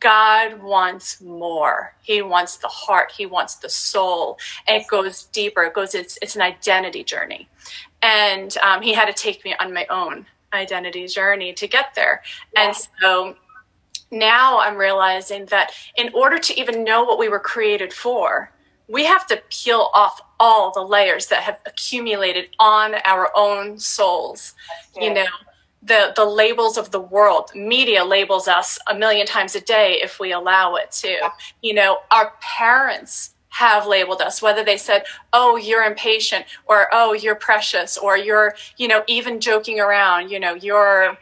God 0.00 0.60
wants 0.62 1.20
more. 1.20 1.94
He 2.02 2.22
wants 2.22 2.56
the 2.56 2.68
heart. 2.68 3.12
He 3.16 3.26
wants 3.26 3.56
the 3.56 3.68
soul. 3.68 4.38
It 4.66 4.86
goes 4.88 5.24
deeper. 5.24 5.64
It 5.64 5.74
goes. 5.74 5.94
It's 5.94 6.18
it's 6.22 6.34
an 6.34 6.42
identity 6.42 7.04
journey, 7.04 7.48
and 8.02 8.56
um, 8.58 8.82
he 8.82 8.92
had 8.92 9.06
to 9.06 9.12
take 9.12 9.44
me 9.44 9.54
on 9.60 9.72
my 9.72 9.86
own 9.90 10.26
identity 10.52 11.06
journey 11.06 11.52
to 11.54 11.66
get 11.66 11.94
there. 11.94 12.22
Yeah. 12.54 12.66
And 12.66 12.76
so 13.00 13.36
now 14.10 14.58
I'm 14.58 14.76
realizing 14.76 15.46
that 15.46 15.72
in 15.96 16.10
order 16.14 16.38
to 16.38 16.58
even 16.58 16.84
know 16.84 17.04
what 17.04 17.18
we 17.18 17.28
were 17.28 17.40
created 17.40 17.92
for, 17.92 18.52
we 18.88 19.04
have 19.04 19.26
to 19.26 19.42
peel 19.50 19.90
off 19.92 20.20
all 20.40 20.72
the 20.72 20.82
layers 20.82 21.26
that 21.26 21.42
have 21.42 21.58
accumulated 21.66 22.48
on 22.58 22.94
our 23.04 23.30
own 23.36 23.78
souls. 23.78 24.54
You 24.98 25.12
know, 25.12 25.26
the 25.82 26.12
the 26.16 26.24
labels 26.24 26.78
of 26.78 26.90
the 26.90 27.00
world. 27.00 27.50
Media 27.54 28.04
labels 28.04 28.48
us 28.48 28.78
a 28.86 28.94
million 28.94 29.26
times 29.26 29.54
a 29.54 29.60
day 29.60 29.98
if 30.02 30.18
we 30.18 30.32
allow 30.32 30.76
it 30.76 30.90
to. 30.92 31.30
You 31.62 31.74
know, 31.74 31.98
our 32.10 32.32
parents 32.40 33.34
have 33.50 33.86
labeled 33.86 34.20
us 34.20 34.42
whether 34.42 34.64
they 34.64 34.76
said 34.76 35.04
oh 35.32 35.56
you're 35.56 35.84
impatient 35.84 36.44
or 36.66 36.88
oh 36.92 37.12
you're 37.12 37.34
precious 37.34 37.96
or 37.96 38.16
you're 38.16 38.54
you 38.76 38.86
know 38.86 39.02
even 39.06 39.40
joking 39.40 39.80
around 39.80 40.30
you 40.30 40.38
know 40.38 40.54
you're 40.54 41.16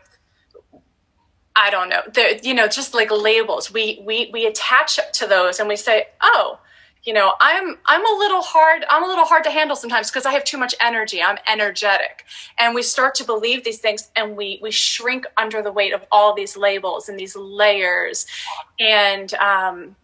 I 1.57 1.71
don't 1.71 1.89
know. 1.89 2.03
They're, 2.13 2.37
you 2.43 2.53
know, 2.53 2.69
just 2.69 2.95
like 2.95 3.11
labels. 3.11 3.73
We 3.73 4.03
we 4.05 4.31
we 4.33 4.47
attach 4.47 5.01
to 5.15 5.27
those 5.27 5.59
and 5.59 5.69
we 5.69 5.77
say, 5.77 6.09
"Oh, 6.23 6.61
you 7.03 7.15
know, 7.15 7.33
I'm 7.41 7.79
I'm 7.87 8.05
a 8.05 8.19
little 8.19 8.43
hard. 8.43 8.85
I'm 8.91 9.03
a 9.03 9.07
little 9.07 9.25
hard 9.25 9.43
to 9.45 9.51
handle 9.51 9.75
sometimes 9.75 10.11
because 10.11 10.27
I 10.27 10.33
have 10.33 10.45
too 10.45 10.59
much 10.59 10.75
energy. 10.81 11.23
I'm 11.23 11.39
energetic." 11.51 12.27
And 12.59 12.75
we 12.75 12.83
start 12.83 13.15
to 13.17 13.25
believe 13.25 13.65
these 13.65 13.79
things 13.79 14.11
and 14.17 14.37
we 14.37 14.59
we 14.63 14.71
shrink 14.71 15.25
under 15.39 15.63
the 15.63 15.73
weight 15.73 15.95
of 15.95 16.05
all 16.13 16.35
these 16.35 16.59
labels 16.59 17.09
and 17.09 17.19
these 17.19 17.35
layers 17.35 18.27
and 18.79 19.33
um 19.35 19.97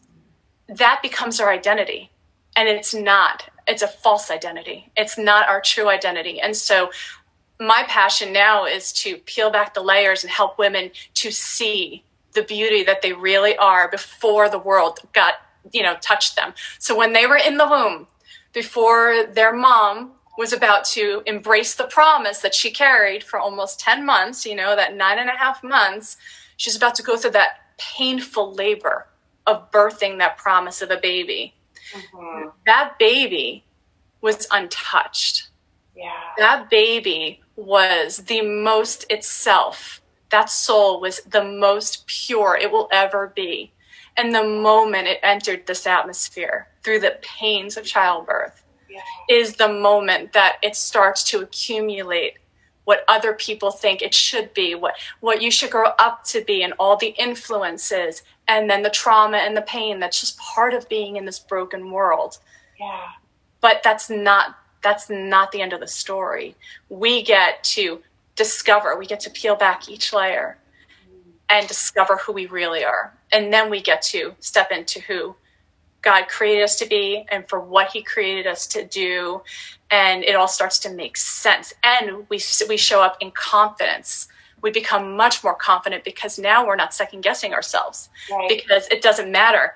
that 0.78 1.00
becomes 1.02 1.40
our 1.40 1.50
identity. 1.50 2.10
And 2.56 2.68
it's 2.68 2.94
not. 2.94 3.48
It's 3.66 3.82
a 3.82 3.88
false 3.88 4.30
identity. 4.30 4.90
It's 4.96 5.16
not 5.16 5.48
our 5.48 5.60
true 5.60 5.88
identity. 5.88 6.40
And 6.40 6.56
so 6.56 6.90
my 7.60 7.84
passion 7.86 8.32
now 8.32 8.64
is 8.64 8.92
to 8.92 9.16
peel 9.18 9.50
back 9.50 9.74
the 9.74 9.82
layers 9.82 10.24
and 10.24 10.30
help 10.30 10.58
women 10.58 10.90
to 11.14 11.30
see 11.30 12.04
the 12.32 12.42
beauty 12.42 12.82
that 12.82 13.02
they 13.02 13.12
really 13.12 13.56
are 13.56 13.88
before 13.90 14.48
the 14.48 14.58
world 14.58 14.98
got 15.12 15.34
you 15.72 15.82
know 15.82 15.96
touched 16.00 16.34
them 16.34 16.52
so 16.78 16.96
when 16.96 17.12
they 17.12 17.26
were 17.26 17.36
in 17.36 17.56
the 17.56 17.66
womb 17.66 18.06
before 18.52 19.26
their 19.32 19.54
mom 19.54 20.12
was 20.38 20.52
about 20.52 20.84
to 20.84 21.22
embrace 21.26 21.74
the 21.74 21.84
promise 21.84 22.38
that 22.40 22.54
she 22.54 22.70
carried 22.70 23.22
for 23.22 23.38
almost 23.38 23.78
10 23.78 24.04
months 24.04 24.44
you 24.44 24.56
know 24.56 24.74
that 24.74 24.96
nine 24.96 25.18
and 25.18 25.28
a 25.28 25.36
half 25.36 25.62
months 25.62 26.16
she's 26.56 26.76
about 26.76 26.94
to 26.94 27.02
go 27.02 27.16
through 27.16 27.30
that 27.30 27.60
painful 27.78 28.52
labor 28.54 29.06
of 29.46 29.70
birthing 29.70 30.18
that 30.18 30.36
promise 30.36 30.82
of 30.82 30.90
a 30.90 30.96
baby 30.98 31.54
Mhm. 31.92 32.52
that 32.66 32.98
baby 32.98 33.64
was 34.20 34.46
untouched 34.50 35.48
Yeah. 35.94 36.12
that 36.38 36.70
baby 36.70 37.42
was 37.56 38.18
the 38.18 38.40
most 38.40 39.04
itself. 39.10 40.00
That 40.30 40.48
soul 40.48 41.00
was 41.00 41.20
the 41.26 41.44
most 41.44 42.06
pure 42.06 42.56
it 42.56 42.70
will 42.70 42.88
ever 42.90 43.26
be. 43.28 43.72
And 44.16 44.34
the 44.34 44.44
moment 44.44 45.08
it 45.08 45.20
entered 45.22 45.66
this 45.66 45.86
atmosphere 45.86 46.68
through 46.82 47.00
the 47.00 47.18
pains 47.22 47.76
of 47.76 47.84
childbirth 47.84 48.62
Yeah. 48.88 49.00
is 49.28 49.56
the 49.56 49.68
moment 49.68 50.32
that 50.32 50.56
it 50.62 50.76
starts 50.76 51.22
to 51.24 51.40
accumulate 51.42 52.38
what 52.84 53.04
other 53.06 53.32
people 53.34 53.70
think 53.70 54.02
it 54.02 54.14
should 54.14 54.52
be, 54.54 54.74
what, 54.74 54.94
what 55.20 55.40
you 55.42 55.50
should 55.50 55.70
grow 55.70 55.90
up 55.98 56.24
to 56.24 56.40
be, 56.42 56.62
and 56.62 56.72
all 56.78 56.96
the 56.96 57.08
influences, 57.10 58.22
and 58.48 58.68
then 58.68 58.82
the 58.82 58.90
trauma 58.90 59.38
and 59.38 59.56
the 59.56 59.62
pain 59.62 60.00
that's 60.00 60.20
just 60.20 60.38
part 60.38 60.74
of 60.74 60.88
being 60.88 61.16
in 61.16 61.24
this 61.24 61.38
broken 61.38 61.90
world. 61.90 62.38
Yeah. 62.78 63.08
but 63.60 63.80
that's 63.84 64.10
not 64.10 64.56
that's 64.82 65.08
not 65.08 65.52
the 65.52 65.62
end 65.62 65.72
of 65.72 65.78
the 65.78 65.86
story. 65.86 66.56
We 66.88 67.22
get 67.22 67.62
to 67.64 68.02
discover 68.34 68.96
we 68.98 69.06
get 69.06 69.20
to 69.20 69.30
peel 69.30 69.54
back 69.56 69.88
each 69.88 70.12
layer 70.12 70.58
and 71.48 71.68
discover 71.68 72.16
who 72.16 72.32
we 72.32 72.46
really 72.46 72.84
are. 72.84 73.12
And 73.30 73.52
then 73.52 73.70
we 73.70 73.80
get 73.80 74.02
to 74.02 74.34
step 74.40 74.70
into 74.72 75.00
who 75.00 75.36
god 76.02 76.26
created 76.26 76.64
us 76.64 76.76
to 76.80 76.86
be 76.86 77.24
and 77.30 77.48
for 77.48 77.60
what 77.60 77.92
he 77.92 78.02
created 78.02 78.46
us 78.46 78.66
to 78.68 78.84
do. 78.84 79.42
And 79.90 80.24
it 80.24 80.34
all 80.34 80.48
starts 80.48 80.80
to 80.80 80.90
make 80.90 81.16
sense. 81.16 81.72
And 81.84 82.28
we 82.28 82.40
we 82.68 82.76
show 82.76 83.02
up 83.02 83.16
in 83.20 83.30
confidence 83.30 84.26
we 84.62 84.70
become 84.70 85.16
much 85.16 85.42
more 85.44 85.54
confident 85.54 86.04
because 86.04 86.38
now 86.38 86.66
we're 86.66 86.76
not 86.76 86.94
second 86.94 87.22
guessing 87.22 87.52
ourselves. 87.52 88.08
Right. 88.30 88.48
because 88.48 88.86
it 88.88 89.02
doesn't 89.02 89.30
matter 89.30 89.74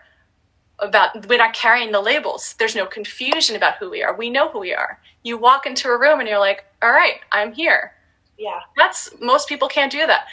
about 0.79 1.27
we're 1.27 1.39
not 1.39 1.55
carrying 1.55 1.91
the 1.93 2.01
labels. 2.01 2.55
There's 2.59 2.77
no 2.77 2.87
confusion 2.87 3.57
about 3.57 3.77
who 3.77 3.91
we 3.91 4.03
are. 4.03 4.15
We 4.15 4.31
know 4.31 4.49
who 4.49 4.61
we 4.61 4.73
are. 4.75 5.01
You 5.23 5.39
walk 5.39 5.67
into 5.67 5.89
a 5.89 5.99
room 5.99 6.21
and 6.21 6.29
you're 6.29 6.39
like 6.39 6.65
all 6.83 6.93
right 6.93 7.21
i'm 7.33 7.53
here. 7.53 7.93
Yeah. 8.39 8.61
that's 8.77 9.11
most 9.21 9.49
people 9.49 9.69
can't 9.69 9.91
do 9.91 10.07
that. 10.07 10.27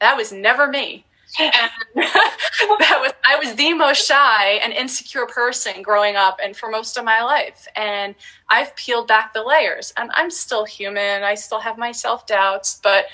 That 0.00 0.16
was 0.16 0.32
never 0.32 0.66
me. 0.68 1.04
And 1.38 1.52
that 1.94 2.98
was 3.00 3.12
i 3.24 3.36
was 3.36 3.54
the 3.54 3.72
most 3.74 4.04
shy 4.08 4.54
and 4.64 4.72
insecure 4.72 5.26
person 5.26 5.82
growing 5.82 6.16
up 6.16 6.40
and 6.42 6.56
for 6.56 6.68
most 6.70 6.96
of 6.96 7.04
my 7.04 7.22
life. 7.22 7.68
And 7.76 8.14
i've 8.48 8.74
peeled 8.74 9.06
back 9.06 9.34
the 9.34 9.42
layers. 9.44 9.92
And 9.96 10.10
i'm 10.14 10.30
still 10.30 10.64
human. 10.64 11.22
I 11.22 11.34
still 11.34 11.60
have 11.60 11.78
my 11.78 11.92
self-doubts. 11.92 12.80
But 12.82 13.04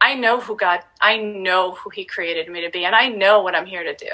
i 0.00 0.14
know 0.14 0.40
who 0.40 0.56
god 0.56 0.80
i 1.00 1.16
know 1.16 1.72
who 1.72 1.90
he 1.90 2.04
created 2.04 2.48
me 2.48 2.60
to 2.60 2.70
be 2.70 2.84
and 2.84 2.94
i 2.94 3.08
know 3.08 3.42
what 3.42 3.54
i'm 3.54 3.66
here 3.66 3.84
to 3.84 3.94
do 3.96 4.10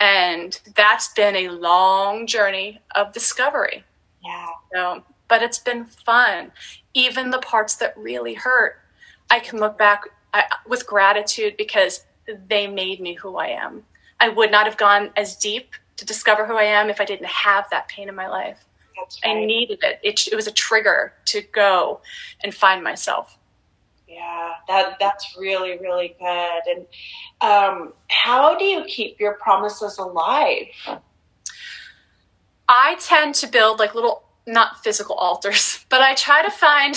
and 0.00 0.60
that's 0.76 1.12
been 1.14 1.34
a 1.36 1.48
long 1.48 2.26
journey 2.26 2.80
of 2.94 3.12
discovery 3.12 3.84
Yeah. 4.24 4.46
so, 4.74 5.02
but 5.28 5.42
it's 5.42 5.58
been 5.58 5.84
fun. 5.86 6.52
Even 6.94 7.30
the 7.30 7.38
parts 7.38 7.76
that 7.76 7.96
really 7.96 8.34
hurt, 8.34 8.76
I 9.30 9.40
can 9.40 9.58
look 9.58 9.78
back 9.78 10.02
I, 10.34 10.44
with 10.66 10.86
gratitude 10.86 11.56
because 11.56 12.04
they 12.48 12.66
made 12.66 13.00
me 13.00 13.14
who 13.14 13.36
I 13.36 13.48
am. 13.48 13.84
I 14.20 14.28
would 14.28 14.50
not 14.50 14.66
have 14.66 14.76
gone 14.76 15.10
as 15.16 15.36
deep 15.36 15.74
to 15.96 16.04
discover 16.04 16.46
who 16.46 16.56
I 16.56 16.64
am 16.64 16.90
if 16.90 17.00
I 17.00 17.04
didn't 17.04 17.26
have 17.26 17.66
that 17.70 17.88
pain 17.88 18.08
in 18.08 18.14
my 18.14 18.28
life. 18.28 18.64
That's 18.96 19.18
I 19.24 19.34
needed 19.34 19.78
it. 19.82 20.00
it. 20.02 20.28
It 20.30 20.36
was 20.36 20.46
a 20.46 20.52
trigger 20.52 21.14
to 21.26 21.42
go 21.42 22.00
and 22.42 22.54
find 22.54 22.82
myself. 22.84 23.37
Yeah, 24.08 24.54
that 24.68 24.96
that's 24.98 25.36
really 25.38 25.78
really 25.78 26.16
good. 26.18 26.62
And 26.66 26.86
um, 27.40 27.92
how 28.08 28.56
do 28.56 28.64
you 28.64 28.84
keep 28.84 29.20
your 29.20 29.34
promises 29.34 29.98
alive? 29.98 30.68
I 32.68 32.96
tend 33.00 33.34
to 33.36 33.46
build 33.46 33.78
like 33.78 33.94
little 33.94 34.24
not 34.46 34.82
physical 34.82 35.14
altars, 35.14 35.84
but 35.88 36.00
I 36.00 36.14
try 36.14 36.42
to 36.42 36.50
find 36.50 36.96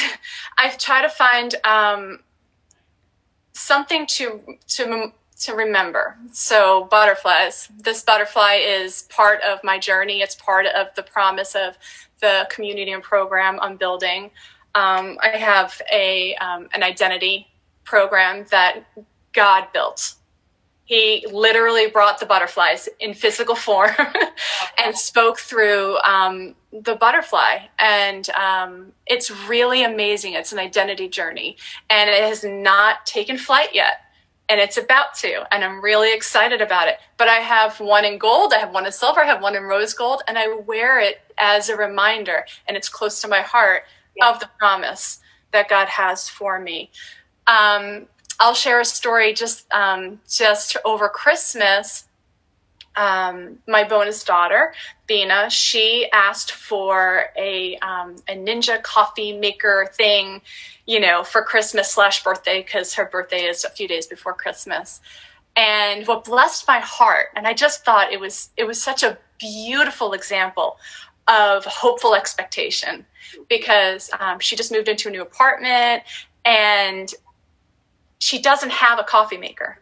I 0.58 0.69
try 0.69 1.02
to 1.02 1.10
find 1.10 1.56
um, 1.65 2.19
something 3.54 4.05
to 4.07 4.41
to 4.68 5.12
to 5.41 5.55
remember. 5.55 6.18
So 6.32 6.86
butterflies. 6.86 7.68
This 7.78 8.03
butterfly 8.03 8.62
is 8.64 9.03
part 9.09 9.41
of 9.41 9.59
my 9.64 9.80
journey. 9.80 10.22
It's 10.22 10.36
part 10.36 10.66
of 10.68 10.88
the 10.95 11.03
promise 11.03 11.55
of 11.55 11.78
the 12.22 12.47
community 12.51 12.91
and 12.91 13.01
program 13.01 13.59
I'm 13.59 13.76
building. 13.76 14.32
Um, 14.76 15.17
I 15.24 15.38
have 15.38 15.82
a 15.91 16.36
um, 16.36 16.69
an 16.74 16.84
identity 16.84 17.47
program 17.86 18.45
that 18.51 18.84
God 19.34 19.67
built. 19.74 20.15
He 20.86 21.26
literally 21.32 21.88
brought 21.89 22.19
the 22.19 22.26
butterflies 22.26 22.89
in 22.99 23.13
physical 23.13 23.55
form 23.55 23.91
and 24.84 24.97
spoke 24.97 25.39
through 25.39 25.97
um, 25.99 26.55
the 26.74 26.95
butterfly. 26.95 27.59
And 27.80 28.30
um, 28.32 28.93
it's 29.07 29.32
really 29.32 29.84
amazing. 29.84 30.34
It's 30.34 30.51
an 30.53 30.59
identity 30.59 31.09
journey, 31.09 31.57
and 31.89 32.09
it 32.09 32.24
has 32.24 32.43
not 32.43 33.05
taken 33.05 33.38
flight 33.38 33.69
yet. 33.74 33.97
and 34.49 34.59
it's 34.59 34.78
about 34.78 35.13
to 35.15 35.43
and 35.53 35.63
i'm 35.63 35.82
really 35.84 36.13
excited 36.13 36.61
about 36.61 36.88
it 36.88 36.97
but 37.17 37.28
i 37.28 37.36
have 37.38 37.80
one 37.80 38.05
in 38.05 38.17
gold 38.17 38.53
i 38.53 38.59
have 38.59 38.74
one 38.74 38.86
in 38.86 38.91
silver 38.91 39.22
i 39.22 39.26
have 39.26 39.41
one 39.41 39.55
in 39.55 39.63
rose 39.63 39.93
gold 39.93 40.22
and 40.28 40.38
i 40.38 40.47
wear 40.67 40.99
it 40.99 41.22
as 41.38 41.69
a 41.69 41.76
reminder 41.76 42.45
and 42.67 42.78
it's 42.78 42.89
close 42.89 43.22
to 43.22 43.28
my 43.28 43.41
heart 43.41 43.84
yeah. 44.16 44.30
of 44.30 44.39
the 44.39 44.49
promise 44.59 45.20
that 45.51 45.70
god 45.70 45.88
has 45.88 46.30
for 46.30 46.59
me 46.59 46.89
um, 47.47 48.07
i'll 48.39 48.53
share 48.53 48.80
a 48.80 48.86
story 48.86 49.34
just 49.34 49.72
um, 49.74 50.20
just 50.28 50.78
over 50.86 51.09
christmas 51.09 52.05
um, 52.95 53.59
my 53.68 53.84
bonus 53.84 54.24
daughter, 54.24 54.74
Bina, 55.07 55.49
she 55.49 56.09
asked 56.12 56.51
for 56.51 57.26
a 57.38 57.78
um, 57.78 58.16
a 58.28 58.36
ninja 58.36 58.82
coffee 58.84 59.38
maker 59.38 59.89
thing, 59.93 60.41
you 60.86 60.99
know, 60.99 61.24
for 61.24 61.41
Christmas 61.41 61.91
slash 61.91 62.24
birthday 62.24 62.62
because 62.62 62.93
her 62.95 63.05
birthday 63.05 63.43
is 63.43 63.64
a 63.64 63.70
few 63.70 63.88
days 63.88 64.07
before 64.07 64.34
Christmas. 64.34 64.99
And 65.55 66.05
what 66.07 66.26
blessed 66.26 66.68
my 66.68 66.80
heart, 66.80 67.28
and 67.36 67.47
I 67.47 67.53
just 67.53 67.86
thought 67.86 68.12
it 68.12 68.20
was 68.20 68.49
it 68.57 68.66
was 68.66 68.82
such 68.82 69.03
a 69.03 69.18
beautiful 69.39 70.14
example 70.14 70.78
of 71.32 71.65
hopeful 71.65 72.13
expectation 72.13 73.05
because 73.49 74.11
um, 74.19 74.39
she 74.39 74.55
just 74.55 74.71
moved 74.71 74.88
into 74.88 75.07
a 75.07 75.11
new 75.11 75.21
apartment 75.21 76.03
and 76.45 77.13
she 78.19 78.39
doesn't 78.41 78.71
have 78.71 78.99
a 78.99 79.03
coffee 79.03 79.38
maker 79.38 79.79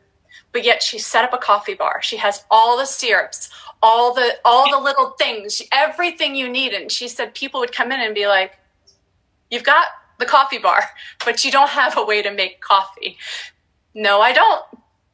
but 0.52 0.64
yet 0.64 0.82
she 0.82 0.98
set 0.98 1.24
up 1.24 1.34
a 1.34 1.38
coffee 1.38 1.74
bar. 1.74 2.02
She 2.02 2.18
has 2.18 2.44
all 2.50 2.78
the 2.78 2.86
syrups, 2.86 3.50
all 3.82 4.14
the 4.14 4.38
all 4.44 4.70
the 4.72 4.84
little 4.84 5.12
things, 5.12 5.62
everything 5.72 6.36
you 6.36 6.50
need. 6.50 6.74
And 6.74 6.92
she 6.92 7.08
said 7.08 7.34
people 7.34 7.60
would 7.60 7.72
come 7.72 7.92
in 7.92 8.00
and 8.00 8.16
be 8.16 8.28
like, 8.28 8.58
"You've 9.50 9.64
got 9.64 9.88
the 10.18 10.26
coffee 10.26 10.58
bar, 10.58 10.84
but 11.26 11.46
you 11.46 11.52
don't 11.52 11.70
have 11.70 11.98
a 11.98 12.06
way 12.06 12.22
to 12.22 12.32
make 12.32 12.62
coffee." 12.62 13.18
No, 13.94 14.22
I 14.22 14.34
don't. 14.34 14.64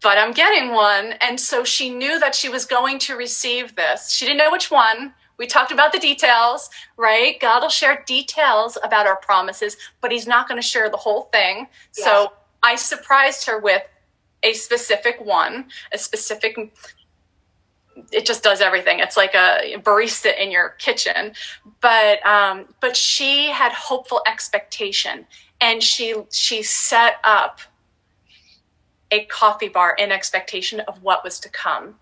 But 0.02 0.18
I'm 0.18 0.34
getting 0.34 0.72
one. 0.72 1.14
And 1.14 1.40
so 1.40 1.64
she 1.64 1.90
knew 1.90 2.20
that 2.20 2.36
she 2.36 2.50
was 2.50 2.66
going 2.66 3.00
to 3.00 3.16
receive 3.16 3.76
this. 3.76 4.12
She 4.12 4.26
didn't 4.26 4.38
know 4.38 4.52
which 4.52 4.70
one. 4.70 5.14
We 5.38 5.48
talked 5.48 5.72
about 5.72 5.92
the 5.92 6.00
details, 6.00 6.70
right? 6.98 7.40
God 7.40 7.62
will 7.62 7.70
share 7.70 8.04
details 8.08 8.78
about 8.84 9.08
our 9.08 9.18
promises, 9.18 9.78
but 10.02 10.12
He's 10.12 10.28
not 10.28 10.48
going 10.48 10.62
to 10.62 10.68
share 10.68 10.90
the 10.90 10.98
whole 10.98 11.24
thing. 11.24 11.68
Yeah. 11.98 12.06
So 12.06 12.34
I 12.64 12.76
surprised 12.76 13.46
her 13.48 13.60
with 13.60 13.84
a 14.44 14.54
specific 14.54 15.24
one, 15.24 15.66
a 15.92 15.98
specific 15.98 16.58
it 18.12 18.26
just 18.26 18.44
does 18.44 18.62
everything. 18.62 19.00
It's 19.00 19.18
like 19.18 19.34
a 19.34 19.78
barista 19.78 20.38
in 20.38 20.52
your 20.52 20.70
kitchen. 20.70 21.34
But 21.82 22.26
um, 22.26 22.66
but 22.82 22.96
she 22.98 23.50
had 23.52 23.72
hopeful 23.72 24.22
expectation, 24.28 25.26
and 25.62 25.82
she 25.82 26.14
she 26.32 26.64
set 26.64 27.16
up 27.24 27.60
a 29.12 29.26
coffee 29.26 29.70
bar 29.70 29.96
in 29.98 30.12
expectation 30.12 30.82
of 30.82 31.02
what 31.04 31.24
was 31.24 31.40
to 31.42 31.50
come. 31.50 31.96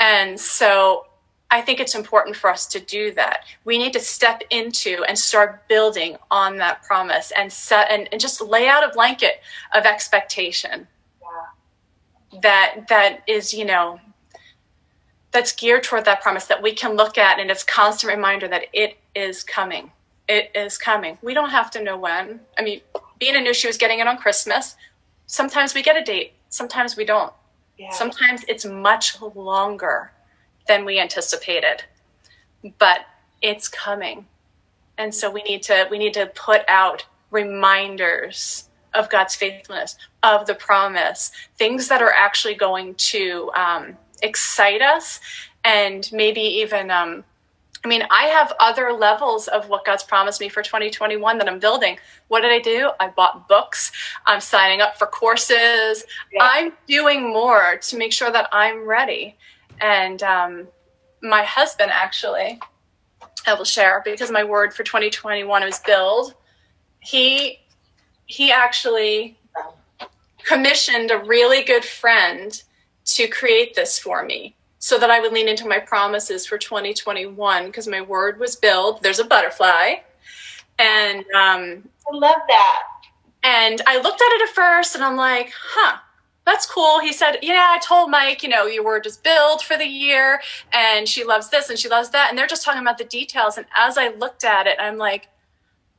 And 0.00 0.38
so 0.38 1.06
I 1.50 1.62
think 1.62 1.80
it's 1.80 1.94
important 1.94 2.36
for 2.36 2.50
us 2.50 2.66
to 2.68 2.80
do 2.80 3.12
that. 3.12 3.44
We 3.64 3.78
need 3.78 3.94
to 3.94 4.00
step 4.00 4.42
into 4.50 5.02
and 5.08 5.18
start 5.18 5.66
building 5.66 6.16
on 6.30 6.58
that 6.58 6.82
promise 6.82 7.32
and 7.36 7.50
set 7.50 7.90
and, 7.90 8.08
and 8.12 8.20
just 8.20 8.40
lay 8.42 8.68
out 8.68 8.84
a 8.84 8.92
blanket 8.92 9.40
of 9.74 9.84
expectation. 9.84 10.86
That 12.42 12.84
that 12.90 13.22
is 13.26 13.54
you 13.54 13.64
know 13.64 13.98
that's 15.30 15.52
geared 15.52 15.82
toward 15.82 16.04
that 16.04 16.20
promise 16.20 16.44
that 16.46 16.62
we 16.62 16.72
can 16.72 16.94
look 16.94 17.16
at 17.16 17.38
and 17.38 17.50
it's 17.50 17.64
constant 17.64 18.12
reminder 18.12 18.46
that 18.48 18.64
it 18.74 18.98
is 19.14 19.42
coming. 19.42 19.90
It 20.28 20.50
is 20.54 20.76
coming. 20.76 21.16
We 21.22 21.32
don't 21.32 21.48
have 21.48 21.70
to 21.70 21.82
know 21.82 21.96
when. 21.96 22.40
I 22.58 22.62
mean 22.62 22.82
Bina 23.18 23.40
knew 23.40 23.54
she 23.54 23.66
was 23.66 23.78
getting 23.78 24.00
it 24.00 24.06
on 24.06 24.18
christmas. 24.18 24.76
Sometimes 25.26 25.74
we 25.74 25.82
get 25.82 25.96
a 25.96 26.04
date. 26.04 26.34
Sometimes 26.50 26.96
we 26.96 27.06
don't. 27.06 27.32
Yeah. 27.78 27.92
sometimes 27.92 28.44
it's 28.48 28.64
much 28.64 29.22
longer 29.22 30.10
than 30.68 30.84
we 30.84 31.00
anticipated 31.00 31.82
but 32.78 33.00
it's 33.42 33.66
coming 33.68 34.26
and 34.98 35.14
so 35.14 35.30
we 35.30 35.42
need 35.42 35.62
to 35.62 35.86
we 35.90 35.98
need 35.98 36.14
to 36.14 36.26
put 36.34 36.62
out 36.68 37.04
reminders 37.30 38.68
of 38.94 39.08
God's 39.10 39.34
faithfulness, 39.34 39.96
of 40.22 40.46
the 40.46 40.54
promise, 40.54 41.30
things 41.56 41.88
that 41.88 42.02
are 42.02 42.12
actually 42.12 42.54
going 42.54 42.94
to 42.94 43.50
um, 43.54 43.96
excite 44.22 44.82
us 44.82 45.20
and 45.64 46.08
maybe 46.12 46.40
even. 46.40 46.90
Um, 46.90 47.24
I 47.84 47.88
mean, 47.88 48.02
I 48.10 48.24
have 48.24 48.52
other 48.58 48.92
levels 48.92 49.46
of 49.46 49.68
what 49.68 49.84
God's 49.84 50.02
promised 50.02 50.40
me 50.40 50.48
for 50.48 50.64
2021 50.64 51.38
that 51.38 51.48
I'm 51.48 51.60
building. 51.60 51.96
What 52.26 52.40
did 52.40 52.50
I 52.50 52.58
do? 52.58 52.90
I 52.98 53.08
bought 53.08 53.46
books. 53.48 53.92
I'm 54.26 54.40
signing 54.40 54.80
up 54.80 54.98
for 54.98 55.06
courses. 55.06 56.04
Yeah. 56.32 56.40
I'm 56.42 56.72
doing 56.88 57.32
more 57.32 57.78
to 57.80 57.96
make 57.96 58.12
sure 58.12 58.32
that 58.32 58.48
I'm 58.50 58.84
ready. 58.84 59.36
And 59.80 60.22
um, 60.22 60.68
my 61.22 61.42
husband, 61.42 61.90
actually, 61.92 62.60
I 63.46 63.54
will 63.54 63.64
share 63.64 64.02
because 64.04 64.30
my 64.30 64.44
word 64.44 64.74
for 64.74 64.82
2021 64.82 65.62
is 65.62 65.78
build. 65.80 66.34
He 67.00 67.60
he 68.26 68.52
actually 68.52 69.38
commissioned 70.44 71.10
a 71.10 71.18
really 71.18 71.64
good 71.64 71.84
friend 71.84 72.62
to 73.04 73.26
create 73.28 73.74
this 73.74 73.98
for 73.98 74.24
me 74.24 74.54
so 74.78 74.98
that 74.98 75.10
I 75.10 75.20
would 75.20 75.32
lean 75.32 75.48
into 75.48 75.66
my 75.66 75.78
promises 75.78 76.46
for 76.46 76.58
2021 76.58 77.66
because 77.66 77.88
my 77.88 78.00
word 78.00 78.38
was 78.38 78.56
build. 78.56 79.02
There's 79.02 79.18
a 79.18 79.24
butterfly. 79.24 79.96
And 80.78 81.24
um, 81.34 81.88
I 82.10 82.12
love 82.12 82.36
that. 82.48 82.82
And 83.42 83.80
I 83.86 83.96
looked 84.00 84.20
at 84.20 84.32
it 84.32 84.42
at 84.48 84.54
first 84.54 84.94
and 84.94 85.02
I'm 85.02 85.16
like, 85.16 85.52
huh, 85.56 85.98
that's 86.48 86.66
cool. 86.66 87.00
He 87.00 87.12
said, 87.12 87.38
yeah, 87.42 87.68
I 87.70 87.78
told 87.78 88.10
Mike, 88.10 88.42
you 88.42 88.48
know, 88.48 88.66
you 88.66 88.82
were 88.82 89.00
just 89.00 89.22
build 89.22 89.62
for 89.62 89.76
the 89.76 89.86
year 89.86 90.40
and 90.72 91.08
she 91.08 91.24
loves 91.24 91.50
this 91.50 91.70
and 91.70 91.78
she 91.78 91.88
loves 91.88 92.10
that. 92.10 92.30
And 92.30 92.38
they're 92.38 92.46
just 92.46 92.64
talking 92.64 92.82
about 92.82 92.98
the 92.98 93.04
details. 93.04 93.56
And 93.56 93.66
as 93.76 93.98
I 93.98 94.08
looked 94.08 94.44
at 94.44 94.66
it, 94.66 94.76
I'm 94.80 94.96
like, 94.96 95.28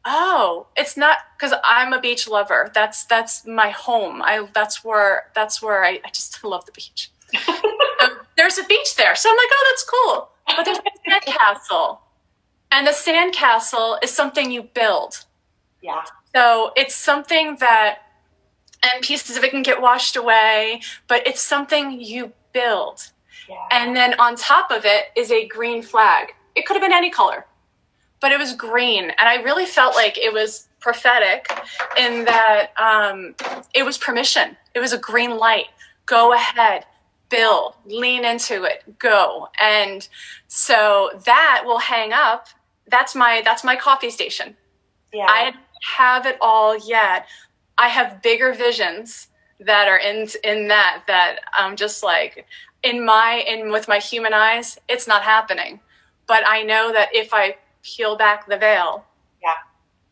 Oh, 0.06 0.68
it's 0.78 0.96
not 0.96 1.18
because 1.38 1.54
I'm 1.64 1.94
a 1.94 2.00
beach 2.00 2.28
lover. 2.28 2.72
That's 2.74 3.04
that's 3.06 3.46
my 3.46 3.70
home. 3.70 4.22
I 4.22 4.48
that's 4.54 4.84
where 4.84 5.26
that's 5.36 5.62
where 5.62 5.84
I, 5.84 6.00
I 6.04 6.10
just 6.14 6.44
love 6.44 6.66
the 6.66 6.72
beach. 6.72 7.12
um, 7.48 8.12
there's 8.38 8.58
a 8.58 8.64
beach 8.64 8.96
there, 8.96 9.16
so 9.16 9.30
I'm 9.30 9.36
like, 9.36 9.50
oh, 9.52 9.66
that's 9.70 9.84
cool. 9.84 10.30
But 10.56 10.64
there's 10.64 10.80
a 10.80 11.32
sandcastle, 11.32 12.00
and 12.72 12.88
the 12.88 12.92
sandcastle 12.92 14.04
is 14.04 14.10
something 14.10 14.52
you 14.52 14.64
build. 14.64 15.26
Yeah. 15.82 16.04
So 16.34 16.72
it's 16.76 16.96
something 16.96 17.58
that, 17.60 18.00
and 18.84 19.04
pieces 19.04 19.38
of 19.38 19.44
it 19.44 19.52
can 19.52 19.62
get 19.62 19.82
washed 19.82 20.16
away, 20.16 20.82
but 21.08 21.26
it's 21.28 21.42
something 21.42 22.00
you 22.00 22.34
build. 22.54 23.12
Yeah. 23.48 23.56
And 23.72 23.96
then 23.96 24.20
on 24.20 24.36
top 24.36 24.72
of 24.72 24.86
it 24.86 25.06
is 25.16 25.32
a 25.32 25.48
green 25.48 25.82
flag. 25.82 26.34
It 26.56 26.66
could 26.66 26.76
have 26.76 26.82
been 26.82 26.94
any 26.94 27.10
color 27.10 27.46
but 28.20 28.32
it 28.32 28.40
was 28.40 28.54
green. 28.54 29.06
And 29.06 29.22
I 29.22 29.42
really 29.42 29.66
felt 29.66 29.96
like 29.96 30.18
it 30.18 30.34
was 30.34 30.68
prophetic 30.80 31.52
in 31.98 32.26
that 32.26 32.72
um, 32.78 33.36
it 33.74 33.84
was 33.84 33.98
permission. 33.98 34.58
It 34.74 34.80
was 34.80 34.94
a 34.94 34.98
green 34.98 35.38
light. 35.38 35.66
Go 36.06 36.34
ahead, 36.34 36.86
build, 37.30 37.76
lean 37.86 38.26
into 38.26 38.64
it, 38.64 39.00
go. 39.00 39.50
And 39.62 40.08
so 40.48 41.12
that 41.26 41.64
will 41.66 41.80
hang 41.80 42.14
up. 42.14 42.48
That's 42.88 43.16
my 43.16 43.42
that's 43.46 43.64
my 43.64 43.76
coffee 43.76 44.10
station. 44.10 44.56
Yeah. 45.14 45.28
I 45.28 45.54
have 45.98 46.26
it 46.26 46.38
all 46.42 46.78
yet. 46.78 47.28
I 47.80 47.88
have 47.88 48.22
bigger 48.22 48.54
visions 48.54 49.30
that 49.62 49.88
are 49.88 49.98
in 49.98 50.28
in 50.44 50.68
that 50.68 51.04
that 51.08 51.40
I'm 51.58 51.76
just 51.76 52.04
like 52.04 52.46
in 52.84 53.06
my 53.06 53.44
in 53.48 53.72
with 53.72 53.88
my 53.88 54.00
human 54.00 54.34
eyes, 54.34 54.78
it's 54.88 55.08
not 55.08 55.24
happening. 55.24 55.80
But 56.28 56.44
I 56.46 56.64
know 56.64 56.92
that 56.94 57.10
if 57.14 57.34
I 57.34 57.56
peel 57.82 58.18
back 58.18 58.48
the 58.48 58.58
veil 58.58 59.06
yeah. 59.42 59.54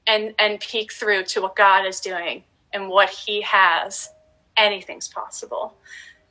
and 0.08 0.34
and 0.40 0.60
peek 0.60 0.92
through 0.92 1.24
to 1.26 1.42
what 1.42 1.56
god 1.56 1.86
is 1.86 2.00
doing 2.00 2.44
and 2.74 2.90
what 2.90 3.10
he 3.10 3.42
has 3.42 4.10
anything's 4.56 5.08
possible. 5.08 5.76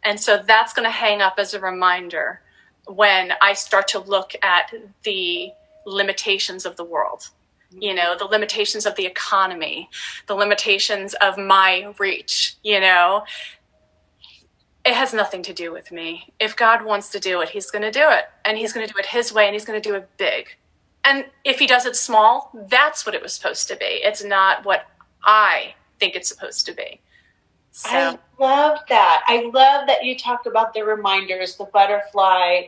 And 0.02 0.18
so 0.18 0.38
that's 0.38 0.72
going 0.72 0.84
to 0.84 0.90
hang 0.90 1.20
up 1.20 1.34
as 1.38 1.52
a 1.52 1.60
reminder 1.60 2.40
when 2.86 3.32
i 3.42 3.52
start 3.52 3.88
to 3.88 3.98
look 3.98 4.32
at 4.42 4.72
the 5.02 5.50
limitations 5.84 6.64
of 6.64 6.76
the 6.76 6.84
world 6.84 7.28
you 7.70 7.94
know 7.94 8.16
the 8.16 8.24
limitations 8.24 8.86
of 8.86 8.94
the 8.96 9.06
economy 9.06 9.88
the 10.26 10.34
limitations 10.34 11.14
of 11.14 11.36
my 11.36 11.92
reach 11.98 12.56
you 12.62 12.80
know 12.80 13.24
it 14.84 14.94
has 14.94 15.12
nothing 15.12 15.42
to 15.42 15.52
do 15.52 15.72
with 15.72 15.90
me 15.90 16.32
if 16.38 16.54
god 16.56 16.84
wants 16.84 17.08
to 17.08 17.18
do 17.18 17.40
it 17.40 17.48
he's 17.48 17.70
going 17.70 17.82
to 17.82 17.90
do 17.90 18.04
it 18.08 18.24
and 18.44 18.56
he's 18.56 18.72
going 18.72 18.86
to 18.86 18.92
do 18.92 18.98
it 18.98 19.06
his 19.06 19.32
way 19.32 19.46
and 19.46 19.54
he's 19.54 19.64
going 19.64 19.80
to 19.80 19.88
do 19.88 19.94
it 19.94 20.08
big 20.16 20.56
and 21.06 21.24
if 21.44 21.60
he 21.60 21.68
does 21.68 21.86
it 21.86 21.94
small, 21.94 22.50
that's 22.68 23.06
what 23.06 23.14
it 23.14 23.22
was 23.22 23.32
supposed 23.32 23.68
to 23.68 23.76
be. 23.76 23.84
It's 23.84 24.24
not 24.24 24.64
what 24.64 24.86
I 25.22 25.74
think 26.00 26.16
it's 26.16 26.28
supposed 26.28 26.66
to 26.66 26.72
be. 26.72 27.00
So. 27.70 27.90
I 27.90 28.18
love 28.40 28.80
that. 28.88 29.22
I 29.28 29.42
love 29.54 29.86
that 29.86 30.02
you 30.02 30.18
talked 30.18 30.48
about 30.48 30.74
the 30.74 30.82
reminders, 30.82 31.56
the 31.56 31.66
butterfly. 31.66 32.62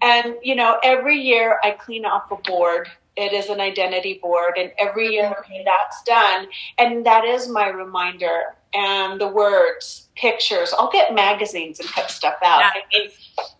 And, 0.00 0.36
you 0.42 0.54
know, 0.54 0.78
every 0.82 1.18
year 1.18 1.60
I 1.62 1.72
clean 1.72 2.06
off 2.06 2.30
a 2.30 2.36
board. 2.36 2.88
It 3.16 3.32
is 3.32 3.48
an 3.48 3.60
identity 3.60 4.18
board. 4.22 4.54
And 4.56 4.72
every 4.78 5.08
year 5.08 5.34
that's 5.64 6.02
done. 6.04 6.46
And 6.78 7.04
that 7.06 7.24
is 7.24 7.48
my 7.48 7.68
reminder 7.68 8.56
and 8.74 9.20
the 9.20 9.28
words, 9.28 10.08
pictures. 10.16 10.72
I'll 10.78 10.90
get 10.90 11.14
magazines 11.14 11.78
and 11.78 11.88
cut 11.90 12.10
stuff 12.10 12.36
out. 12.42 12.60
Yeah. 12.60 12.70
I 13.00 13.10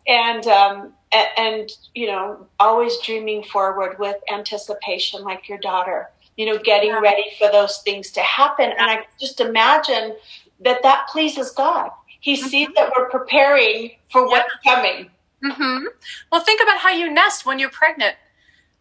and 0.07 0.47
um, 0.47 0.93
and, 1.13 1.29
and 1.37 1.71
you 1.95 2.07
know, 2.07 2.47
always 2.59 2.97
dreaming 3.05 3.43
forward 3.45 3.99
with 3.99 4.17
anticipation, 4.33 5.23
like 5.23 5.49
your 5.49 5.59
daughter. 5.59 6.09
You 6.37 6.47
know, 6.47 6.59
getting 6.59 6.89
Yeah. 6.91 7.01
ready 7.01 7.25
for 7.39 7.53
those 7.53 7.83
things 7.83 8.11
to 8.13 8.21
happen. 8.21 8.71
And 8.71 8.91
I 8.91 9.05
just 9.21 9.39
imagine 9.41 10.17
that 10.61 10.83
that 10.83 11.09
pleases 11.09 11.51
God. 11.51 11.91
He 12.21 12.37
sees 12.37 12.69
that 12.77 12.91
we're 12.97 13.11
preparing 13.11 13.91
for 14.11 14.27
what's 14.27 14.49
coming. 14.65 15.11
hmm 15.43 15.85
Well, 16.31 16.41
think 16.41 16.63
about 16.63 16.79
how 16.79 16.91
you 16.91 17.11
nest 17.13 17.45
when 17.45 17.59
you're 17.59 17.69
pregnant. 17.71 18.17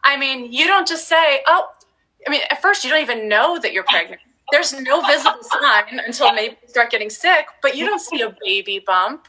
I 0.04 0.16
mean, 0.16 0.52
you 0.52 0.66
don't 0.66 0.86
just 0.86 1.08
say, 1.08 1.42
oh, 1.46 1.68
I 2.26 2.30
mean, 2.30 2.42
at 2.50 2.60
first 2.60 2.84
you 2.84 2.90
don't 2.90 3.02
even 3.02 3.28
know 3.28 3.58
that 3.58 3.72
you're 3.72 3.84
pregnant. 3.84 4.20
There's 4.50 4.72
no 4.72 5.00
visible 5.06 5.42
sign 5.42 6.00
until 6.04 6.32
maybe 6.34 6.56
you 6.62 6.68
start 6.68 6.90
getting 6.90 7.10
sick, 7.10 7.46
but 7.62 7.76
you 7.76 7.86
don't 7.86 8.00
see 8.00 8.20
a 8.20 8.34
baby 8.44 8.82
bump. 8.84 9.28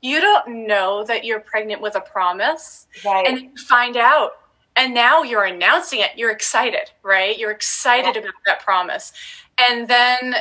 You 0.00 0.20
don't 0.20 0.66
know 0.66 1.04
that 1.04 1.24
you're 1.24 1.40
pregnant 1.40 1.82
with 1.82 1.96
a 1.96 2.00
promise. 2.00 2.86
Right. 3.04 3.26
And 3.26 3.40
you 3.40 3.50
find 3.56 3.96
out. 3.96 4.32
And 4.76 4.94
now 4.94 5.22
you're 5.22 5.44
announcing 5.44 6.00
it. 6.00 6.10
You're 6.16 6.30
excited, 6.30 6.90
right? 7.02 7.36
You're 7.36 7.50
excited 7.50 8.16
about 8.16 8.32
that 8.46 8.60
promise. 8.60 9.12
And 9.58 9.88
then 9.88 10.36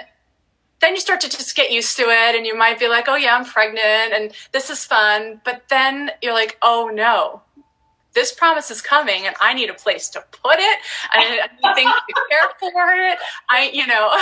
then 0.80 0.94
you 0.94 1.02
start 1.02 1.20
to 1.22 1.30
just 1.30 1.56
get 1.56 1.72
used 1.72 1.98
to 1.98 2.04
it 2.04 2.36
and 2.36 2.46
you 2.46 2.58
might 2.58 2.80
be 2.80 2.88
like, 2.88 3.10
"Oh 3.10 3.16
yeah, 3.16 3.36
I'm 3.36 3.44
pregnant 3.44 4.14
and 4.14 4.32
this 4.54 4.70
is 4.70 4.86
fun." 4.86 5.42
But 5.44 5.64
then 5.70 6.12
you're 6.22 6.34
like, 6.34 6.58
"Oh 6.62 6.90
no. 6.94 7.42
This 8.20 8.34
promise 8.34 8.70
is 8.70 8.82
coming 8.82 9.26
and 9.26 9.34
I 9.40 9.54
need 9.54 9.70
a 9.70 9.74
place 9.74 10.10
to 10.10 10.20
put 10.44 10.60
it. 10.60 10.80
I 11.14 11.40
I 11.42 11.48
need 11.56 11.76
things 11.76 11.94
to 12.10 12.16
care 12.30 12.50
for 12.60 12.92
it. 12.96 13.18
I, 13.50 13.70
you 13.72 13.88
know, 13.88 14.14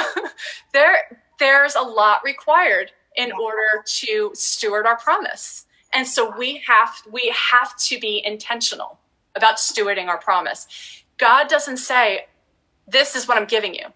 there 0.71 1.19
there's 1.39 1.73
a 1.73 1.81
lot 1.81 2.21
required 2.23 2.91
in 3.15 3.31
order 3.31 3.83
to 3.83 4.29
steward 4.35 4.85
our 4.85 4.97
promise. 4.97 5.65
And 5.95 6.05
so 6.05 6.31
we 6.37 6.61
have 6.67 7.01
we 7.11 7.33
have 7.51 7.75
to 7.87 7.99
be 7.99 8.21
intentional 8.23 8.99
about 9.35 9.57
stewarding 9.57 10.09
our 10.09 10.19
promise. 10.19 10.67
God 11.17 11.47
doesn't 11.49 11.77
say, 11.77 12.27
"This 12.87 13.15
is 13.15 13.27
what 13.27 13.35
I'm 13.39 13.47
giving 13.47 13.73
you," 13.73 13.87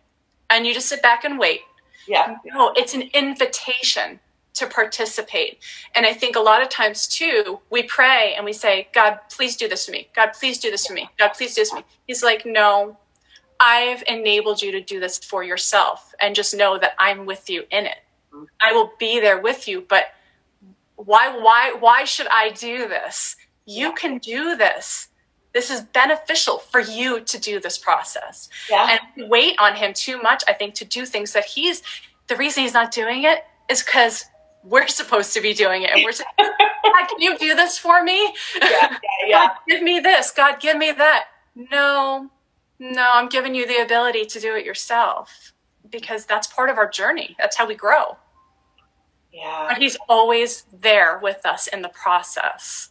and 0.49 0.65
you 0.65 0.73
just 0.73 0.89
sit 0.89 1.03
back 1.03 1.23
and 1.23 1.37
wait. 1.37 1.61
yeah. 2.07 2.37
No, 2.43 2.73
it's 2.75 2.95
an 2.95 3.03
invitation 3.13 4.19
to 4.53 4.67
participate. 4.67 5.59
And 5.95 6.05
I 6.05 6.13
think 6.13 6.35
a 6.35 6.39
lot 6.39 6.61
of 6.61 6.69
times 6.69 7.07
too, 7.07 7.59
we 7.69 7.83
pray 7.83 8.33
and 8.35 8.43
we 8.45 8.53
say, 8.53 8.87
God, 8.93 9.19
please 9.31 9.55
do 9.55 9.67
this 9.67 9.85
for 9.85 9.91
me. 9.91 10.09
God, 10.15 10.31
please 10.33 10.59
do 10.59 10.69
this 10.71 10.85
for 10.85 10.93
me. 10.93 11.09
God, 11.17 11.29
please 11.29 11.55
do 11.55 11.61
this 11.61 11.69
for 11.69 11.77
me. 11.77 11.85
He's 12.07 12.21
like, 12.23 12.45
no, 12.45 12.97
I've 13.59 14.03
enabled 14.07 14.61
you 14.61 14.71
to 14.73 14.81
do 14.81 14.99
this 14.99 15.19
for 15.19 15.43
yourself. 15.43 16.13
And 16.21 16.35
just 16.35 16.55
know 16.55 16.77
that 16.79 16.93
I'm 16.99 17.25
with 17.25 17.49
you 17.49 17.63
in 17.71 17.85
it. 17.85 17.97
I 18.61 18.73
will 18.73 18.91
be 18.99 19.19
there 19.19 19.39
with 19.39 19.67
you. 19.67 19.85
But 19.87 20.05
why, 20.95 21.29
why, 21.37 21.75
why 21.79 22.03
should 22.03 22.27
I 22.31 22.49
do 22.49 22.87
this? 22.87 23.35
You 23.65 23.93
can 23.93 24.17
do 24.17 24.55
this. 24.57 25.07
This 25.53 25.69
is 25.69 25.81
beneficial 25.81 26.59
for 26.59 26.79
you 26.79 27.19
to 27.21 27.39
do 27.39 27.59
this 27.59 27.77
process 27.77 28.47
Yeah. 28.69 28.97
and 29.17 29.29
wait 29.29 29.55
on 29.59 29.75
him 29.75 29.93
too 29.93 30.21
much 30.21 30.43
i 30.47 30.53
think 30.53 30.75
to 30.75 30.85
do 30.85 31.05
things 31.05 31.33
that 31.33 31.43
he's 31.43 31.83
the 32.27 32.37
reason 32.37 32.63
he's 32.63 32.73
not 32.73 32.89
doing 32.89 33.23
it 33.25 33.43
is 33.69 33.83
because 33.83 34.23
we're 34.63 34.87
supposed 34.87 35.33
to 35.33 35.41
be 35.41 35.53
doing 35.53 35.83
it 35.83 35.91
and 35.91 36.03
we're 36.03 36.11
saying 36.11 36.27
god 36.39 37.07
can 37.09 37.21
you 37.21 37.37
do 37.37 37.55
this 37.55 37.77
for 37.77 38.03
me 38.03 38.33
yeah. 38.61 38.69
Yeah. 38.69 38.97
Yeah. 39.27 39.47
god 39.47 39.51
give 39.67 39.83
me 39.83 39.99
this 39.99 40.31
god 40.31 40.59
give 40.61 40.77
me 40.77 40.91
that 40.91 41.25
no 41.55 42.29
no 42.79 43.11
i'm 43.13 43.29
giving 43.29 43.55
you 43.55 43.67
the 43.67 43.81
ability 43.83 44.25
to 44.25 44.39
do 44.39 44.55
it 44.55 44.65
yourself 44.65 45.53
because 45.91 46.25
that's 46.25 46.47
part 46.47 46.69
of 46.69 46.77
our 46.77 46.89
journey 46.89 47.35
that's 47.39 47.57
how 47.57 47.67
we 47.67 47.75
grow 47.75 48.17
Yeah. 49.33 49.67
but 49.69 49.77
he's 49.79 49.97
always 50.09 50.65
there 50.81 51.19
with 51.21 51.45
us 51.45 51.67
in 51.67 51.81
the 51.81 51.89
process 51.89 52.89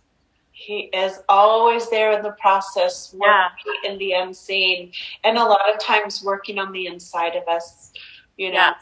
He 0.52 0.90
is 0.94 1.20
always 1.28 1.90
there 1.90 2.12
in 2.12 2.22
the 2.22 2.32
process, 2.40 3.14
Yeah. 3.18 3.48
in 3.84 3.98
the 3.98 4.12
unseen, 4.12 4.92
and 5.24 5.38
a 5.38 5.44
lot 5.44 5.72
of 5.72 5.80
times 5.80 6.22
working 6.24 6.58
on 6.58 6.72
the 6.72 6.86
inside 6.86 7.34
of 7.36 7.48
us. 7.48 7.92
You 8.36 8.50
know, 8.50 8.56
Yeah. 8.56 8.74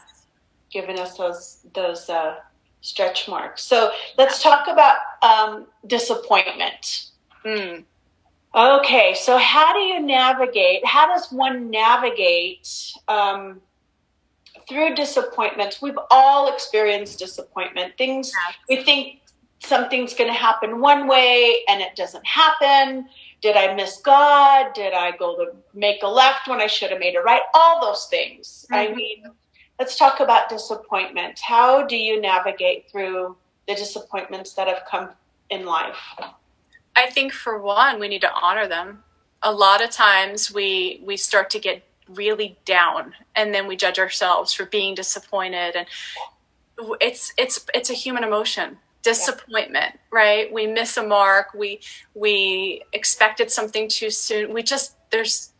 giving 0.71 0.99
us 0.99 1.17
those 1.17 1.65
those 1.73 2.09
uh, 2.09 2.35
stretch 2.81 3.27
marks. 3.27 3.63
So 3.63 3.91
let's 4.17 4.41
talk 4.41 4.67
about 4.67 4.97
um, 5.21 5.67
disappointment. 5.87 7.07
Mm. 7.45 7.83
Okay, 8.55 9.13
so 9.13 9.37
how 9.37 9.73
do 9.73 9.79
you 9.79 9.99
navigate? 10.01 10.85
How 10.85 11.07
does 11.07 11.31
one 11.31 11.69
navigate 11.69 12.67
um, 13.07 13.61
through 14.67 14.95
disappointments? 14.95 15.81
We've 15.81 15.99
all 16.09 16.51
experienced 16.51 17.19
disappointment. 17.19 17.95
Things 17.97 18.31
we 18.67 18.77
think 18.83 19.19
something's 19.61 20.13
going 20.13 20.29
to 20.31 20.37
happen 20.37 20.79
one 20.79 21.07
way 21.07 21.57
and 21.67 21.81
it 21.81 21.95
doesn't 21.95 22.25
happen. 22.25 23.07
Did 23.41 23.55
I 23.55 23.73
miss 23.75 24.01
God? 24.01 24.73
Did 24.73 24.93
I 24.93 25.15
go 25.15 25.35
to 25.35 25.51
make 25.73 26.01
a 26.01 26.07
left 26.07 26.47
when 26.47 26.59
I 26.59 26.67
should 26.67 26.89
have 26.91 26.99
made 26.99 27.15
a 27.15 27.21
right? 27.21 27.41
All 27.53 27.81
those 27.81 28.07
things. 28.09 28.65
I 28.71 28.87
Mhm. 28.87 28.95
mean, 28.95 29.23
let's 29.79 29.95
talk 29.95 30.19
about 30.19 30.49
disappointment. 30.49 31.39
How 31.39 31.87
do 31.87 31.95
you 31.95 32.21
navigate 32.21 32.91
through 32.91 33.37
the 33.67 33.75
disappointments 33.75 34.53
that 34.53 34.67
have 34.67 34.83
come 34.89 35.09
in 35.49 35.65
life? 35.65 35.95
I 36.95 37.09
think 37.09 37.31
for 37.31 37.59
one, 37.59 37.99
we 37.99 38.09
need 38.09 38.21
to 38.21 38.33
honor 38.33 38.67
them. 38.67 39.03
A 39.41 39.51
lot 39.51 39.81
of 39.81 39.89
times 39.89 40.53
we 40.53 41.01
we 41.05 41.15
start 41.15 41.49
to 41.51 41.59
get 41.59 41.83
really 42.09 42.57
down 42.65 43.13
and 43.35 43.53
then 43.53 43.67
we 43.67 43.77
judge 43.77 43.99
ourselves 43.99 44.51
for 44.51 44.65
being 44.65 44.95
disappointed 44.95 45.75
and 45.75 45.87
it's 46.99 47.33
it's 47.37 47.65
it's 47.73 47.89
a 47.89 47.93
human 47.93 48.23
emotion. 48.23 48.77
Disappointment, 49.01 49.97
right? 50.11 50.51
We 50.51 50.67
miss 50.67 50.97
a 50.97 51.03
mark, 51.03 51.53
we 51.53 51.79
we 52.15 52.83
expected 52.91 53.49
something 53.49 53.87
too 53.87 54.09
soon. 54.09 54.53
We 54.53 54.61
just 54.61 54.95
there's 55.09 55.53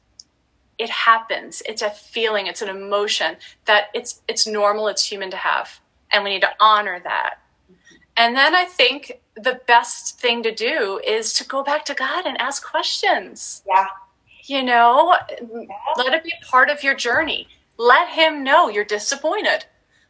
it 0.80 0.90
happens. 0.90 1.62
It's 1.66 1.82
a 1.82 1.90
feeling, 1.90 2.48
it's 2.48 2.62
an 2.62 2.70
emotion 2.70 3.36
that 3.66 3.90
it's 3.94 4.22
it's 4.28 4.48
normal, 4.48 4.88
it's 4.88 5.06
human 5.06 5.30
to 5.30 5.38
have. 5.38 5.80
And 6.12 6.24
we 6.24 6.32
need 6.32 6.42
to 6.42 6.56
honor 6.60 7.00
that. 7.04 7.36
And 8.18 8.36
then 8.36 8.56
I 8.56 8.66
think 8.66 9.22
the 9.36 9.62
best 9.68 10.20
thing 10.20 10.42
to 10.44 10.56
do 10.56 11.00
is 11.06 11.34
to 11.34 11.46
go 11.46 11.64
back 11.64 11.86
to 11.86 11.94
God 11.94 12.26
and 12.26 12.38
ask 12.38 12.66
questions. 12.66 13.62
Yeah. 13.68 13.88
You 14.46 14.64
know, 14.64 15.16
let 15.96 16.14
it 16.14 16.24
be 16.24 16.34
part 16.50 16.70
of 16.70 16.84
your 16.84 16.96
journey. 16.96 17.48
Let 17.78 18.10
him 18.10 18.44
know 18.44 18.70
you're 18.70 18.84
disappointed. 18.84 19.66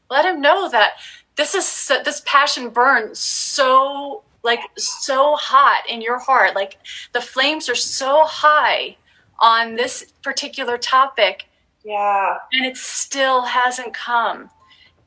Let 0.10 0.26
him 0.26 0.40
know 0.40 0.70
that 0.70 0.94
this 1.36 1.54
is 1.56 1.92
this 2.06 2.22
passion 2.26 2.70
burns 2.70 3.20
so 3.20 4.24
like 4.44 4.62
so 4.78 5.36
hot 5.36 5.84
in 5.90 6.02
your 6.02 6.20
heart. 6.20 6.56
Like 6.56 6.78
the 7.14 7.22
flames 7.22 7.70
are 7.70 7.76
so 7.76 8.24
high 8.26 8.96
on 9.42 9.76
this 9.76 10.06
particular 10.24 10.78
topic 10.78 11.46
Yeah. 11.84 12.38
and 12.54 12.66
it 12.66 12.78
still 12.78 13.44
hasn't 13.44 13.94
come. 13.94 14.50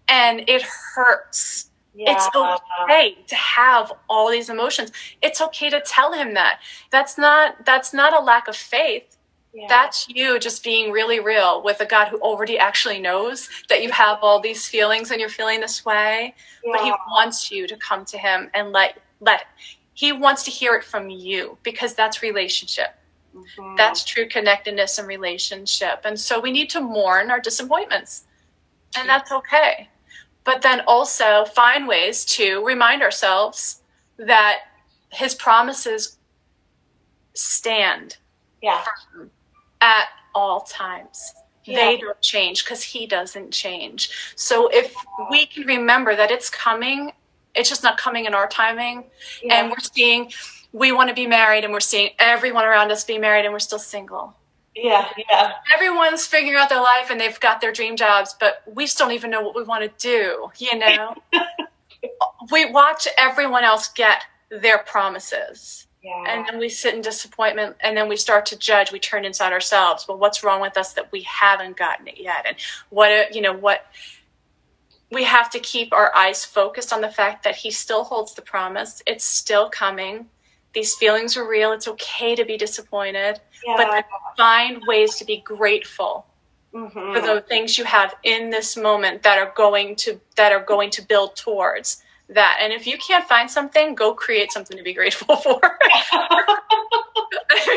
And 0.08 0.44
it 0.48 0.62
hurts 0.62 1.70
Yeah. 1.94 2.12
it's 2.16 2.28
okay 2.34 3.18
to 3.26 3.34
have 3.36 3.92
all 4.08 4.30
these 4.30 4.48
emotions 4.48 4.92
it's 5.20 5.40
okay 5.42 5.68
to 5.68 5.80
tell 5.82 6.12
him 6.14 6.32
that 6.34 6.60
that's 6.90 7.18
not 7.18 7.66
that's 7.66 7.92
not 7.92 8.14
a 8.14 8.18
lack 8.18 8.48
of 8.48 8.56
faith 8.56 9.18
Yeah. 9.52 9.66
that's 9.68 10.08
you 10.08 10.38
just 10.38 10.64
being 10.64 10.90
really 10.90 11.20
real 11.20 11.62
with 11.62 11.80
a 11.82 11.84
god 11.84 12.08
who 12.08 12.16
already 12.18 12.58
actually 12.58 12.98
knows 12.98 13.50
that 13.68 13.82
you 13.82 13.90
have 13.90 14.18
all 14.22 14.40
these 14.40 14.66
feelings 14.66 15.10
and 15.10 15.20
you're 15.20 15.28
feeling 15.28 15.60
this 15.60 15.84
way 15.84 16.34
but 16.64 16.80
he 16.82 16.90
wants 17.10 17.50
you 17.50 17.66
to 17.66 17.76
come 17.76 18.06
to 18.06 18.16
him 18.16 18.50
and 18.54 18.72
let 18.72 18.98
let 19.20 19.44
he 19.92 20.12
wants 20.12 20.42
to 20.44 20.50
hear 20.50 20.74
it 20.74 20.84
from 20.84 21.10
you 21.10 21.58
because 21.62 21.92
that's 21.92 22.22
relationship 22.22 22.94
Mhm. 23.34 23.76
that's 23.76 24.04
true 24.04 24.28
connectedness 24.28 24.98
and 24.98 25.08
relationship 25.08 26.00
and 26.04 26.18
so 26.20 26.38
we 26.40 26.50
need 26.50 26.68
to 26.70 26.80
mourn 26.80 27.30
our 27.30 27.40
disappointments 27.40 28.24
and 28.96 29.08
that's 29.08 29.32
okay 29.32 29.88
but 30.44 30.60
then 30.62 30.80
also 30.86 31.44
find 31.46 31.86
ways 31.86 32.24
to 32.24 32.64
remind 32.64 33.02
ourselves 33.02 33.80
that 34.18 34.58
his 35.10 35.34
promises 35.34 36.18
stand 37.34 38.16
yeah. 38.60 38.84
at 39.80 40.08
all 40.34 40.60
times 40.60 41.32
Yeah. 41.64 41.76
they 41.76 41.96
don't 41.98 42.20
change 42.20 42.64
because 42.64 42.82
he 42.82 43.06
doesn't 43.06 43.52
change 43.52 44.10
so 44.36 44.68
if 44.68 44.94
we 45.30 45.46
can 45.46 45.66
remember 45.66 46.14
that 46.16 46.30
it's 46.30 46.50
coming 46.50 47.12
it's 47.54 47.68
just 47.68 47.82
not 47.82 47.96
coming 47.98 48.24
in 48.26 48.34
our 48.34 48.48
timing 48.48 49.04
Yeah. 49.42 49.54
and 49.60 49.70
we're 49.70 49.78
seeing 49.80 50.32
we 50.72 50.92
want 50.92 51.08
to 51.08 51.14
be 51.14 51.26
married 51.26 51.64
and 51.64 51.72
we're 51.72 51.80
seeing 51.80 52.10
everyone 52.18 52.64
around 52.64 52.90
us 52.90 53.04
be 53.04 53.18
married 53.18 53.44
and 53.44 53.52
we're 53.52 53.58
still 53.58 53.78
single 53.78 54.34
yeah. 54.74 55.08
Yeah. 55.30 55.52
everyone's 55.74 56.24
figuring 56.26 56.56
out 56.56 56.70
their 56.70 56.80
life 56.80 57.10
and 57.10 57.20
they've 57.20 57.38
got 57.40 57.60
their 57.60 57.72
dream 57.72 57.96
jobs 57.96 58.34
but 58.38 58.62
we 58.66 58.86
still 58.86 59.06
don't 59.06 59.14
even 59.14 59.30
know 59.30 59.42
what 59.42 59.54
we 59.54 59.62
want 59.64 59.82
to 59.82 60.08
do 60.08 60.48
you 60.58 60.78
know 60.78 61.14
we 62.50 62.70
watch 62.70 63.06
everyone 63.18 63.64
else 63.64 63.88
get 63.88 64.22
their 64.50 64.78
promises 64.78 65.86
Yeah. 66.02 66.24
and 66.26 66.46
then 66.48 66.58
we 66.58 66.68
sit 66.70 66.94
in 66.94 67.02
disappointment 67.02 67.76
and 67.80 67.96
then 67.96 68.08
we 68.08 68.16
start 68.16 68.46
to 68.46 68.58
judge 68.58 68.92
we 68.92 68.98
turn 68.98 69.24
inside 69.26 69.52
ourselves 69.52 70.06
well 70.08 70.16
what's 70.18 70.42
wrong 70.42 70.60
with 70.62 70.76
us 70.78 70.94
that 70.94 71.12
we 71.12 71.20
haven't 71.22 71.76
gotten 71.76 72.08
it 72.08 72.18
yet 72.18 72.46
and 72.46 72.56
what 72.88 73.10
uh, 73.10 73.24
you 73.32 73.42
know 73.42 73.52
what 73.52 73.84
we 75.10 75.24
have 75.24 75.50
to 75.50 75.58
keep 75.60 75.92
our 75.92 76.14
eyes 76.16 76.44
focused 76.44 76.92
on 76.92 77.02
the 77.02 77.10
fact 77.10 77.44
that 77.44 77.54
he 77.56 77.70
still 77.70 78.02
holds 78.04 78.32
the 78.32 78.40
promise. 78.40 79.02
It's 79.06 79.24
still 79.24 79.68
coming. 79.68 80.28
These 80.74 80.94
feelings 80.94 81.36
are 81.36 81.46
real. 81.46 81.72
It's 81.72 81.88
okay 81.88 82.34
to 82.34 82.44
be 82.44 82.56
disappointed, 82.56 83.40
Yeah. 83.66 83.76
but 83.76 84.04
find 84.36 84.82
ways 84.86 85.16
to 85.16 85.24
be 85.24 85.38
grateful 85.38 86.26
Mhm. 86.74 87.14
for 87.14 87.20
the 87.20 87.40
things 87.42 87.76
you 87.76 87.84
have 87.84 88.14
in 88.22 88.48
this 88.50 88.76
moment 88.76 89.22
that 89.24 89.38
are 89.38 89.52
going 89.54 89.94
to 89.96 90.20
that 90.36 90.52
are 90.52 90.60
going 90.64 90.88
to 90.90 91.02
build 91.02 91.36
towards 91.36 92.02
that. 92.30 92.58
And 92.60 92.72
if 92.72 92.86
you 92.86 92.96
can't 92.96 93.28
find 93.28 93.50
something, 93.50 93.94
go 93.94 94.14
create 94.14 94.50
something 94.52 94.76
to 94.78 94.82
be 94.82 94.94
grateful 94.94 95.36
for. 95.44 95.60
I 95.62 96.58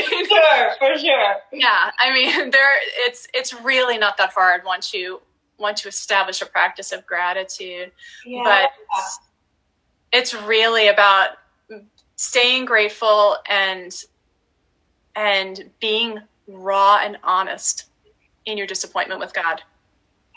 mean, 0.10 0.26
sure, 0.30 0.76
for 0.80 0.98
sure. 0.98 1.36
yeah, 1.52 1.92
I 2.00 2.14
mean, 2.14 2.50
there 2.52 2.78
it's 3.06 3.28
it's 3.34 3.54
really 3.54 3.98
not 3.98 4.16
that 4.18 4.32
hard 4.32 4.64
once 4.64 4.94
you 4.94 5.22
once 5.58 5.84
you 5.84 5.90
establish 5.90 6.42
a 6.42 6.46
practice 6.46 6.94
of 6.94 7.06
gratitude. 7.06 7.92
Yeah. 8.26 8.44
But 8.44 8.70
it's 10.14 10.34
really 10.34 10.88
about 10.88 11.32
staying 12.16 12.66
grateful 12.66 13.38
and 13.50 13.96
and 15.16 15.70
being 15.80 16.20
raw 16.48 17.00
and 17.02 17.18
honest 17.24 17.86
in 18.46 18.58
your 18.58 18.68
disappointment 18.68 19.20
with 19.20 19.34
God. 19.34 19.62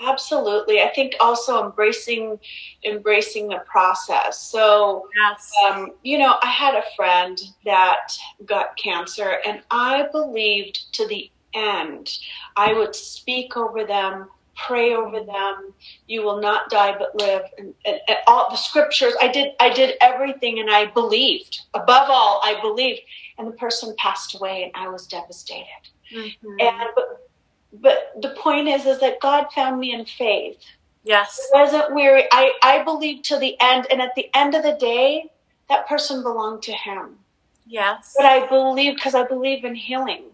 Absolutely. 0.00 0.80
I 0.80 0.92
think 0.94 1.14
also 1.20 1.64
embracing 1.64 2.38
embracing 2.84 3.48
the 3.48 3.62
process. 3.66 4.40
So 4.50 5.08
Yes. 5.16 5.52
um, 5.68 5.92
you 6.02 6.18
know, 6.18 6.36
I 6.42 6.46
had 6.46 6.74
a 6.74 6.84
friend 6.96 7.40
that 7.64 8.12
got 8.44 8.76
cancer, 8.76 9.38
and 9.44 9.62
I 9.70 10.08
believed 10.12 10.92
to 10.94 11.06
the 11.08 11.30
end. 11.54 12.10
I 12.56 12.72
would 12.72 12.94
speak 12.94 13.56
over 13.56 13.84
them, 13.84 14.28
pray 14.66 14.94
over 14.94 15.20
them. 15.24 15.72
You 16.06 16.22
will 16.22 16.40
not 16.40 16.70
die 16.70 16.96
but 16.98 17.14
live, 17.16 17.42
and, 17.58 17.74
and, 17.84 18.00
and 18.08 18.18
all 18.26 18.50
the 18.50 18.56
scriptures. 18.56 19.14
I 19.20 19.28
did. 19.28 19.54
I 19.60 19.72
did 19.72 19.96
everything, 20.00 20.58
and 20.58 20.70
I 20.70 20.86
believed. 20.86 21.62
Above 21.74 22.08
all, 22.10 22.40
I 22.44 22.60
believed. 22.60 23.00
And 23.38 23.46
the 23.48 23.52
person 23.52 23.94
passed 23.98 24.34
away, 24.34 24.64
and 24.64 24.72
I 24.74 24.88
was 24.88 25.06
devastated. 25.06 25.66
Mhm. 26.12 26.34
And 26.60 26.88
but, 26.94 27.30
but 27.72 28.12
the 28.20 28.30
point 28.30 28.68
is, 28.68 28.86
is 28.86 29.00
that 29.00 29.20
God 29.20 29.46
found 29.54 29.78
me 29.78 29.92
in 29.92 30.04
faith 30.04 30.58
yes. 31.04 31.40
wasn't 31.52 31.94
weary. 31.94 32.24
I, 32.32 32.52
I 32.62 32.82
believed 32.84 33.24
to 33.26 33.38
the 33.38 33.56
end. 33.60 33.86
And 33.90 34.00
at 34.00 34.14
the 34.16 34.28
end 34.34 34.54
of 34.54 34.62
the 34.62 34.76
day, 34.80 35.30
that 35.68 35.86
person 35.88 36.22
belonged 36.22 36.62
to 36.62 36.72
him. 36.72 37.18
Yes. 37.66 38.14
But 38.16 38.26
I 38.26 38.46
believe 38.46 38.94
because 38.96 39.14
I 39.14 39.24
believe 39.24 39.64
in 39.64 39.74
healing. 39.74 40.24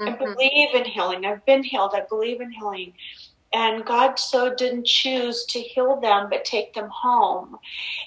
I 0.00 0.04
Mhm. 0.10 0.18
believe 0.18 0.74
in 0.74 0.84
healing. 0.84 1.24
I've 1.24 1.44
been 1.46 1.62
healed. 1.62 1.92
I 1.94 2.00
believe 2.00 2.40
in 2.40 2.50
healing. 2.50 2.92
And 3.54 3.84
God 3.84 4.18
so 4.18 4.54
didn't 4.54 4.86
choose 4.86 5.44
to 5.46 5.60
heal 5.60 6.00
them, 6.00 6.28
but 6.30 6.44
take 6.44 6.74
them 6.74 6.88
home. 6.92 7.58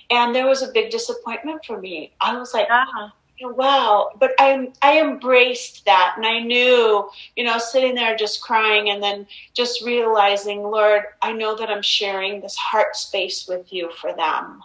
And 0.09 0.33
there 0.35 0.47
was 0.47 0.61
a 0.61 0.71
big 0.71 0.91
disappointment 0.91 1.65
for 1.65 1.79
me. 1.79 2.13
I 2.21 2.37
was 2.37 2.53
like, 2.53 2.67
Yeah. 2.69 3.09
wow 3.41 4.09
but 4.19 4.31
i 4.39 4.71
i 4.81 4.99
embraced 4.99 5.85
that 5.85 6.13
and 6.15 6.25
i 6.25 6.39
knew 6.39 7.09
you 7.35 7.43
know 7.43 7.57
sitting 7.57 7.93
there 7.93 8.15
just 8.15 8.41
crying 8.41 8.89
and 8.89 9.03
then 9.03 9.27
just 9.53 9.83
realizing 9.83 10.63
lord 10.63 11.03
i 11.21 11.31
know 11.33 11.55
that 11.55 11.69
i'm 11.69 11.81
sharing 11.81 12.39
this 12.41 12.55
heart 12.55 12.95
space 12.95 13.47
with 13.47 13.71
you 13.73 13.91
for 13.99 14.13
them 14.15 14.61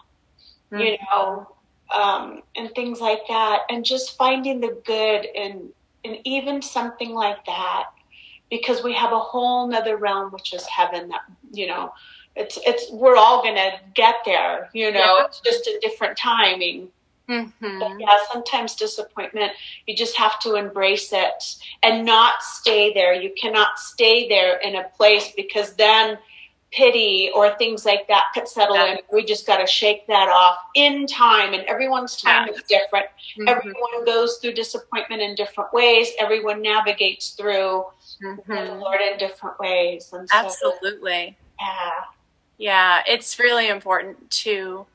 you 0.73 0.97
know 1.13 1.47
um 1.95 2.41
and 2.55 2.73
things 2.75 2.99
like 3.01 3.21
that 3.27 3.61
and 3.69 3.83
just 3.85 4.17
finding 4.17 4.59
the 4.61 4.81
good 4.85 5.25
in 5.35 5.69
in 6.03 6.17
even 6.25 6.61
something 6.61 7.13
like 7.13 7.43
that 7.45 7.85
because 8.51 8.83
we 8.83 8.93
have 8.93 9.11
a 9.11 9.19
whole 9.19 9.67
nother 9.67 9.97
realm 9.97 10.31
which 10.31 10.53
is 10.53 10.63
heaven 10.67 11.09
that 11.09 11.21
you 11.51 11.65
know 11.65 11.91
it's 12.35 12.59
it's 12.67 12.91
we're 12.91 13.15
all 13.15 13.41
gonna 13.43 13.71
get 13.95 14.15
there 14.25 14.69
you 14.73 14.91
know 14.91 14.99
Yeah. 14.99 15.25
it's 15.25 15.39
just 15.39 15.65
a 15.67 15.79
different 15.81 16.15
timing 16.17 16.89
Mhm. 17.29 17.79
but 17.79 17.97
yeah, 17.97 18.09
sometimes 18.29 18.75
disappointment, 18.75 19.53
you 19.87 19.95
just 19.95 20.17
have 20.17 20.37
to 20.41 20.55
embrace 20.55 21.13
it 21.13 21.55
and 21.81 22.03
not 22.05 22.43
stay 22.43 22.91
there. 22.93 23.13
You 23.13 23.33
cannot 23.41 23.79
stay 23.79 24.27
there 24.27 24.57
in 24.57 24.75
a 24.75 24.89
place 24.97 25.31
because 25.31 25.73
then 25.75 26.17
pity 26.73 27.29
or 27.33 27.55
things 27.57 27.85
like 27.85 28.05
that 28.09 28.25
could 28.33 28.49
settle 28.49 28.75
Yeah. 28.75 28.93
in. 28.93 28.99
We 29.13 29.23
just 29.23 29.45
got 29.47 29.57
to 29.57 29.67
shake 29.67 30.07
that 30.07 30.27
off 30.27 30.57
in 30.73 31.05
time, 31.07 31.53
and 31.53 31.63
everyone's 31.65 32.17
time 32.21 32.47
Yeah. 32.47 32.53
is 32.53 32.63
different. 32.63 33.05
Mhm. 33.37 33.47
Everyone 33.49 34.03
goes 34.03 34.37
through 34.39 34.53
disappointment 34.53 35.21
in 35.21 35.35
different 35.35 35.71
ways. 35.71 36.11
Everyone 36.19 36.61
navigates 36.61 37.29
through 37.29 37.85
the 38.21 38.53
Mhm. 38.53 38.79
Lord 38.81 39.01
in 39.01 39.17
different 39.17 39.59
ways. 39.59 40.13
And 40.13 40.29
so, 40.29 40.37
Absolutely. 40.37 41.37
yeah, 41.59 41.91
Yeah, 42.57 43.03
it's 43.07 43.39
really 43.39 43.67
important 43.69 44.29
to 44.43 44.87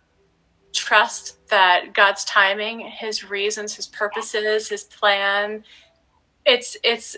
trust 0.74 1.38
that 1.48 1.94
God's 1.94 2.24
timing, 2.24 2.80
his 2.80 3.24
reasons, 3.28 3.74
his 3.76 3.86
purposes, 3.86 4.68
his 4.68 4.84
plan, 4.84 5.64
it's 6.46 6.76
it's 6.84 7.16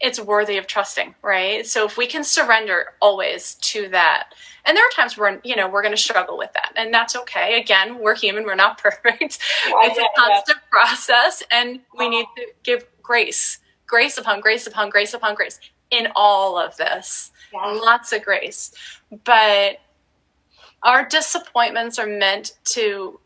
it's 0.00 0.20
worthy 0.20 0.56
of 0.58 0.66
trusting, 0.66 1.14
right? 1.22 1.66
So 1.66 1.86
if 1.86 1.96
we 1.96 2.06
can 2.06 2.24
surrender 2.24 2.94
always 3.00 3.56
to 3.56 3.88
that. 3.90 4.30
And 4.64 4.76
there 4.76 4.84
are 4.86 4.90
times 4.96 5.16
when, 5.18 5.40
you 5.44 5.56
know, 5.56 5.68
we're 5.68 5.82
going 5.82 5.94
to 5.94 6.00
struggle 6.02 6.38
with 6.38 6.52
that, 6.54 6.72
and 6.76 6.92
that's 6.94 7.16
okay. 7.16 7.60
Again, 7.60 7.98
we're 7.98 8.14
human, 8.16 8.44
we're 8.44 8.54
not 8.54 8.78
perfect. 8.82 9.38
Yeah, 9.64 9.72
it's 9.84 9.98
yeah, 9.98 10.04
a 10.04 10.20
constant 10.20 10.58
process 10.70 11.42
and 11.50 11.80
we 11.98 12.08
need 12.08 12.26
to 12.36 12.46
give 12.64 12.86
grace, 13.02 13.58
grace 13.90 14.16
upon 14.16 14.40
grace 14.40 14.68
upon 14.68 14.88
grace 14.88 15.12
upon 15.12 15.34
grace 15.34 15.58
in 15.90 16.06
all 16.14 16.56
of 16.56 16.76
this. 16.76 17.32
Yeah, 17.52 17.66
lots 17.66 18.12
of 18.12 18.22
grace. 18.22 18.72
But 19.24 19.80
our 20.84 21.04
disappointments 21.06 21.98
are 21.98 22.06
meant 22.06 22.52
to 22.76 23.18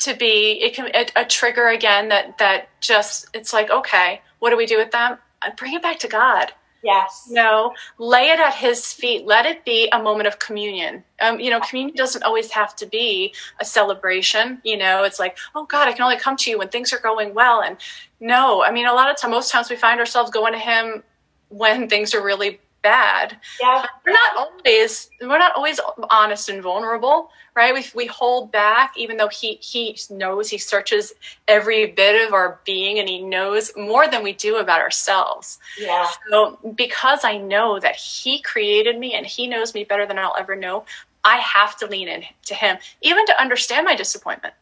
to 0.00 0.16
be 0.16 0.60
it 0.60 0.74
can 0.74 0.90
a, 0.92 1.22
a 1.22 1.24
trigger 1.24 1.68
again 1.68 2.08
that 2.08 2.36
that 2.38 2.68
just 2.80 3.28
it's 3.32 3.52
like 3.52 3.70
okay 3.70 4.20
what 4.40 4.50
do 4.50 4.56
we 4.56 4.66
do 4.66 4.76
with 4.76 4.90
them? 4.90 5.16
Uh, 5.40 5.50
bring 5.56 5.72
it 5.72 5.80
back 5.80 6.00
to 6.00 6.08
god 6.08 6.52
yes, 6.84 7.26
you 7.28 7.34
know 7.34 7.74
lay 7.98 8.28
it 8.28 8.38
at 8.38 8.54
his 8.54 8.92
feet. 8.92 9.26
Let 9.26 9.46
it 9.46 9.64
be 9.64 9.88
a 9.92 10.02
moment 10.02 10.28
of 10.28 10.38
communion. 10.38 11.02
Um, 11.20 11.40
you 11.40 11.50
know 11.50 11.60
communion 11.60 11.96
doesn't 11.96 12.22
always 12.22 12.50
have 12.52 12.76
to 12.76 12.86
be 12.86 13.34
a 13.60 13.64
celebration. 13.64 14.60
You 14.64 14.76
know 14.76 15.02
it's 15.02 15.18
like 15.18 15.38
oh 15.54 15.64
god 15.66 15.88
i 15.88 15.92
can 15.92 16.02
only 16.02 16.18
come 16.18 16.36
to 16.36 16.50
you 16.50 16.58
when 16.58 16.68
things 16.68 16.92
are 16.92 17.00
going 17.00 17.34
well. 17.34 17.62
And 17.62 17.76
no 18.20 18.62
i 18.64 18.70
mean 18.70 18.86
a 18.86 18.92
lot 18.92 19.10
of 19.10 19.16
times, 19.16 19.30
most 19.32 19.50
times 19.50 19.70
we 19.70 19.76
find 19.76 19.98
ourselves 20.00 20.30
going 20.30 20.52
to 20.52 20.58
him 20.58 21.02
when 21.48 21.88
things 21.88 22.14
are 22.14 22.22
really 22.22 22.60
bad. 22.84 23.36
Yeah, 23.60 23.84
we're 24.06 24.12
not 24.12 24.36
always 24.36 25.10
we're 25.20 25.38
not 25.38 25.56
always 25.56 25.80
honest 26.10 26.48
and 26.48 26.62
vulnerable 26.62 27.30
right? 27.56 27.72
We, 27.72 27.84
we 27.94 28.06
hold 28.06 28.50
back 28.50 28.94
even 28.96 29.16
though 29.16 29.28
he 29.28 29.54
he 29.60 29.96
knows 30.10 30.48
he 30.48 30.58
searches 30.58 31.12
every 31.46 31.86
bit 31.86 32.26
of 32.26 32.34
our 32.34 32.60
being 32.64 32.98
and 32.98 33.08
he 33.08 33.22
knows 33.22 33.72
more 33.76 34.08
than 34.08 34.22
we 34.22 34.32
do 34.32 34.56
about 34.56 34.80
ourselves. 34.80 35.58
Yeah, 35.78 36.06
so 36.30 36.58
because 36.76 37.24
i 37.24 37.36
know 37.36 37.78
that 37.78 37.96
he 37.96 38.40
created 38.40 38.98
me 38.98 39.14
and 39.14 39.26
he 39.26 39.46
knows 39.46 39.74
me 39.74 39.84
better 39.84 40.06
than 40.06 40.18
i'll 40.18 40.36
ever 40.38 40.56
know 40.56 40.84
i 41.24 41.36
have 41.38 41.76
to 41.78 41.86
lean 41.86 42.08
in 42.08 42.24
to 42.44 42.54
him 42.54 42.76
even 43.02 43.24
to 43.26 43.40
understand 43.40 43.84
my 43.84 43.94
disappointment. 43.94 44.54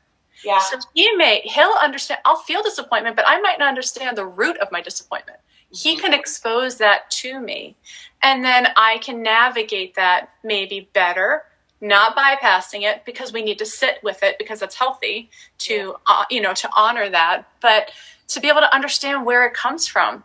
Yeah, 0.44 0.58
so 0.58 0.78
he 0.94 1.10
may 1.16 1.40
he'll 1.44 1.74
understand 1.80 2.20
i'll 2.24 2.36
feel 2.36 2.62
disappointment 2.62 3.16
but 3.16 3.24
i 3.28 3.40
might 3.40 3.58
not 3.58 3.68
understand 3.68 4.16
the 4.16 4.26
root 4.26 4.56
of 4.58 4.72
my 4.72 4.80
disappointment 4.82 5.38
he 5.72 5.96
can 5.96 6.12
expose 6.12 6.76
that 6.78 7.10
to 7.10 7.40
me 7.40 7.74
and 8.22 8.44
then 8.44 8.68
i 8.76 8.98
can 8.98 9.22
navigate 9.22 9.94
that 9.94 10.30
maybe 10.44 10.88
better 10.92 11.44
not 11.80 12.14
bypassing 12.16 12.82
it 12.82 13.04
because 13.04 13.32
we 13.32 13.42
need 13.42 13.58
to 13.58 13.66
sit 13.66 13.98
with 14.04 14.22
it 14.22 14.36
because 14.38 14.62
it's 14.62 14.76
healthy 14.76 15.28
to 15.58 15.94
uh, 16.06 16.24
you 16.30 16.40
know 16.40 16.52
to 16.54 16.68
honor 16.76 17.08
that 17.08 17.48
but 17.60 17.90
to 18.28 18.40
be 18.40 18.48
able 18.48 18.60
to 18.60 18.74
understand 18.74 19.24
where 19.26 19.46
it 19.46 19.54
comes 19.54 19.86
from 19.86 20.22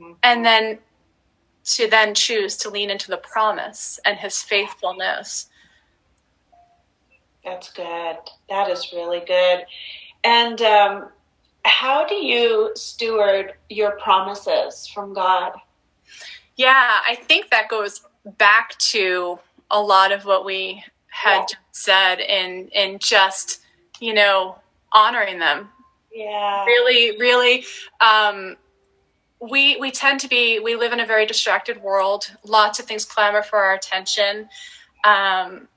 Mhm. 0.00 0.16
and 0.22 0.44
then 0.44 0.78
to 1.64 1.88
then 1.88 2.14
choose 2.14 2.56
to 2.56 2.70
lean 2.70 2.90
into 2.90 3.08
the 3.10 3.16
promise 3.16 3.98
and 4.04 4.18
his 4.18 4.42
faithfulness 4.42 5.48
That's 7.44 7.70
good. 7.72 8.16
That 8.48 8.68
is 8.70 8.92
really 8.92 9.20
good. 9.20 9.64
And 10.24 10.60
um, 10.62 11.08
how 11.66 12.06
do 12.06 12.14
you 12.14 12.70
steward 12.74 13.54
your 13.68 13.92
promises 13.92 14.86
from 14.86 15.12
God? 15.12 15.52
Yeah, 16.56 17.00
I 17.06 17.16
think 17.16 17.50
that 17.50 17.68
goes 17.68 18.02
back 18.38 18.78
to 18.78 19.38
a 19.70 19.80
lot 19.80 20.12
of 20.12 20.24
what 20.24 20.44
we 20.44 20.82
had 21.08 21.38
Yeah. 21.40 21.46
just 21.46 21.56
said 21.72 22.20
in 22.20 22.68
in 22.68 22.98
just, 22.98 23.60
you 24.00 24.14
know, 24.14 24.56
honoring 24.92 25.38
them. 25.38 25.70
Yeah. 26.12 26.64
Really, 26.64 27.16
really 27.18 27.64
um 28.00 28.56
we 29.40 29.76
we 29.76 29.90
tend 29.90 30.20
to 30.20 30.28
be 30.28 30.60
we 30.60 30.76
live 30.76 30.92
in 30.92 31.00
a 31.00 31.06
very 31.06 31.26
distracted 31.26 31.82
world. 31.82 32.32
Lots 32.44 32.78
of 32.78 32.86
things 32.86 33.04
clamor 33.04 33.42
for 33.42 33.58
our 33.58 33.74
attention. 33.74 34.48
Um 35.04 35.68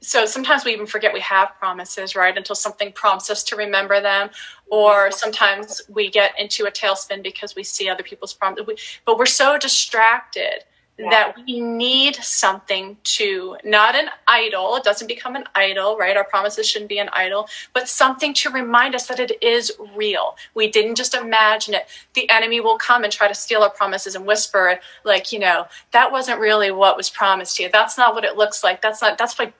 so 0.00 0.26
sometimes 0.26 0.64
we 0.64 0.72
even 0.72 0.86
forget 0.86 1.12
we 1.12 1.20
have 1.20 1.50
promises, 1.58 2.14
right? 2.14 2.36
Until 2.36 2.54
something 2.54 2.92
prompts 2.92 3.30
us 3.30 3.42
to 3.44 3.56
remember 3.56 4.00
them, 4.00 4.30
or 4.70 5.10
sometimes 5.10 5.82
we 5.88 6.10
get 6.10 6.38
into 6.38 6.66
a 6.66 6.70
tailspin 6.70 7.22
because 7.22 7.54
we 7.56 7.62
see 7.64 7.88
other 7.88 8.02
people's 8.02 8.34
promises. 8.34 8.66
But 9.04 9.18
we're 9.18 9.26
so 9.26 9.58
distracted 9.58 10.64
yeah. 10.98 11.10
that 11.10 11.36
we 11.46 11.60
need 11.60 12.16
something 12.16 12.96
to 13.04 13.56
not 13.64 13.94
an 13.94 14.08
idol 14.28 14.76
it 14.76 14.84
doesn't 14.84 15.06
become 15.06 15.36
an 15.36 15.44
idol 15.54 15.96
right 15.96 16.16
our 16.16 16.24
promises 16.24 16.66
shouldn't 16.66 16.88
be 16.88 16.98
an 16.98 17.10
idol 17.12 17.46
but 17.74 17.88
something 17.88 18.32
to 18.32 18.50
remind 18.50 18.94
us 18.94 19.06
that 19.06 19.20
it 19.20 19.42
is 19.42 19.72
real 19.94 20.36
we 20.54 20.70
didn't 20.70 20.94
just 20.94 21.14
imagine 21.14 21.74
it 21.74 21.86
the 22.14 22.28
enemy 22.30 22.60
will 22.60 22.78
come 22.78 23.04
and 23.04 23.12
try 23.12 23.28
to 23.28 23.34
steal 23.34 23.62
our 23.62 23.70
promises 23.70 24.14
and 24.14 24.26
whisper 24.26 24.80
like 25.04 25.32
you 25.32 25.38
know 25.38 25.66
that 25.90 26.10
wasn't 26.10 26.40
really 26.40 26.70
what 26.70 26.96
was 26.96 27.10
promised 27.10 27.56
to 27.56 27.64
you 27.64 27.68
that's 27.70 27.98
not 27.98 28.14
what 28.14 28.24
it 28.24 28.36
looks 28.36 28.64
like 28.64 28.80
that's 28.80 29.02
not 29.02 29.18
that's 29.18 29.38
why 29.38 29.52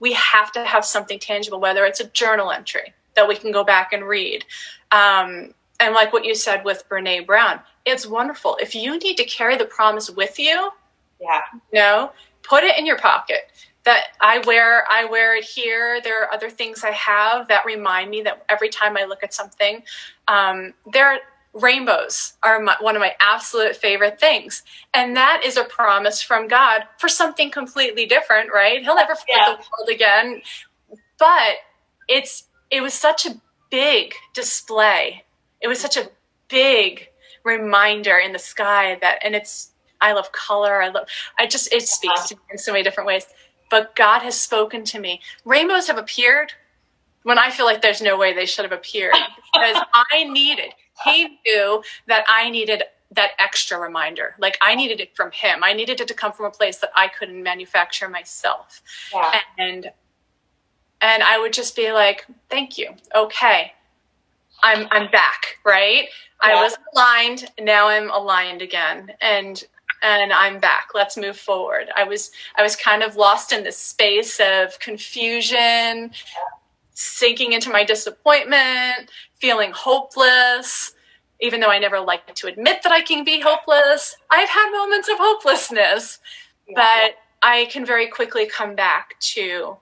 we 0.00 0.12
have 0.12 0.52
to 0.52 0.64
have 0.64 0.84
something 0.84 1.18
tangible 1.18 1.60
whether 1.60 1.84
it's 1.84 2.00
a 2.00 2.08
journal 2.08 2.50
entry 2.50 2.92
that 3.14 3.28
we 3.28 3.36
can 3.36 3.52
go 3.52 3.64
back 3.64 3.92
and 3.92 4.06
read 4.06 4.44
um, 4.90 5.52
and 5.80 5.94
like 5.94 6.12
what 6.12 6.24
you 6.24 6.34
said 6.34 6.64
with 6.64 6.88
Brene 6.88 7.26
Brown, 7.26 7.60
it's 7.84 8.06
wonderful. 8.06 8.58
If 8.60 8.74
you 8.74 8.98
need 8.98 9.16
to 9.16 9.24
carry 9.24 9.56
the 9.56 9.64
promise 9.64 10.10
with 10.10 10.38
you, 10.38 10.70
yeah, 11.20 11.40
you 11.72 11.80
know, 11.80 12.12
put 12.42 12.64
it 12.64 12.78
in 12.78 12.86
your 12.86 12.98
pocket. 12.98 13.50
That 13.84 14.08
I 14.20 14.42
wear, 14.46 14.84
I 14.90 15.06
wear 15.06 15.36
it 15.36 15.44
here. 15.44 16.00
There 16.02 16.22
are 16.22 16.32
other 16.32 16.50
things 16.50 16.84
I 16.84 16.90
have 16.90 17.48
that 17.48 17.64
remind 17.64 18.10
me 18.10 18.22
that 18.22 18.44
every 18.48 18.68
time 18.68 18.96
I 18.96 19.04
look 19.04 19.22
at 19.22 19.32
something, 19.32 19.82
um, 20.26 20.74
there 20.92 21.20
rainbows 21.60 22.34
are 22.42 22.60
my, 22.60 22.76
one 22.80 22.96
of 22.96 23.00
my 23.00 23.14
absolute 23.20 23.76
favorite 23.76 24.18
things 24.18 24.62
and 24.94 25.16
that 25.16 25.42
is 25.44 25.56
a 25.56 25.64
promise 25.64 26.20
from 26.22 26.48
god 26.48 26.82
for 26.98 27.08
something 27.08 27.50
completely 27.50 28.06
different 28.06 28.50
right 28.52 28.82
he'll 28.82 28.94
never 28.94 29.14
forget 29.14 29.36
yeah. 29.36 29.46
the 29.46 29.52
world 29.52 29.88
again 29.90 30.42
but 31.18 31.56
it's 32.08 32.44
it 32.70 32.80
was 32.80 32.94
such 32.94 33.26
a 33.26 33.40
big 33.70 34.12
display 34.34 35.24
it 35.60 35.68
was 35.68 35.80
such 35.80 35.96
a 35.96 36.08
big 36.48 37.08
reminder 37.44 38.18
in 38.18 38.32
the 38.32 38.38
sky 38.38 38.98
that 39.00 39.18
and 39.22 39.34
it's 39.34 39.70
I 40.00 40.12
love 40.12 40.32
color. 40.32 40.82
I 40.82 40.88
love 40.88 41.08
I 41.38 41.46
just 41.46 41.72
it 41.72 41.88
speaks 41.88 42.28
to 42.28 42.36
me 42.36 42.40
in 42.50 42.58
so 42.58 42.72
many 42.72 42.84
different 42.84 43.06
ways. 43.06 43.26
But 43.70 43.94
God 43.96 44.20
has 44.20 44.40
spoken 44.40 44.84
to 44.84 44.98
me. 44.98 45.20
Rainbows 45.44 45.88
have 45.88 45.98
appeared 45.98 46.52
when 47.22 47.38
I 47.38 47.50
feel 47.50 47.66
like 47.66 47.82
there's 47.82 48.00
no 48.00 48.16
way 48.16 48.32
they 48.32 48.46
should 48.46 48.64
have 48.64 48.72
appeared 48.72 49.14
because 49.52 49.82
I 50.12 50.24
needed 50.24 50.72
he 51.04 51.38
knew 51.46 51.82
that 52.06 52.24
I 52.28 52.50
needed 52.50 52.82
that 53.12 53.30
extra 53.38 53.78
reminder. 53.78 54.34
Like 54.38 54.58
I 54.60 54.74
needed 54.74 55.00
it 55.00 55.16
from 55.16 55.30
him. 55.32 55.64
I 55.64 55.72
needed 55.72 56.00
it 56.00 56.08
to 56.08 56.14
come 56.14 56.32
from 56.32 56.46
a 56.46 56.50
place 56.50 56.78
that 56.78 56.90
I 56.94 57.08
couldn't 57.08 57.42
manufacture 57.42 58.08
myself. 58.08 58.82
Yeah. 59.12 59.40
And 59.58 59.90
and 61.00 61.22
I 61.22 61.38
would 61.38 61.52
just 61.52 61.76
be 61.76 61.92
like, 61.92 62.26
"Thank 62.50 62.76
you. 62.76 62.94
Okay. 63.14 63.72
I'm 64.62 64.88
I'm 64.90 65.10
back, 65.10 65.58
right? 65.64 66.08
Yeah. 66.42 66.48
I 66.48 66.62
was 66.62 66.76
aligned, 66.94 67.50
now 67.60 67.88
I'm 67.88 68.10
aligned 68.10 68.62
again. 68.62 69.12
And 69.20 69.62
and 70.02 70.32
I'm 70.32 70.60
back. 70.60 70.88
Let's 70.94 71.16
move 71.16 71.36
forward. 71.36 71.88
I 71.96 72.04
was 72.04 72.30
I 72.56 72.62
was 72.62 72.76
kind 72.76 73.02
of 73.02 73.16
lost 73.16 73.52
in 73.52 73.64
this 73.64 73.76
space 73.76 74.40
of 74.40 74.78
confusion, 74.78 76.12
sinking 76.98 77.52
into 77.52 77.70
my 77.70 77.84
disappointment, 77.84 79.08
feeling 79.36 79.70
hopeless. 79.72 80.94
Even 81.40 81.60
though 81.60 81.70
I 81.70 81.78
never 81.78 82.00
like 82.00 82.34
to 82.34 82.48
admit 82.48 82.82
that 82.82 82.90
I 82.90 83.02
can 83.02 83.24
be 83.24 83.40
hopeless, 83.40 84.16
I've 84.30 84.48
had 84.48 84.72
moments 84.72 85.08
of 85.08 85.16
hopelessness, 85.18 86.18
yeah. 86.66 86.74
but 86.74 87.14
I 87.46 87.66
can 87.66 87.86
very 87.86 88.08
quickly 88.08 88.46
come 88.46 88.74
back 88.74 89.14
to 89.20 89.76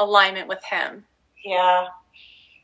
alignment 0.00 0.48
with 0.48 0.62
Him. 0.64 1.04
Yeah. 1.44 1.86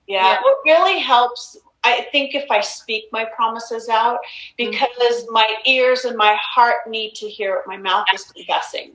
Yeah. 0.09 0.33
yeah. 0.33 0.39
What 0.43 0.59
really 0.65 0.99
helps, 0.99 1.57
I 1.85 2.09
think, 2.11 2.35
if 2.35 2.51
I 2.51 2.61
speak 2.61 3.05
my 3.13 3.25
promises 3.37 3.89
out, 3.89 4.19
because 4.57 4.89
mm-hmm. 4.99 5.33
my 5.33 5.49
ears 5.65 6.05
and 6.05 6.17
my 6.17 6.37
heart 6.41 6.89
need 6.89 7.15
to 7.15 7.29
hear 7.29 7.55
what 7.55 7.69
My 7.69 7.77
mouth 7.77 8.07
is 8.13 8.25
confessing. 8.25 8.95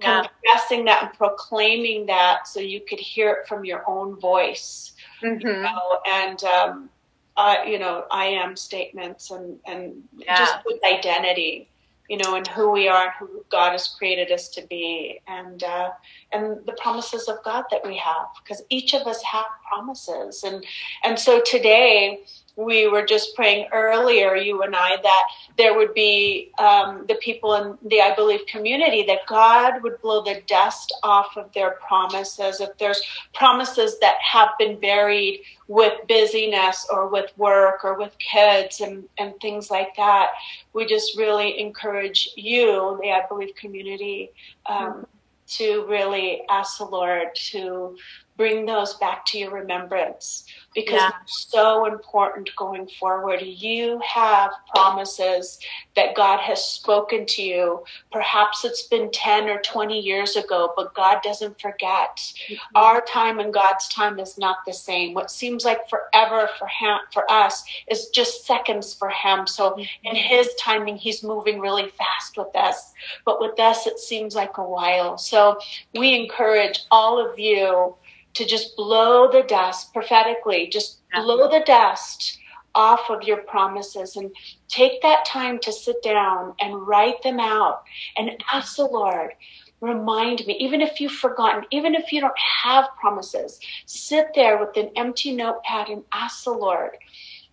Yeah. 0.00 0.24
Confessing 0.44 0.84
that 0.84 1.02
and 1.04 1.12
proclaiming 1.14 2.06
that 2.06 2.46
so 2.46 2.60
you 2.60 2.80
could 2.80 3.00
hear 3.00 3.32
it 3.32 3.48
from 3.48 3.64
your 3.64 3.88
own 3.88 4.18
voice. 4.20 4.92
Mm-hmm. 5.22 5.46
You 5.46 5.52
know, 5.54 5.98
and, 6.06 6.44
um, 6.44 6.90
uh, 7.36 7.56
you 7.66 7.78
know, 7.78 8.04
I 8.10 8.26
am 8.26 8.56
statements 8.56 9.30
and, 9.30 9.58
and 9.66 10.02
yeah. 10.16 10.38
just 10.38 10.58
with 10.66 10.80
identity 10.84 11.68
you 12.08 12.16
know, 12.16 12.34
and 12.34 12.46
who 12.48 12.70
we 12.70 12.88
are 12.88 13.04
and 13.04 13.12
who 13.18 13.44
God 13.50 13.72
has 13.72 13.86
created 13.86 14.32
us 14.32 14.48
to 14.50 14.66
be, 14.66 15.20
and 15.28 15.62
uh, 15.62 15.90
and 16.32 16.64
the 16.66 16.72
promises 16.80 17.28
of 17.28 17.36
God 17.44 17.64
that 17.70 17.86
we 17.86 17.96
have, 17.98 18.28
because 18.42 18.62
each 18.70 18.94
of 18.94 19.06
us 19.06 19.22
have 19.22 19.44
promises, 19.70 20.42
and 20.42 20.64
and 21.04 21.18
so 21.18 21.40
today 21.44 22.24
we 22.58 22.88
were 22.88 23.06
just 23.06 23.36
praying 23.36 23.68
earlier, 23.72 24.34
you 24.34 24.62
and 24.62 24.74
I, 24.74 24.96
that 25.00 25.24
there 25.56 25.78
would 25.78 25.94
be 25.94 26.50
um, 26.58 27.04
the 27.06 27.14
people 27.14 27.54
in 27.54 27.78
the 27.88 28.00
I 28.00 28.16
Believe 28.16 28.44
community, 28.46 29.04
that 29.06 29.20
God 29.28 29.80
would 29.84 30.02
blow 30.02 30.24
the 30.24 30.42
dust 30.48 30.92
off 31.04 31.36
of 31.36 31.52
their 31.52 31.78
promises. 31.86 32.60
If 32.60 32.76
there's 32.78 33.00
promises 33.32 34.00
that 34.00 34.16
have 34.20 34.48
been 34.58 34.80
buried 34.80 35.42
with 35.68 35.92
busyness 36.08 36.84
or 36.92 37.06
with 37.06 37.30
work 37.36 37.84
or 37.84 37.96
with 37.96 38.18
kids 38.18 38.80
and, 38.80 39.04
and 39.18 39.34
things 39.40 39.70
like 39.70 39.94
that, 39.94 40.30
we 40.72 40.84
just 40.84 41.16
really 41.16 41.60
encourage 41.60 42.30
you, 42.34 42.98
the 43.00 43.12
I 43.12 43.22
Believe 43.28 43.54
community, 43.54 44.32
um, 44.66 44.76
mm-hmm. 44.78 45.02
to 45.46 45.86
really 45.86 46.42
ask 46.50 46.78
the 46.78 46.86
Lord 46.86 47.28
to 47.52 47.96
bring 48.38 48.64
those 48.64 48.94
back 48.94 49.26
to 49.26 49.36
your 49.36 49.50
remembrance 49.50 50.44
because 50.74 51.00
yeah. 51.00 51.10
so 51.26 51.86
important 51.86 52.48
going 52.56 52.86
forward. 53.00 53.42
You 53.42 54.00
have 54.06 54.52
promises 54.72 55.58
that 55.96 56.14
God 56.14 56.38
has 56.38 56.64
spoken 56.64 57.26
to 57.26 57.42
you. 57.42 57.84
Perhaps 58.12 58.64
it's 58.64 58.86
been 58.86 59.10
10 59.10 59.48
or 59.48 59.60
20 59.62 59.98
years 59.98 60.36
ago, 60.36 60.72
but 60.76 60.94
God 60.94 61.18
doesn't 61.24 61.60
forget. 61.60 62.16
Mm-hmm. 62.16 62.54
Our 62.76 63.00
time 63.00 63.40
and 63.40 63.52
God's 63.52 63.88
time 63.88 64.20
is 64.20 64.38
not 64.38 64.58
the 64.64 64.72
same. 64.72 65.14
What 65.14 65.32
seems 65.32 65.64
like 65.64 65.88
forever 65.88 66.48
for 66.60 66.68
him, 66.68 66.98
for 67.12 67.28
us 67.28 67.64
is 67.90 68.08
just 68.10 68.46
seconds 68.46 68.94
for 68.94 69.08
him. 69.08 69.48
So 69.48 69.72
mm-hmm. 69.72 70.06
in 70.06 70.14
his 70.14 70.48
timing, 70.60 70.96
he's 70.96 71.24
moving 71.24 71.58
really 71.58 71.88
fast 71.90 72.36
with 72.36 72.54
us. 72.54 72.92
But 73.24 73.40
with 73.40 73.58
us, 73.58 73.88
it 73.88 73.98
seems 73.98 74.36
like 74.36 74.58
a 74.58 74.64
while. 74.64 75.18
So 75.18 75.58
we 75.98 76.14
encourage 76.14 76.84
all 76.92 77.18
of 77.18 77.36
you 77.36 77.96
to 78.34 78.44
just 78.44 78.76
blow 78.76 79.30
the 79.30 79.42
dust 79.42 79.92
prophetically, 79.92 80.68
just 80.68 81.00
blow 81.12 81.48
the 81.48 81.62
dust 81.64 82.38
off 82.74 83.10
of 83.10 83.22
your 83.22 83.38
promises 83.38 84.16
and 84.16 84.30
take 84.68 85.02
that 85.02 85.24
time 85.24 85.58
to 85.58 85.72
sit 85.72 86.00
down 86.02 86.54
and 86.60 86.86
write 86.86 87.22
them 87.22 87.40
out 87.40 87.82
and 88.16 88.30
ask 88.52 88.76
the 88.76 88.84
Lord, 88.84 89.32
remind 89.80 90.46
me, 90.46 90.56
even 90.60 90.80
if 90.80 91.00
you've 91.00 91.12
forgotten, 91.12 91.64
even 91.70 91.94
if 91.94 92.12
you 92.12 92.20
don't 92.20 92.38
have 92.38 92.88
promises, 93.00 93.58
sit 93.86 94.28
there 94.34 94.58
with 94.58 94.76
an 94.76 94.90
empty 94.96 95.32
notepad 95.34 95.88
and 95.88 96.04
ask 96.12 96.44
the 96.44 96.52
Lord, 96.52 96.90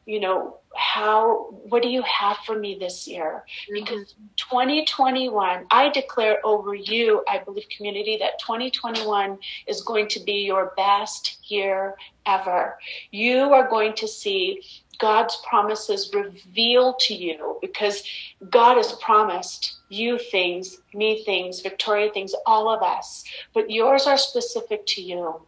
you 0.05 0.19
know, 0.19 0.57
how, 0.76 1.47
what 1.69 1.82
do 1.82 1.89
you 1.89 2.01
have 2.03 2.38
for 2.45 2.57
me 2.57 2.78
this 2.80 3.07
year? 3.07 3.43
Mm-hmm. 3.69 3.73
Because 3.73 4.15
2021, 4.38 5.65
I 5.71 5.89
declare 5.89 6.45
over 6.45 6.73
you, 6.73 7.23
I 7.28 7.39
believe, 7.39 7.65
community, 7.76 8.17
that 8.19 8.39
2021 8.39 9.38
is 9.67 9.82
going 9.82 10.07
to 10.09 10.19
be 10.19 10.45
your 10.45 10.73
best 10.78 11.51
year 11.51 11.95
ever. 12.26 12.78
You 13.11 13.53
are 13.53 13.69
going 13.69 13.93
to 13.95 14.07
see 14.07 14.61
God's 14.97 15.38
promises 15.47 16.11
revealed 16.13 16.99
to 16.99 17.13
you 17.13 17.57
because 17.61 18.03
God 18.49 18.78
has 18.78 18.93
promised 18.93 19.80
you 19.89 20.17
things, 20.17 20.78
me 20.93 21.23
things, 21.23 21.61
Victoria 21.61 22.11
things, 22.11 22.34
all 22.45 22.69
of 22.69 22.82
us, 22.82 23.23
but 23.53 23.69
yours 23.69 24.07
are 24.07 24.17
specific 24.17 24.86
to 24.88 25.01
you. 25.01 25.41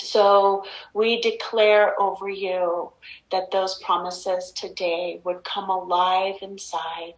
So 0.00 0.64
we 0.94 1.20
declare 1.20 2.00
over 2.00 2.28
you 2.28 2.92
that 3.30 3.50
those 3.50 3.80
promises 3.82 4.52
today 4.52 5.20
would 5.24 5.44
come 5.44 5.70
alive 5.70 6.36
inside 6.42 7.14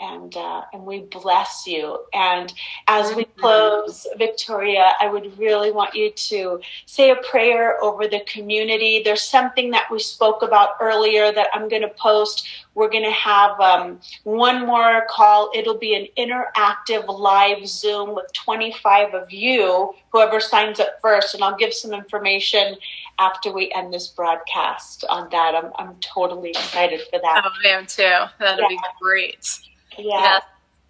and 0.00 0.34
uh, 0.36 0.62
and 0.72 0.84
we 0.84 1.00
bless 1.00 1.66
you. 1.66 1.98
And 2.12 2.52
as 2.88 3.14
we 3.14 3.24
close, 3.24 4.06
Victoria, 4.16 4.92
I 4.98 5.08
would 5.08 5.38
really 5.38 5.70
want 5.70 5.94
you 5.94 6.10
to 6.10 6.60
say 6.86 7.10
a 7.10 7.16
prayer 7.16 7.82
over 7.82 8.08
the 8.08 8.20
community. 8.20 9.02
There's 9.04 9.22
something 9.22 9.70
that 9.70 9.88
we 9.90 9.98
spoke 9.98 10.42
about 10.42 10.70
earlier 10.80 11.32
that 11.32 11.48
I'm 11.52 11.68
going 11.68 11.82
to 11.82 11.88
post. 11.88 12.48
We're 12.74 12.88
going 12.88 13.04
to 13.04 13.10
have 13.10 13.58
um, 13.60 14.00
one 14.24 14.66
more 14.66 15.04
call. 15.10 15.50
It'll 15.54 15.78
be 15.78 15.94
an 15.94 16.06
interactive 16.16 17.06
live 17.08 17.66
Zoom 17.66 18.14
with 18.14 18.32
25 18.32 19.14
of 19.14 19.32
you, 19.32 19.94
whoever 20.12 20.40
signs 20.40 20.78
up 20.80 21.00
first, 21.02 21.34
and 21.34 21.42
I'll 21.42 21.56
give 21.56 21.74
some 21.74 21.92
information 21.92 22.76
after 23.18 23.52
we 23.52 23.72
end 23.72 23.92
this 23.92 24.08
broadcast 24.08 25.04
on 25.10 25.28
that. 25.30 25.54
I'm 25.54 25.72
I'm 25.78 25.96
totally 26.00 26.50
excited 26.50 27.00
for 27.10 27.18
that. 27.18 27.42
Oh, 27.44 27.50
I 27.64 27.68
am 27.68 27.86
too. 27.86 28.02
That'll 28.38 28.62
yeah. 28.62 28.68
be 28.68 28.78
great. 29.00 29.60
Yeah. 29.98 30.40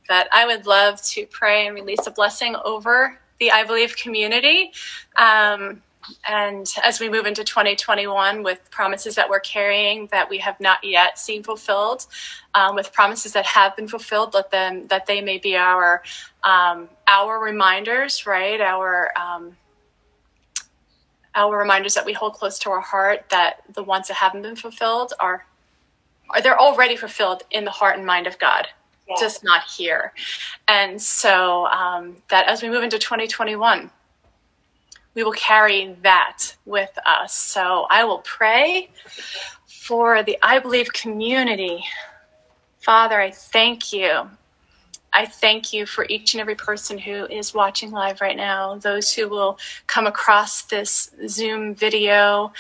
but 0.09 0.29
I 0.33 0.47
would 0.47 0.67
love 0.67 1.03
to 1.03 1.27
pray 1.27 1.67
and 1.67 1.75
release 1.75 2.07
a 2.07 2.11
blessing 2.11 2.55
over 2.65 3.19
the 3.41 3.51
I 3.51 3.65
Believe 3.65 3.97
community. 3.97 4.73
Um, 5.17 5.83
and 6.29 6.73
as 6.83 7.01
we 7.01 7.09
move 7.09 7.27
into 7.27 7.45
2021 7.45 8.43
with 8.43 8.71
promises 8.71 9.15
that 9.15 9.29
we're 9.29 9.41
carrying 9.41 10.07
that 10.13 10.29
we 10.29 10.39
have 10.39 10.59
not 10.61 10.83
yet 10.83 11.19
seen 11.19 11.43
fulfilled, 11.43 12.07
um, 12.55 12.75
with 12.75 12.93
promises 12.93 13.33
that 13.33 13.47
have 13.47 13.77
been 13.77 13.89
fulfilled, 13.89 14.35
let 14.35 14.51
them 14.51 14.87
that 14.89 15.07
they 15.07 15.21
may 15.21 15.39
be 15.39 15.57
our 15.57 16.03
um, 16.45 16.89
our 17.07 17.43
reminders, 17.43 18.27
right? 18.27 18.61
Our 18.61 19.13
um, 19.19 19.57
our 21.35 21.59
reminders 21.59 21.95
that 21.95 22.05
we 22.05 22.13
hold 22.13 22.35
close 22.35 22.59
to 22.61 22.71
our 22.71 22.81
heart 22.81 23.27
that 23.31 23.63
the 23.75 23.83
ones 23.83 24.09
that 24.09 24.15
haven't 24.15 24.43
been 24.43 24.57
fulfilled 24.57 25.13
are 25.21 25.47
are 26.31 26.41
they're 26.41 26.61
already 26.61 26.97
fulfilled 26.97 27.43
in 27.51 27.65
the 27.65 27.71
heart 27.71 27.97
and 27.97 28.07
mind 28.07 28.27
of 28.27 28.39
God 28.39 28.69
just 29.19 29.43
not 29.45 29.65
here. 29.65 30.13
And 30.69 31.01
so 31.01 31.67
um, 31.67 32.17
that 32.29 32.47
as 32.49 32.63
we 32.63 32.69
move 32.69 32.83
into 32.83 32.99
2021, 32.99 33.91
we 35.15 35.25
will 35.25 35.33
carry 35.33 35.97
that 36.03 36.57
with 36.65 36.97
us. 37.05 37.35
So 37.35 37.87
I 37.91 38.05
will 38.05 38.19
pray 38.19 38.91
for 39.67 40.23
the 40.23 40.39
I 40.43 40.59
Believe 40.59 40.93
community. 40.93 41.85
Father, 42.79 43.21
I 43.21 43.31
thank 43.31 43.93
you. 43.93 44.31
I 45.13 45.27
thank 45.27 45.73
you 45.73 45.87
for 45.87 46.07
each 46.09 46.35
and 46.35 46.41
every 46.41 46.55
person 46.55 46.97
who 46.97 47.27
is 47.27 47.53
watching 47.53 47.91
live 47.91 48.21
right 48.21 48.37
now, 48.37 48.77
those 48.77 49.13
who 49.13 49.29
will 49.29 49.59
come 49.89 50.07
across 50.07 50.63
this 50.63 51.11
Zoom 51.27 51.75
video 51.75 52.53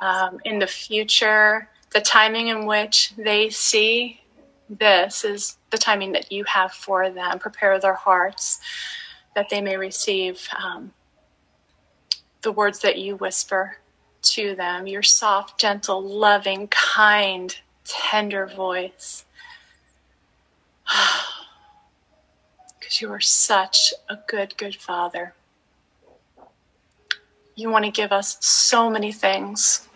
um, 0.00 0.40
in 0.44 0.58
the 0.58 0.66
future, 0.66 1.68
the 1.92 2.00
timing 2.00 2.48
in 2.48 2.66
which 2.66 3.14
they 3.16 3.50
see 3.50 4.20
this 4.68 5.24
is 5.24 5.58
the 5.70 5.78
timing 5.78 6.12
that 6.12 6.32
you 6.32 6.44
have 6.44 6.72
for 6.72 7.10
them. 7.10 7.38
Prepare 7.38 7.78
their 7.78 7.94
hearts 7.94 8.60
that 9.34 9.48
they 9.48 9.60
may 9.60 9.76
receive 9.76 10.48
um, 10.62 10.92
the 12.42 12.52
words 12.52 12.80
that 12.80 12.98
you 12.98 13.16
whisper 13.16 13.78
to 14.22 14.54
them, 14.54 14.86
your 14.86 15.02
soft, 15.02 15.58
gentle, 15.58 16.02
loving, 16.02 16.68
kind, 16.68 17.56
tender 17.84 18.46
voice. 18.46 19.24
Because 22.78 23.00
you 23.00 23.12
are 23.12 23.20
such 23.20 23.94
a 24.10 24.18
good, 24.26 24.56
good 24.56 24.74
father. 24.74 25.34
You 27.54 27.70
want 27.70 27.84
to 27.84 27.92
give 27.92 28.10
us 28.10 28.44
so 28.44 28.90
many 28.90 29.12
things 29.12 29.88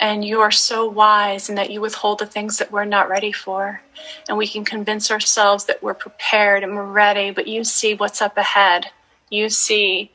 and 0.00 0.24
you 0.24 0.40
are 0.40 0.50
so 0.50 0.86
wise 0.86 1.48
in 1.48 1.54
that 1.54 1.70
you 1.70 1.80
withhold 1.80 2.18
the 2.18 2.26
things 2.26 2.58
that 2.58 2.70
we're 2.70 2.84
not 2.84 3.08
ready 3.08 3.32
for. 3.32 3.80
And 4.28 4.36
we 4.36 4.46
can 4.46 4.64
convince 4.64 5.10
ourselves 5.10 5.64
that 5.66 5.82
we're 5.82 5.94
prepared 5.94 6.62
and 6.62 6.74
we're 6.74 6.84
ready, 6.84 7.30
but 7.30 7.46
you 7.46 7.64
see 7.64 7.94
what's 7.94 8.20
up 8.20 8.36
ahead. 8.36 8.90
You 9.30 9.48
see 9.48 10.12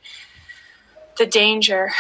the 1.20 1.28
danger 1.28 1.92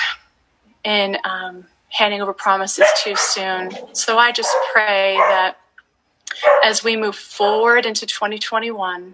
in 0.83 1.17
um, 1.23 1.65
handing 1.89 2.21
over 2.21 2.33
promises 2.33 2.85
too 3.03 3.15
soon. 3.15 3.71
So 3.93 4.17
I 4.17 4.31
just 4.31 4.55
pray 4.73 5.15
that 5.17 5.57
as 6.63 6.83
we 6.83 6.95
move 6.95 7.15
forward 7.15 7.85
into 7.85 8.05
2021, 8.05 9.13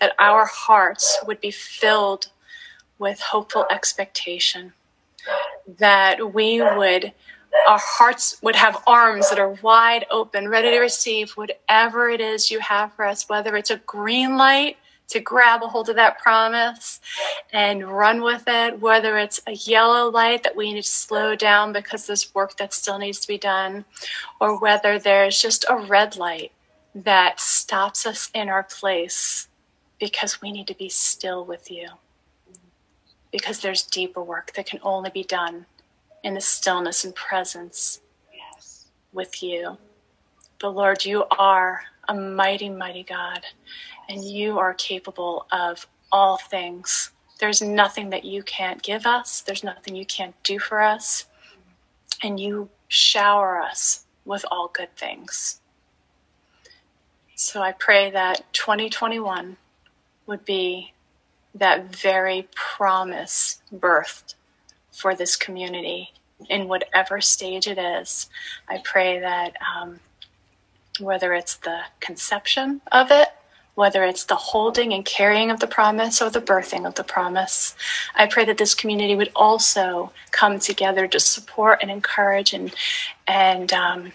that 0.00 0.14
our 0.18 0.46
hearts 0.46 1.18
would 1.26 1.40
be 1.40 1.50
filled 1.50 2.28
with 2.98 3.20
hopeful 3.20 3.66
expectation, 3.70 4.72
that 5.78 6.32
we 6.32 6.62
would 6.62 7.12
our 7.66 7.78
hearts 7.78 8.36
would 8.42 8.54
have 8.54 8.82
arms 8.86 9.30
that 9.30 9.38
are 9.38 9.56
wide 9.62 10.04
open, 10.10 10.48
ready 10.48 10.70
to 10.70 10.78
receive 10.78 11.32
whatever 11.32 12.10
it 12.10 12.20
is 12.20 12.50
you 12.50 12.60
have 12.60 12.92
for 12.92 13.06
us, 13.06 13.26
whether 13.28 13.56
it's 13.56 13.70
a 13.70 13.78
green 13.78 14.36
light 14.36 14.76
to 15.08 15.20
grab 15.20 15.62
a 15.62 15.66
hold 15.66 15.88
of 15.88 15.96
that 15.96 16.18
promise 16.18 17.00
and 17.52 17.90
run 17.90 18.22
with 18.22 18.44
it, 18.46 18.80
whether 18.80 19.18
it's 19.18 19.40
a 19.46 19.52
yellow 19.52 20.10
light 20.10 20.42
that 20.42 20.54
we 20.54 20.72
need 20.72 20.82
to 20.82 20.88
slow 20.88 21.34
down 21.34 21.72
because 21.72 22.06
there's 22.06 22.34
work 22.34 22.56
that 22.58 22.74
still 22.74 22.98
needs 22.98 23.18
to 23.20 23.28
be 23.28 23.38
done, 23.38 23.84
or 24.40 24.60
whether 24.60 24.98
there's 24.98 25.40
just 25.40 25.64
a 25.68 25.76
red 25.76 26.16
light 26.16 26.52
that 26.94 27.40
stops 27.40 28.06
us 28.06 28.30
in 28.34 28.48
our 28.48 28.62
place 28.62 29.48
because 29.98 30.40
we 30.40 30.52
need 30.52 30.66
to 30.66 30.74
be 30.74 30.88
still 30.88 31.44
with 31.44 31.70
you. 31.70 31.88
Because 33.30 33.60
there's 33.60 33.82
deeper 33.82 34.22
work 34.22 34.52
that 34.54 34.66
can 34.66 34.80
only 34.82 35.10
be 35.10 35.24
done 35.24 35.66
in 36.22 36.34
the 36.34 36.40
stillness 36.40 37.04
and 37.04 37.14
presence 37.14 38.00
yes. 38.32 38.86
with 39.12 39.42
you. 39.42 39.76
But 40.58 40.70
Lord, 40.70 41.04
you 41.04 41.24
are 41.38 41.82
a 42.08 42.14
mighty, 42.14 42.68
mighty 42.68 43.04
God, 43.04 43.40
and 44.08 44.24
you 44.24 44.58
are 44.58 44.74
capable 44.74 45.46
of 45.52 45.86
all 46.10 46.38
things. 46.38 47.10
There's 47.38 47.62
nothing 47.62 48.10
that 48.10 48.24
you 48.24 48.42
can't 48.42 48.82
give 48.82 49.06
us, 49.06 49.42
there's 49.42 49.62
nothing 49.62 49.94
you 49.94 50.06
can't 50.06 50.34
do 50.42 50.58
for 50.58 50.80
us, 50.80 51.26
and 52.22 52.40
you 52.40 52.70
shower 52.88 53.60
us 53.60 54.06
with 54.24 54.44
all 54.50 54.68
good 54.72 54.94
things. 54.96 55.60
So 57.34 57.62
I 57.62 57.72
pray 57.72 58.10
that 58.10 58.52
2021 58.52 59.56
would 60.26 60.44
be 60.44 60.92
that 61.54 61.94
very 61.94 62.48
promise 62.54 63.62
birthed 63.72 64.34
for 64.90 65.14
this 65.14 65.36
community 65.36 66.10
in 66.48 66.68
whatever 66.68 67.20
stage 67.20 67.66
it 67.66 67.78
is. 67.78 68.28
I 68.68 68.80
pray 68.84 69.20
that 69.20 69.54
um, 69.76 70.00
whether 71.00 71.32
it's 71.34 71.56
the 71.56 71.80
conception 72.00 72.80
of 72.90 73.10
it, 73.10 73.28
whether 73.74 74.02
it's 74.04 74.24
the 74.24 74.34
holding 74.34 74.92
and 74.92 75.04
carrying 75.04 75.50
of 75.50 75.60
the 75.60 75.66
promise 75.66 76.20
or 76.20 76.30
the 76.30 76.40
birthing 76.40 76.86
of 76.86 76.96
the 76.96 77.04
promise, 77.04 77.76
I 78.14 78.26
pray 78.26 78.44
that 78.44 78.58
this 78.58 78.74
community 78.74 79.14
would 79.14 79.30
also 79.36 80.12
come 80.32 80.58
together 80.58 81.06
to 81.06 81.20
support 81.20 81.78
and 81.80 81.90
encourage 81.90 82.52
and 82.52 82.74
and 83.26 83.72
um, 83.72 84.12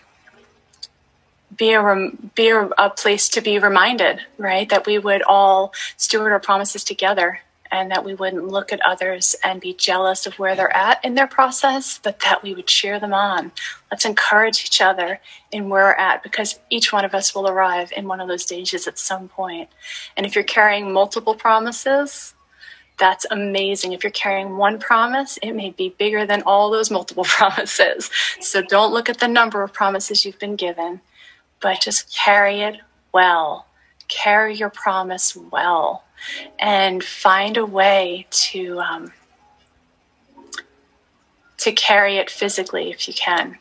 be 1.55 1.73
a 1.73 2.11
be 2.35 2.49
a, 2.49 2.67
a 2.77 2.89
place 2.89 3.29
to 3.29 3.41
be 3.41 3.59
reminded, 3.59 4.19
right? 4.37 4.67
That 4.69 4.85
we 4.85 4.97
would 4.97 5.21
all 5.23 5.73
steward 5.97 6.31
our 6.31 6.39
promises 6.39 6.83
together 6.83 7.39
and 7.73 7.89
that 7.89 8.05
we 8.05 8.13
wouldn't 8.13 8.47
look 8.47 8.71
at 8.71 8.85
others 8.85 9.35
and 9.43 9.59
be 9.59 9.73
jealous 9.73 10.27
of 10.27 10.37
where 10.37 10.55
they're 10.55 10.77
at 10.77 11.03
in 11.03 11.15
their 11.15 11.25
process, 11.25 11.99
but 12.03 12.19
that 12.19 12.43
we 12.43 12.53
would 12.53 12.67
cheer 12.67 12.99
them 12.99 13.15
on. 13.15 13.51
Let's 13.89 14.05
encourage 14.05 14.63
each 14.63 14.79
other 14.79 15.19
in 15.51 15.69
where 15.69 15.85
we're 15.85 15.93
at 15.93 16.21
because 16.21 16.59
each 16.69 16.93
one 16.93 17.03
of 17.03 17.15
us 17.15 17.33
will 17.33 17.47
arrive 17.47 17.91
in 17.97 18.07
one 18.07 18.21
of 18.21 18.27
those 18.27 18.43
stages 18.43 18.85
at 18.87 18.99
some 18.99 19.27
point. 19.27 19.69
And 20.15 20.23
if 20.23 20.35
you're 20.35 20.43
carrying 20.43 20.93
multiple 20.93 21.33
promises, 21.33 22.35
that's 22.99 23.25
amazing. 23.31 23.93
If 23.93 24.03
you're 24.03 24.11
carrying 24.11 24.55
one 24.55 24.77
promise, 24.77 25.39
it 25.41 25.53
may 25.53 25.71
be 25.71 25.95
bigger 25.97 26.27
than 26.27 26.43
all 26.43 26.69
those 26.69 26.91
multiple 26.91 27.23
promises. 27.27 28.11
So 28.39 28.61
don't 28.61 28.93
look 28.93 29.09
at 29.09 29.19
the 29.19 29.27
number 29.27 29.63
of 29.63 29.73
promises 29.73 30.23
you've 30.23 30.37
been 30.37 30.57
given, 30.57 31.01
but 31.59 31.81
just 31.81 32.15
carry 32.15 32.61
it 32.61 32.75
well. 33.11 33.65
Carry 34.09 34.53
your 34.53 34.69
promise 34.69 35.35
well 35.35 36.03
and 36.59 37.03
find 37.03 37.57
a 37.57 37.65
way 37.65 38.27
to 38.29 38.79
um, 38.79 39.11
to 41.57 41.71
carry 41.71 42.17
it 42.17 42.29
physically 42.29 42.91
if 42.91 43.07
you 43.07 43.13
can, 43.13 43.57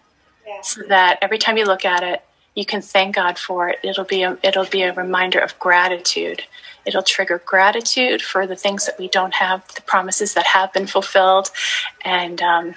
yeah. 0.46 0.60
so 0.62 0.82
that 0.88 1.18
every 1.22 1.38
time 1.38 1.56
you 1.56 1.64
look 1.64 1.84
at 1.84 2.02
it, 2.02 2.22
you 2.54 2.64
can 2.64 2.82
thank 2.82 3.14
God 3.14 3.38
for 3.38 3.68
it. 3.68 3.78
It'll 3.82 4.04
be 4.04 4.22
a, 4.22 4.38
it'll 4.42 4.66
be 4.66 4.82
a 4.82 4.92
reminder 4.92 5.38
of 5.38 5.58
gratitude. 5.58 6.42
It'll 6.84 7.02
trigger 7.02 7.40
gratitude 7.44 8.22
for 8.22 8.46
the 8.46 8.56
things 8.56 8.86
that 8.86 8.98
we 8.98 9.08
don't 9.08 9.34
have, 9.34 9.66
the 9.74 9.82
promises 9.82 10.34
that 10.34 10.46
have 10.46 10.72
been 10.72 10.88
fulfilled, 10.88 11.50
and 12.04 12.42
um, 12.42 12.74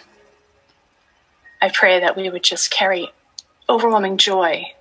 I 1.62 1.70
pray 1.70 2.00
that 2.00 2.16
we 2.16 2.30
would 2.30 2.44
just 2.44 2.70
carry 2.70 3.12
overwhelming 3.68 4.18
joy 4.18 4.72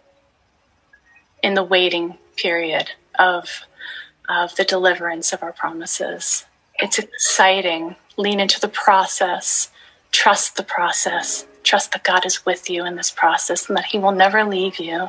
in 1.42 1.54
the 1.54 1.62
waiting 1.62 2.18
period 2.36 2.90
of 3.18 3.62
of 4.28 4.56
the 4.56 4.64
deliverance 4.64 5.32
of 5.32 5.42
our 5.42 5.52
promises. 5.52 6.44
It's 6.78 6.98
exciting. 6.98 7.96
Lean 8.16 8.40
into 8.40 8.60
the 8.60 8.68
process. 8.68 9.70
Trust 10.12 10.56
the 10.56 10.62
process. 10.62 11.46
Trust 11.62 11.92
that 11.92 12.04
God 12.04 12.26
is 12.26 12.44
with 12.44 12.68
you 12.68 12.84
in 12.84 12.96
this 12.96 13.10
process 13.10 13.68
and 13.68 13.76
that 13.76 13.86
He 13.86 13.98
will 13.98 14.12
never 14.12 14.44
leave 14.44 14.78
you 14.78 15.08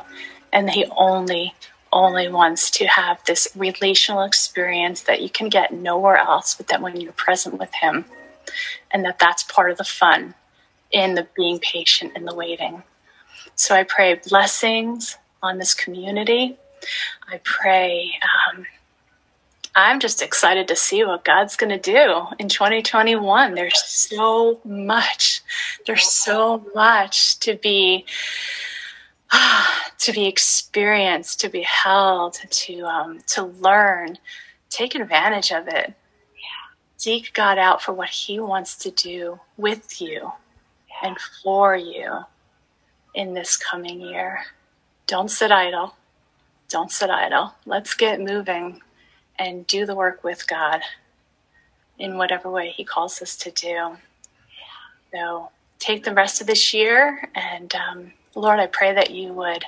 and 0.52 0.70
He 0.70 0.86
only, 0.96 1.54
only 1.92 2.28
wants 2.28 2.70
to 2.72 2.86
have 2.86 3.24
this 3.24 3.48
relational 3.54 4.22
experience 4.22 5.02
that 5.02 5.22
you 5.22 5.28
can 5.28 5.48
get 5.48 5.72
nowhere 5.72 6.16
else 6.16 6.54
but 6.54 6.68
that 6.68 6.82
when 6.82 7.00
you're 7.00 7.12
present 7.12 7.58
with 7.58 7.72
Him. 7.74 8.04
And 8.90 9.04
that 9.04 9.18
that's 9.18 9.42
part 9.42 9.70
of 9.70 9.78
the 9.78 9.84
fun 9.84 10.34
in 10.90 11.14
the 11.14 11.26
being 11.36 11.58
patient 11.58 12.12
and 12.14 12.26
the 12.26 12.34
waiting. 12.34 12.82
So 13.54 13.74
I 13.74 13.84
pray 13.84 14.14
blessings 14.14 15.18
on 15.42 15.58
this 15.58 15.74
community. 15.74 16.56
I 17.28 17.40
pray 17.42 18.14
um, 18.22 18.66
I'm 19.78 20.00
just 20.00 20.22
excited 20.22 20.68
to 20.68 20.74
see 20.74 21.04
what 21.04 21.22
God's 21.22 21.54
going 21.54 21.68
to 21.68 21.78
do 21.78 22.22
in 22.38 22.48
2021. 22.48 23.54
There's 23.54 23.84
so 23.84 24.58
much. 24.64 25.42
There's 25.86 26.10
so 26.10 26.64
much 26.74 27.38
to 27.40 27.56
be 27.56 28.06
to 29.98 30.12
be 30.14 30.26
experienced, 30.26 31.40
to 31.40 31.50
be 31.50 31.60
held, 31.60 32.38
to 32.48 32.86
um, 32.86 33.18
to 33.26 33.44
learn. 33.44 34.16
Take 34.70 34.94
advantage 34.94 35.52
of 35.52 35.68
it. 35.68 35.92
Seek 36.96 37.34
God 37.34 37.58
out 37.58 37.82
for 37.82 37.92
what 37.92 38.08
He 38.08 38.40
wants 38.40 38.76
to 38.78 38.90
do 38.90 39.40
with 39.58 40.00
you 40.00 40.32
and 41.02 41.18
for 41.42 41.76
you 41.76 42.20
in 43.14 43.34
this 43.34 43.58
coming 43.58 44.00
year. 44.00 44.40
Don't 45.06 45.30
sit 45.30 45.52
idle. 45.52 45.96
Don't 46.70 46.90
sit 46.90 47.10
idle. 47.10 47.52
Let's 47.66 47.92
get 47.92 48.20
moving 48.22 48.80
and 49.38 49.66
do 49.66 49.86
the 49.86 49.94
work 49.94 50.24
with 50.24 50.46
God 50.48 50.80
in 51.98 52.18
whatever 52.18 52.50
way 52.50 52.70
He 52.70 52.84
calls 52.84 53.20
us 53.22 53.36
to 53.38 53.50
do. 53.50 53.96
So 55.12 55.50
take 55.78 56.04
the 56.04 56.14
rest 56.14 56.40
of 56.40 56.46
this 56.46 56.74
year 56.74 57.28
and 57.34 57.74
um, 57.74 58.12
Lord, 58.36 58.60
I 58.60 58.66
pray 58.66 58.92
that 58.92 59.10
you 59.10 59.32
would 59.32 59.64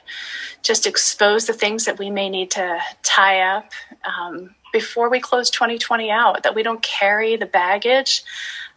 just 0.63 0.87
expose 0.87 1.47
the 1.47 1.55
things 1.55 1.87
that 1.87 1.99
we 1.99 2.11
may 2.11 2.29
need 2.29 2.51
to 2.53 2.79
tie 3.03 3.41
up 3.41 3.73
um, 4.05 4.55
before 4.73 5.09
we 5.09 5.21
close 5.21 5.49
2020 5.51 6.11
out, 6.11 6.43
that 6.43 6.55
we 6.55 6.63
don't 6.63 6.83
carry 6.83 7.37
the 7.37 7.47
baggage 7.47 8.23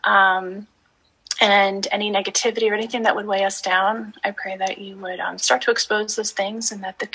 um, 0.05 0.65
and 1.41 1.87
any 1.91 2.09
negativity 2.09 2.71
or 2.71 2.73
anything 2.73 3.03
that 3.03 3.15
would 3.15 3.27
weigh 3.27 3.43
us 3.43 3.61
down. 3.61 4.13
I 4.23 4.31
pray 4.31 4.55
that 4.57 4.77
you 4.77 4.95
would 4.97 5.19
um, 5.19 5.37
start 5.37 5.61
to 5.63 5.71
expose 5.71 6.15
those 6.15 6.31
things 6.31 6.71
and 6.71 6.81
that 6.83 6.99
the 6.99 7.07